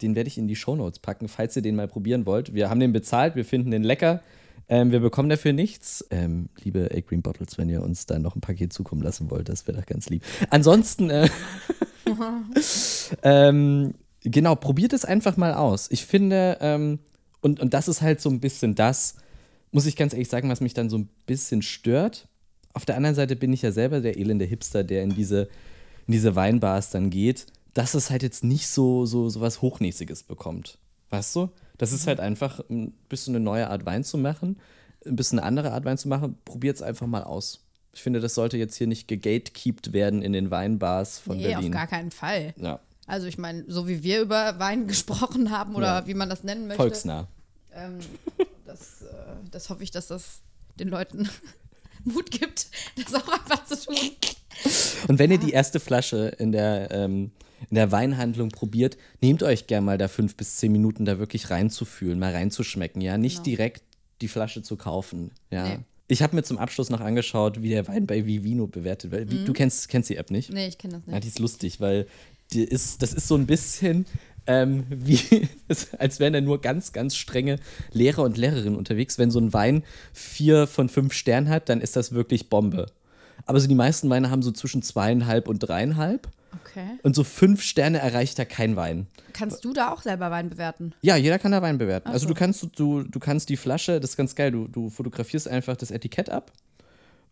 den 0.01 0.15
werde 0.15 0.27
ich 0.27 0.37
in 0.37 0.47
die 0.47 0.55
Shownotes 0.55 0.99
packen, 0.99 1.27
falls 1.27 1.55
ihr 1.55 1.61
den 1.61 1.75
mal 1.75 1.87
probieren 1.87 2.25
wollt. 2.25 2.53
Wir 2.53 2.69
haben 2.69 2.79
den 2.79 2.91
bezahlt, 2.93 3.35
wir 3.35 3.45
finden 3.45 3.71
den 3.71 3.83
lecker. 3.83 4.21
Ähm, 4.67 4.91
wir 4.91 4.99
bekommen 4.99 5.29
dafür 5.29 5.53
nichts. 5.53 6.05
Ähm, 6.09 6.49
liebe 6.63 6.89
A 6.93 6.99
Green 7.01 7.21
Bottles, 7.21 7.57
wenn 7.57 7.69
ihr 7.69 7.81
uns 7.83 8.05
da 8.05 8.17
noch 8.19 8.35
ein 8.35 8.41
Paket 8.41 8.73
zukommen 8.73 9.01
lassen 9.01 9.29
wollt, 9.29 9.47
das 9.47 9.67
wäre 9.67 9.77
doch 9.77 9.85
ganz 9.85 10.09
lieb. 10.09 10.23
Ansonsten, 10.49 11.09
äh, 11.09 11.29
ähm, 13.23 13.93
genau, 14.31 14.55
probiert 14.55 14.93
es 14.93 15.05
einfach 15.05 15.37
mal 15.37 15.53
aus. 15.53 15.89
Ich 15.91 16.05
finde, 16.05 16.57
ähm, 16.61 16.99
und, 17.41 17.59
und 17.59 17.73
das 17.73 17.87
ist 17.87 18.01
halt 18.01 18.21
so 18.21 18.29
ein 18.29 18.39
bisschen 18.39 18.75
das, 18.75 19.15
muss 19.71 19.85
ich 19.85 19.95
ganz 19.95 20.13
ehrlich 20.13 20.29
sagen, 20.29 20.49
was 20.49 20.61
mich 20.61 20.73
dann 20.73 20.89
so 20.89 20.97
ein 20.97 21.09
bisschen 21.25 21.61
stört. 21.61 22.27
Auf 22.73 22.85
der 22.85 22.97
anderen 22.97 23.15
Seite 23.15 23.35
bin 23.35 23.53
ich 23.53 23.61
ja 23.61 23.71
selber 23.71 24.01
der 24.01 24.17
elende 24.17 24.45
Hipster, 24.45 24.83
der 24.83 25.03
in 25.03 25.15
diese, 25.15 25.43
in 26.07 26.13
diese 26.13 26.35
Weinbars 26.35 26.89
dann 26.89 27.09
geht, 27.09 27.45
dass 27.73 27.93
es 27.93 28.09
halt 28.09 28.23
jetzt 28.23 28.43
nicht 28.43 28.67
so, 28.67 29.05
so, 29.05 29.29
so 29.29 29.41
was 29.41 29.61
Hochnäsiges 29.61 30.23
bekommt. 30.23 30.77
Weißt 31.09 31.35
du? 31.35 31.49
Das 31.77 31.91
ist 31.91 32.07
halt 32.07 32.19
einfach 32.19 32.61
ein 32.69 32.93
bisschen 33.09 33.35
eine 33.35 33.43
neue 33.43 33.69
Art 33.69 33.85
Wein 33.85 34.03
zu 34.03 34.17
machen, 34.17 34.59
ein 35.05 35.15
bisschen 35.15 35.39
eine 35.39 35.47
andere 35.47 35.71
Art 35.73 35.85
Wein 35.85 35.97
zu 35.97 36.07
machen. 36.07 36.37
Probiert 36.45 36.77
es 36.77 36.81
einfach 36.81 37.05
mal 37.05 37.23
aus. 37.23 37.61
Ich 37.93 38.01
finde, 38.01 38.19
das 38.21 38.33
sollte 38.33 38.57
jetzt 38.57 38.75
hier 38.75 38.87
nicht 38.87 39.07
gegatekeept 39.07 39.93
werden 39.93 40.21
in 40.21 40.33
den 40.33 40.51
Weinbars 40.51 41.19
von 41.19 41.37
Nee, 41.37 41.47
auf 41.47 41.53
Berlin. 41.55 41.71
gar 41.71 41.87
keinen 41.87 42.11
Fall. 42.11 42.53
Ja, 42.57 42.79
Also 43.07 43.27
ich 43.27 43.37
meine, 43.37 43.63
so 43.67 43.87
wie 43.87 44.03
wir 44.03 44.21
über 44.21 44.57
Wein 44.59 44.87
gesprochen 44.87 45.51
haben 45.51 45.75
oder 45.75 45.99
Ja. 46.01 46.07
wie 46.07 46.13
man 46.13 46.29
das 46.29 46.43
nennen 46.43 46.67
möchte, 46.67 46.81
volksnah. 46.81 47.27
ähm, 47.73 47.99
das, 48.65 49.01
äh, 49.03 49.05
das 49.51 49.69
hoffe 49.69 49.83
ich, 49.83 49.91
dass 49.91 50.07
das 50.07 50.39
den 50.79 50.87
Leuten 50.89 51.29
Mut 52.03 52.31
gibt, 52.31 52.67
das 53.03 53.13
auch 53.13 53.27
einfach 53.27 53.65
zu 53.65 53.79
tun. 53.85 53.95
Und 55.07 55.19
wenn 55.19 55.31
ihr 55.31 55.37
die 55.37 55.51
erste 55.51 55.79
Flasche 55.79 56.27
in 56.39 56.51
der, 56.51 56.89
ähm, 56.91 57.31
in 57.69 57.75
der 57.75 57.91
Weinhandlung 57.91 58.49
probiert, 58.49 58.97
nehmt 59.21 59.43
euch 59.43 59.67
gern 59.67 59.85
mal 59.85 59.97
da 59.97 60.07
fünf 60.07 60.35
bis 60.35 60.57
zehn 60.57 60.71
Minuten 60.71 61.05
da 61.05 61.19
wirklich 61.19 61.49
reinzufühlen, 61.49 62.19
mal 62.19 62.31
reinzuschmecken, 62.33 63.01
ja. 63.01 63.17
Nicht 63.17 63.37
Genau. 63.37 63.43
direkt 63.45 63.83
die 64.21 64.27
Flasche 64.27 64.61
zu 64.61 64.77
kaufen, 64.77 65.31
ja. 65.51 65.67
Nee. 65.67 65.79
Ich 66.07 66.21
habe 66.21 66.35
mir 66.35 66.43
zum 66.43 66.59
Abschluss 66.59 66.91
noch 66.91 67.01
angeschaut, 67.01 67.63
wie 67.63 67.69
der 67.69 67.87
Wein 67.87 68.05
bei 68.05 68.25
Vivino 68.27 68.67
bewertet 68.67 69.09
wird. 69.11 69.31
Wie- 69.31 69.43
Du 69.43 69.53
kennst, 69.53 69.89
kennst 69.89 70.09
die 70.11 70.17
App 70.17 70.29
nicht? 70.29 70.51
Nee, 70.53 70.67
ich 70.67 70.77
kenne 70.77 70.93
das 70.99 71.03
Ja, 71.07 71.13
nicht. 71.13 71.23
die 71.23 71.27
ist 71.29 71.39
lustig, 71.39 71.79
weil 71.81 72.05
die 72.53 72.63
ist, 72.63 73.01
das 73.01 73.13
ist 73.13 73.27
so 73.27 73.35
ein 73.35 73.45
bisschen 73.45 74.05
ähm, 74.47 74.85
wie, 74.89 75.47
als 75.97 76.19
wären 76.19 76.33
da 76.33 76.41
nur 76.41 76.61
ganz, 76.61 76.93
ganz 76.93 77.15
strenge 77.15 77.59
Lehrer 77.91 78.23
und 78.23 78.37
Lehrerinnen 78.37 78.77
unterwegs. 78.77 79.17
Wenn 79.17 79.31
so 79.31 79.39
ein 79.39 79.53
Wein 79.53 79.83
vier 80.13 80.67
von 80.67 80.89
fünf 80.89 81.13
Sternen 81.13 81.49
hat, 81.49 81.69
dann 81.69 81.81
ist 81.81 81.95
das 81.95 82.11
wirklich 82.11 82.49
Bombe. 82.49 82.87
aber 83.45 83.59
so 83.59 83.67
die 83.67 83.75
meisten 83.75 84.09
Weine 84.09 84.29
haben 84.29 84.41
so 84.41 84.51
zwischen 84.51 84.81
zweieinhalb 84.81 85.47
und 85.47 85.59
dreieinhalb. 85.59 86.27
Okay. 86.63 86.99
Und 87.03 87.15
so 87.15 87.25
fünf 87.25 87.61
Sterne 87.61 87.99
erreicht 87.99 88.39
da 88.39 88.45
kein 88.45 88.77
Wein. 88.77 89.07
Kannst 89.33 89.65
du 89.65 89.73
da 89.73 89.91
auch 89.91 90.01
selber 90.01 90.31
Wein 90.31 90.49
bewerten? 90.49 90.93
Ja, 91.01 91.17
jeder 91.17 91.37
kann 91.37 91.51
da 91.51 91.61
Wein 91.61 91.77
bewerten. 91.77 92.07
Also 92.07 92.27
so. 92.27 92.27
du 92.29 92.33
kannst 92.33 92.65
du, 92.77 93.03
du 93.03 93.19
kannst 93.19 93.49
die 93.49 93.57
Flasche, 93.57 93.99
das 93.99 94.11
ist 94.11 94.17
ganz 94.17 94.35
geil, 94.35 94.51
du, 94.51 94.67
du 94.69 94.89
fotografierst 94.89 95.49
einfach 95.49 95.75
das 95.75 95.91
Etikett 95.91 96.29
ab 96.29 96.53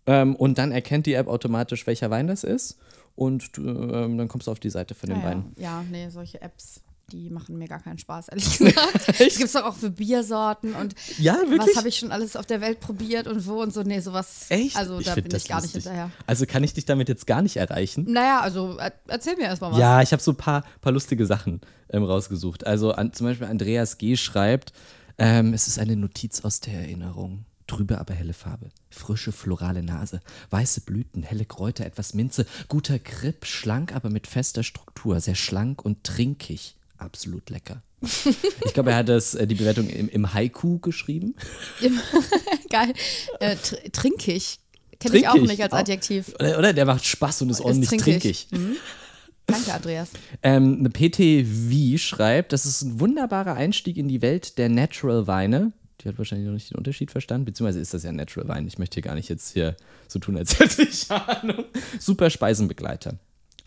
ähm, 0.06 0.36
und 0.36 0.58
dann 0.58 0.74
erkennt 0.74 1.06
die 1.06 1.14
App 1.14 1.28
automatisch, 1.28 1.88
welcher 1.88 2.10
Wein 2.10 2.28
das 2.28 2.44
ist 2.44 2.78
und 3.16 3.58
ähm, 3.58 4.18
dann 4.18 4.28
kommst 4.28 4.48
du 4.48 4.52
auf 4.52 4.60
die 4.60 4.70
Seite 4.70 4.96
von 4.96 5.10
dem 5.10 5.20
ja, 5.20 5.26
Wein. 5.26 5.52
ja. 5.58 5.64
ja, 5.64 5.86
nee, 5.90 6.10
solche 6.10 6.42
Apps, 6.42 6.82
die 7.12 7.30
machen 7.30 7.58
mir 7.58 7.68
gar 7.68 7.80
keinen 7.80 8.00
Spaß, 8.00 8.30
ehrlich 8.30 8.58
gesagt. 8.58 9.08
Das 9.08 9.18
gibt 9.18 9.44
es 9.44 9.52
doch 9.52 9.66
auch 9.66 9.76
für 9.76 9.92
Biersorten 9.92 10.74
und 10.74 10.96
Ja, 11.20 11.38
was 11.48 11.76
habe 11.76 11.90
ich 11.90 11.98
schon 11.98 12.12
alles 12.12 12.36
auf 12.36 12.46
der 12.46 12.62
Welt 12.62 12.80
probiert 12.80 13.28
und 13.28 13.46
wo 13.46 13.62
und 13.62 13.74
so. 13.74 13.84
Nee, 13.84 14.00
sowas. 14.00 14.46
Echt? 14.50 14.76
Also 14.76 15.00
da 15.00 15.14
find 15.14 15.30
bin 15.30 15.38
ich 15.38 15.48
gar 15.48 15.62
nicht 15.62 15.76
lustig. 15.76 15.84
hinterher. 15.84 16.12
Also 16.26 16.46
kann 16.46 16.64
ich 16.64 16.74
dich 16.74 16.86
damit 16.86 17.10
jetzt 17.10 17.28
gar 17.28 17.42
nicht 17.42 17.58
erreichen? 17.58 18.06
Naja, 18.10 18.40
also 18.40 18.78
er 18.78 18.94
erzähl 19.08 19.36
mir 19.36 19.44
erstmal 19.44 19.72
was. 19.74 19.80
Ja, 19.80 20.02
ich 20.02 20.12
habe 20.12 20.24
so 20.24 20.32
ein 20.32 20.38
paar, 20.38 20.64
paar 20.82 20.92
lustige 20.92 21.26
Sachen 21.26 21.62
ähm, 21.90 22.04
rausgesucht. 22.04 22.66
Also 22.66 22.94
an, 22.94 23.14
zum 23.14 23.28
Beispiel 23.28 23.48
Andreas 23.48 23.98
G. 23.98 24.16
schreibt, 24.16 24.74
ähm, 25.20 25.54
es 25.54 25.68
ist 25.68 25.78
eine 25.78 25.96
Notiz 25.96 26.42
aus 26.42 26.62
der 26.62 26.74
Erinnerung. 26.74 27.46
Trübe, 27.68 28.00
aber 28.00 28.14
helle 28.14 28.34
Farbe. 28.34 28.70
Frische, 28.90 29.32
florale 29.32 29.84
Nase. 29.84 30.22
Weiße 30.50 30.82
Blüten, 30.82 31.24
helle 31.24 31.46
Kräuter, 31.46 31.86
etwas 31.86 32.14
Minze. 32.14 32.46
Guter 32.68 33.00
Grip, 33.00 33.46
schlank, 33.46 33.96
aber 33.96 34.10
mit 34.10 34.28
fester 34.28 34.64
Struktur. 34.64 35.20
Sehr 35.20 35.36
schlank 35.36 35.84
und 35.84 36.04
trinkig. 36.04 36.76
Absolut 36.98 37.50
lecker. 37.50 37.82
Ich 38.66 38.74
glaube, 38.74 38.92
er 38.92 38.98
hat 38.98 39.10
das, 39.10 39.36
äh, 39.36 39.46
die 39.46 39.56
Bewertung 39.56 39.88
im, 39.88 40.10
im 40.10 40.34
Haiku 40.34 40.80
geschrieben. 40.80 41.36
Geil. 42.70 42.94
Äh, 43.40 43.56
tr 43.56 43.78
trinkig. 43.92 44.60
Kenne 45.00 45.18
ich 45.18 45.28
auch 45.28 45.34
Trinkig, 45.34 45.52
nicht 45.52 45.64
als 45.64 45.74
auch. 45.74 45.78
Adjektiv. 45.78 46.34
Oder, 46.40 46.60
oder 46.60 46.74
der 46.74 46.86
macht 46.86 47.06
Spaß 47.06 47.44
und 47.44 47.50
ist 47.50 47.62
ordentlich 47.62 47.90
trinkig. 47.90 48.48
Mhm. 48.52 48.78
Danke, 49.46 49.74
Andreas. 49.74 50.10
Ähm, 50.42 50.78
eine 50.80 50.90
PTV 50.90 51.98
schreibt, 51.98 52.54
das 52.54 52.66
ist 52.66 52.82
ein 52.84 53.00
wunderbarer 53.00 53.56
Einstieg 53.56 53.98
in 53.98 54.08
die 54.08 54.22
Welt 54.22 54.58
der 54.58 54.70
Natural 54.70 55.28
Weine. 55.28 55.74
Die 56.04 56.10
hat 56.10 56.18
wahrscheinlich 56.18 56.46
noch 56.48 56.54
nicht 56.54 56.70
den 56.70 56.78
Unterschied 56.78 57.12
verstanden, 57.12 57.46
beziehungsweise 57.46 57.80
ist 57.80 57.94
das 57.94 58.04
ja 58.04 58.12
Natural 58.12 58.48
Wein. 58.50 58.68
Ich 58.68 58.78
möchte 58.78 58.96
hier 58.96 59.04
gar 59.04 59.16
nicht 59.16 59.30
jetzt 59.30 59.54
hier 59.54 59.76
so 60.08 60.20
tun, 60.20 60.38
als 60.38 60.60
hätte 60.60 60.82
ich 60.84 61.10
Ahnung. 61.10 61.66
Super 62.00 62.30
Speisenbegleiter. 62.30 63.18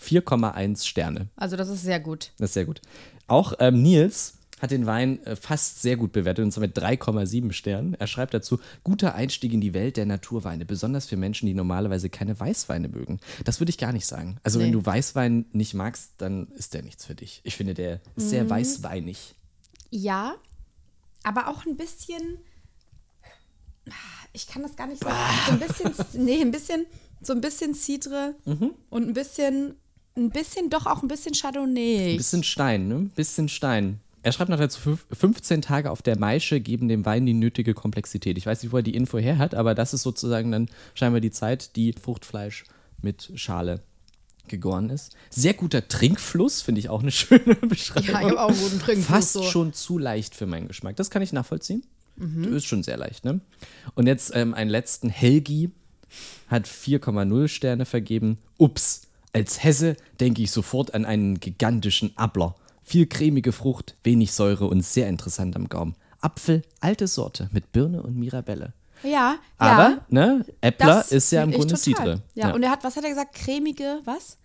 4,1 0.03 0.87
Sterne. 0.87 1.29
Also 1.37 1.57
das 1.57 1.69
ist 1.69 1.83
sehr 1.83 2.01
gut. 2.01 2.31
Das 2.39 2.51
ist 2.51 2.55
sehr 2.55 2.67
gut. 2.67 2.83
Auch 3.27 3.55
ähm, 3.59 3.83
Nils 3.83 4.35
hat 4.61 4.71
den 4.71 4.87
Wein 4.87 5.23
äh, 5.25 5.37
fast 5.37 5.83
sehr 5.83 5.97
gut 5.97 6.13
bewertet, 6.13 6.45
und 6.45 6.51
zwar 6.53 6.63
mit 6.63 6.77
3,7 6.79 7.53
Sternen. 7.53 7.95
Er 7.95 8.07
schreibt 8.07 8.33
dazu, 8.35 8.59
guter 8.85 9.15
Einstieg 9.15 9.53
in 9.53 9.61
die 9.61 9.75
Welt 9.75 9.97
der 9.97 10.07
Naturweine, 10.07 10.65
besonders 10.65 11.07
für 11.07 11.17
Menschen, 11.17 11.47
die 11.47 11.55
normalerweise 11.55 12.09
keine 12.09 12.39
Weißweine 12.39 12.89
mögen. 12.89 13.21
Das 13.45 13.61
würde 13.61 13.71
ich 13.71 13.79
gar 13.79 13.93
nicht 13.93 14.07
sagen. 14.07 14.39
Also 14.45 14.59
wenn 14.59 14.67
Nee. 14.67 14.73
du 14.73 14.87
Weißwein 14.87 15.47
nicht 15.53 15.75
magst, 15.75 16.13
dann 16.19 16.49
ist 16.57 16.73
der 16.75 16.83
nichts 16.83 17.05
für 17.05 17.15
dich. 17.15 17.41
Ich 17.45 17.57
finde, 17.57 17.75
der 17.75 18.01
ist 18.17 18.31
sehr 18.31 18.49
weißweinig. 18.49 19.35
Ja, 19.91 20.35
aber 21.27 21.49
auch 21.49 21.67
ein 21.67 21.77
bisschen. 21.77 22.39
Ich 24.33 24.47
kann 24.47 24.63
das 24.63 24.77
gar 24.77 24.87
nicht 24.87 25.03
sagen. 25.03 25.17
So 25.47 25.53
ein 25.53 25.59
bisschen, 25.59 26.25
nee, 26.25 26.41
ein 26.41 26.51
bisschen, 26.51 26.87
so 27.21 27.33
ein 27.33 27.41
bisschen 27.41 27.75
Cidre 27.75 28.35
Mhm. 28.45 28.73
und 28.91 29.09
ein 29.09 29.13
bisschen, 29.13 29.75
ein 30.17 30.31
bisschen, 30.31 30.71
doch 30.71 30.87
auch 30.87 31.03
ein 31.03 31.09
bisschen 31.09 31.35
Chardonnay. 31.35 32.13
Ein 32.13 32.17
bisschen 32.17 32.43
Stein, 32.45 32.89
ne? 32.89 33.11
Bisschen 33.15 33.49
Stein. 33.49 34.01
Er 34.23 34.33
schreibt 34.33 34.51
noch 34.51 34.59
dazu, 34.59 34.81
fünf- 34.81 35.07
15 35.13 35.63
Tage 35.63 35.91
auf 35.91 36.03
der 36.03 36.19
Maische 36.19 36.61
geben 36.61 36.89
dem 36.89 37.05
Wein 37.07 37.27
die 37.27 37.33
nötige 37.35 37.75
Komplexität. 37.75 38.37
Ich 38.39 38.47
weiß 38.47 38.63
nicht, 38.63 38.73
wo 38.73 38.77
er 38.79 38.83
die 38.83 38.95
Info 38.97 39.19
her 39.19 39.39
hat, 39.39 39.55
aber 39.55 39.75
das 39.75 39.95
ist 39.95 40.03
sozusagen 40.03 40.51
dann 40.51 40.69
scheinbar 40.95 41.21
die 41.21 41.31
Zeit, 41.31 41.77
die 41.77 41.93
Fruchtfleisch 41.93 42.65
mit 43.01 43.31
Schale 43.37 43.83
gegoren 44.49 44.91
ist. 44.91 45.17
Sehr 45.31 45.55
guter 45.55 45.87
Trinkfluss, 45.89 46.63
finde 46.63 46.81
ich 46.81 46.89
auch 46.89 47.03
eine 47.03 47.11
schöne 47.13 47.55
Beschreibung. 47.55 48.09
Ja, 48.09 48.21
ich 48.21 48.27
habe 48.27 48.41
auch 48.41 48.49
einen 48.49 48.61
guten 48.61 48.81
Trinkfluss. 48.81 49.07
Fast 49.07 49.33
so. 49.33 49.43
schon 49.43 49.73
zu 49.73 49.99
leicht 49.99 50.35
für 50.35 50.47
meinen 50.47 50.69
Geschmack. 50.69 50.97
Das 50.97 51.11
kann 51.11 51.23
ich 51.23 51.33
nachvollziehen. 51.33 51.83
Mhm. 52.17 52.43
Du 52.45 52.51
ist 52.51 52.67
schon 52.67 52.83
sehr 52.83 52.97
leicht, 52.97 53.25
ne? 53.25 53.41
Und 53.95 54.07
jetzt 54.07 54.35
ähm, 54.35 54.55
einen 54.55 54.71
letzten. 54.71 55.09
Helgi 55.09 55.71
hat 56.49 56.67
4,0 56.67 57.49
Sterne 57.49 57.85
vergeben. 57.85 58.39
Ups, 58.59 59.03
als 59.33 59.63
Hesse 59.63 59.97
denke 60.21 60.43
ich 60.43 60.51
sofort 60.51 60.95
an 60.95 61.05
einen 61.05 61.41
gigantischen 61.41 62.17
Abler. 62.17 62.55
Viel 62.85 63.07
cremige 63.07 63.53
Frucht, 63.53 63.97
wenig 64.03 64.33
Säure 64.33 64.67
und 64.67 64.85
sehr 64.85 65.09
interessant 65.09 65.57
am 65.57 65.69
Gaumen. 65.69 65.95
Apfel, 66.21 66.63
alte 66.81 67.07
Sorte 67.07 67.49
mit 67.53 67.73
Birne 67.73 68.03
und 68.03 68.17
Mirabelle. 68.17 68.73
Ja, 69.03 69.37
Aber, 69.59 69.91
ja. 69.91 69.99
ne, 70.09 70.45
Äppler 70.61 70.87
das 70.87 71.13
ist 71.13 71.31
ja 71.31 71.43
im 71.43 71.51
Grunde 71.53 71.75
total. 71.75 71.79
Cidre. 71.79 72.23
Ja, 72.35 72.55
und 72.55 72.63
er 72.63 72.71
hat, 72.71 72.83
was 72.85 72.97
hat 72.97 73.05
er 73.05 73.11
gesagt? 73.11 73.35
Cremige, 73.35 74.01
was? 74.05 74.39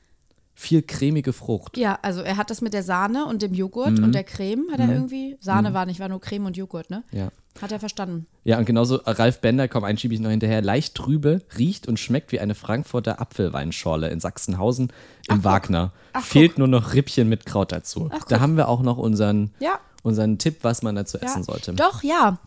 Viel 0.54 0.82
cremige 0.84 1.34
Frucht. 1.34 1.78
Ja, 1.78 1.98
also 2.02 2.22
er 2.22 2.38
hat 2.38 2.50
das 2.52 2.62
mit 2.62 2.74
der 2.74 2.84
Sahne 2.84 3.26
und 3.26 3.42
dem 3.42 3.54
Joghurt 3.54 3.98
Mhm. 3.98 4.04
und 4.04 4.12
der 4.14 4.24
Creme, 4.24 4.68
hat 4.72 4.80
er 4.80 4.92
irgendwie. 4.92 5.38
Sahne 5.40 5.74
war 5.74 5.86
nicht, 5.86 6.00
war 6.00 6.10
nur 6.10 6.22
Creme 6.22 6.46
und 6.48 6.58
Joghurt, 6.58 6.90
ne? 6.90 7.04
Ja. 7.12 7.30
Hat 7.62 7.72
er 7.72 7.80
verstanden. 7.80 8.28
Ja, 8.44 8.58
und 8.60 8.66
genauso 8.66 8.96
Ralf 9.06 9.40
Bender, 9.42 9.68
komm, 9.68 9.84
einen 9.84 9.98
schiebe 9.98 10.14
ich 10.14 10.20
noch 10.20 10.30
hinterher, 10.30 10.62
leicht 10.62 10.94
trübe, 10.96 11.42
riecht 11.58 11.88
und 11.88 12.00
schmeckt 12.00 12.32
wie 12.32 12.40
eine 12.40 12.54
Frankfurter 12.56 13.20
Apfelweinschorle 13.20 14.10
in 14.10 14.20
Sachsenhausen 14.20 14.92
im 15.30 15.44
Wagner. 15.44 15.92
Ach, 16.14 16.24
Fehlt 16.24 16.58
nur 16.58 16.68
noch 16.68 16.94
Rippchen 16.94 17.28
mit 17.28 17.46
Kraut 17.46 17.72
dazu. 17.72 18.10
Ach, 18.14 18.24
da 18.26 18.40
haben 18.40 18.56
wir 18.56 18.68
auch 18.70 18.82
noch 18.84 18.98
unseren, 18.98 19.52
Ja. 19.60 19.80
unseren 20.04 20.38
Tipp, 20.38 20.60
was 20.62 20.82
man 20.84 20.96
dazu 20.96 21.18
Ja. 21.18 21.26
essen 21.26 21.44
sollte. 21.44 21.74
Doch, 21.74 22.04
ja. 22.04 22.38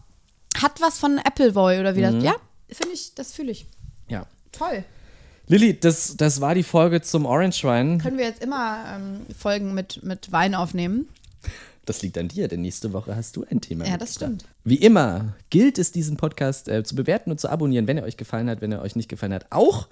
Hat 0.61 0.81
was 0.81 0.99
von 0.99 1.19
Appleboy 1.19 1.81
oder 1.81 1.95
wie 1.97 2.01
Mhm. 2.01 2.15
das. 2.15 2.25
Ja, 2.25 2.35
finde 2.71 2.95
ich, 2.95 3.15
das 3.15 3.33
fühle 3.33 3.53
ich. 3.53 3.67
Ja. 4.09 4.27
Toll. 4.53 4.85
Lilly, 5.47 5.79
das, 5.79 6.17
das 6.17 6.41
war 6.41 6.55
die 6.55 6.63
Folge 6.63 7.03
zum 7.03 7.27
Orange 7.27 7.65
Wein. 7.65 7.99
Können 7.99 8.17
wir 8.19 8.25
jetzt 8.25 8.43
immer 8.43 8.85
ähm, 8.97 9.21
Folgen 9.39 9.75
mit, 9.75 10.03
mit 10.03 10.33
Wein 10.33 10.55
aufnehmen? 10.55 11.09
Das 11.87 12.01
liegt 12.01 12.17
an 12.17 12.29
dir, 12.29 12.49
denn 12.49 12.63
nächste 12.63 12.95
Woche 12.95 13.15
hast 13.15 13.37
du 13.37 13.45
ein 13.51 13.61
Thema. 13.61 13.85
Ja, 13.87 13.99
das 13.99 14.15
stimmt. 14.15 14.47
Wie 14.65 14.77
immer 14.77 15.35
gilt 15.51 15.77
es, 15.79 15.93
diesen 15.93 16.17
Podcast 16.17 16.67
äh, 16.67 16.83
zu 16.83 16.95
bewerten 16.95 17.31
und 17.31 17.39
zu 17.39 17.51
abonnieren, 17.51 17.87
wenn 17.87 17.99
er 17.99 18.05
euch 18.05 18.17
gefallen 18.17 18.49
hat, 18.49 18.63
wenn 18.63 18.73
er 18.73 18.81
euch 18.81 18.97
nicht 18.97 19.11
gefallen 19.11 19.35
hat, 19.35 19.45
auch. 19.51 19.89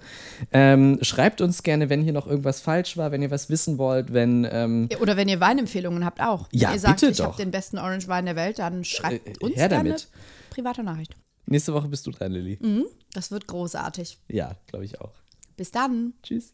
Ähm, 0.51 0.97
schreibt 1.03 1.39
uns 1.39 1.61
gerne, 1.61 1.89
wenn 1.89 2.01
hier 2.01 2.13
noch 2.13 2.25
irgendwas 2.25 2.61
falsch 2.61 2.97
war, 2.97 3.11
wenn 3.11 3.21
ihr 3.21 3.29
was 3.29 3.51
wissen 3.51 3.77
wollt, 3.77 4.11
wenn. 4.11 4.47
Ähm, 4.51 4.89
Oder 5.01 5.17
wenn 5.17 5.27
ihr 5.29 5.39
Weinempfehlungen 5.39 6.03
habt 6.03 6.19
auch. 6.19 6.47
Ja, 6.51 6.69
wenn 6.69 6.75
ihr 6.77 6.79
sagt, 6.79 7.01
bitte 7.01 7.11
ich 7.11 7.21
habe 7.21 7.37
den 7.37 7.51
besten 7.51 7.77
Orange 7.77 8.07
Wein 8.07 8.25
der 8.25 8.35
Welt, 8.35 8.57
dann 8.57 8.83
schreibt 8.83 9.27
Äh, 9.27 9.33
uns 9.45 9.55
her 9.55 9.69
gerne 9.69 9.83
damit. 9.89 10.07
Private 10.53 10.83
Nachricht. 10.83 11.15
nächste 11.45 11.73
Woche 11.73 11.87
bist 11.87 12.05
du 12.07 12.11
dran, 12.11 12.31
Lilly. 12.31 12.57
Mhm. 12.61 12.85
Das 13.13 13.31
wird 13.31 13.47
großartig. 13.47 14.17
Ja, 14.29 14.55
glaube 14.67 14.85
ich 14.85 14.99
auch. 15.01 15.13
Bis 15.57 15.71
dann. 15.71 16.13
Tschüss. 16.23 16.53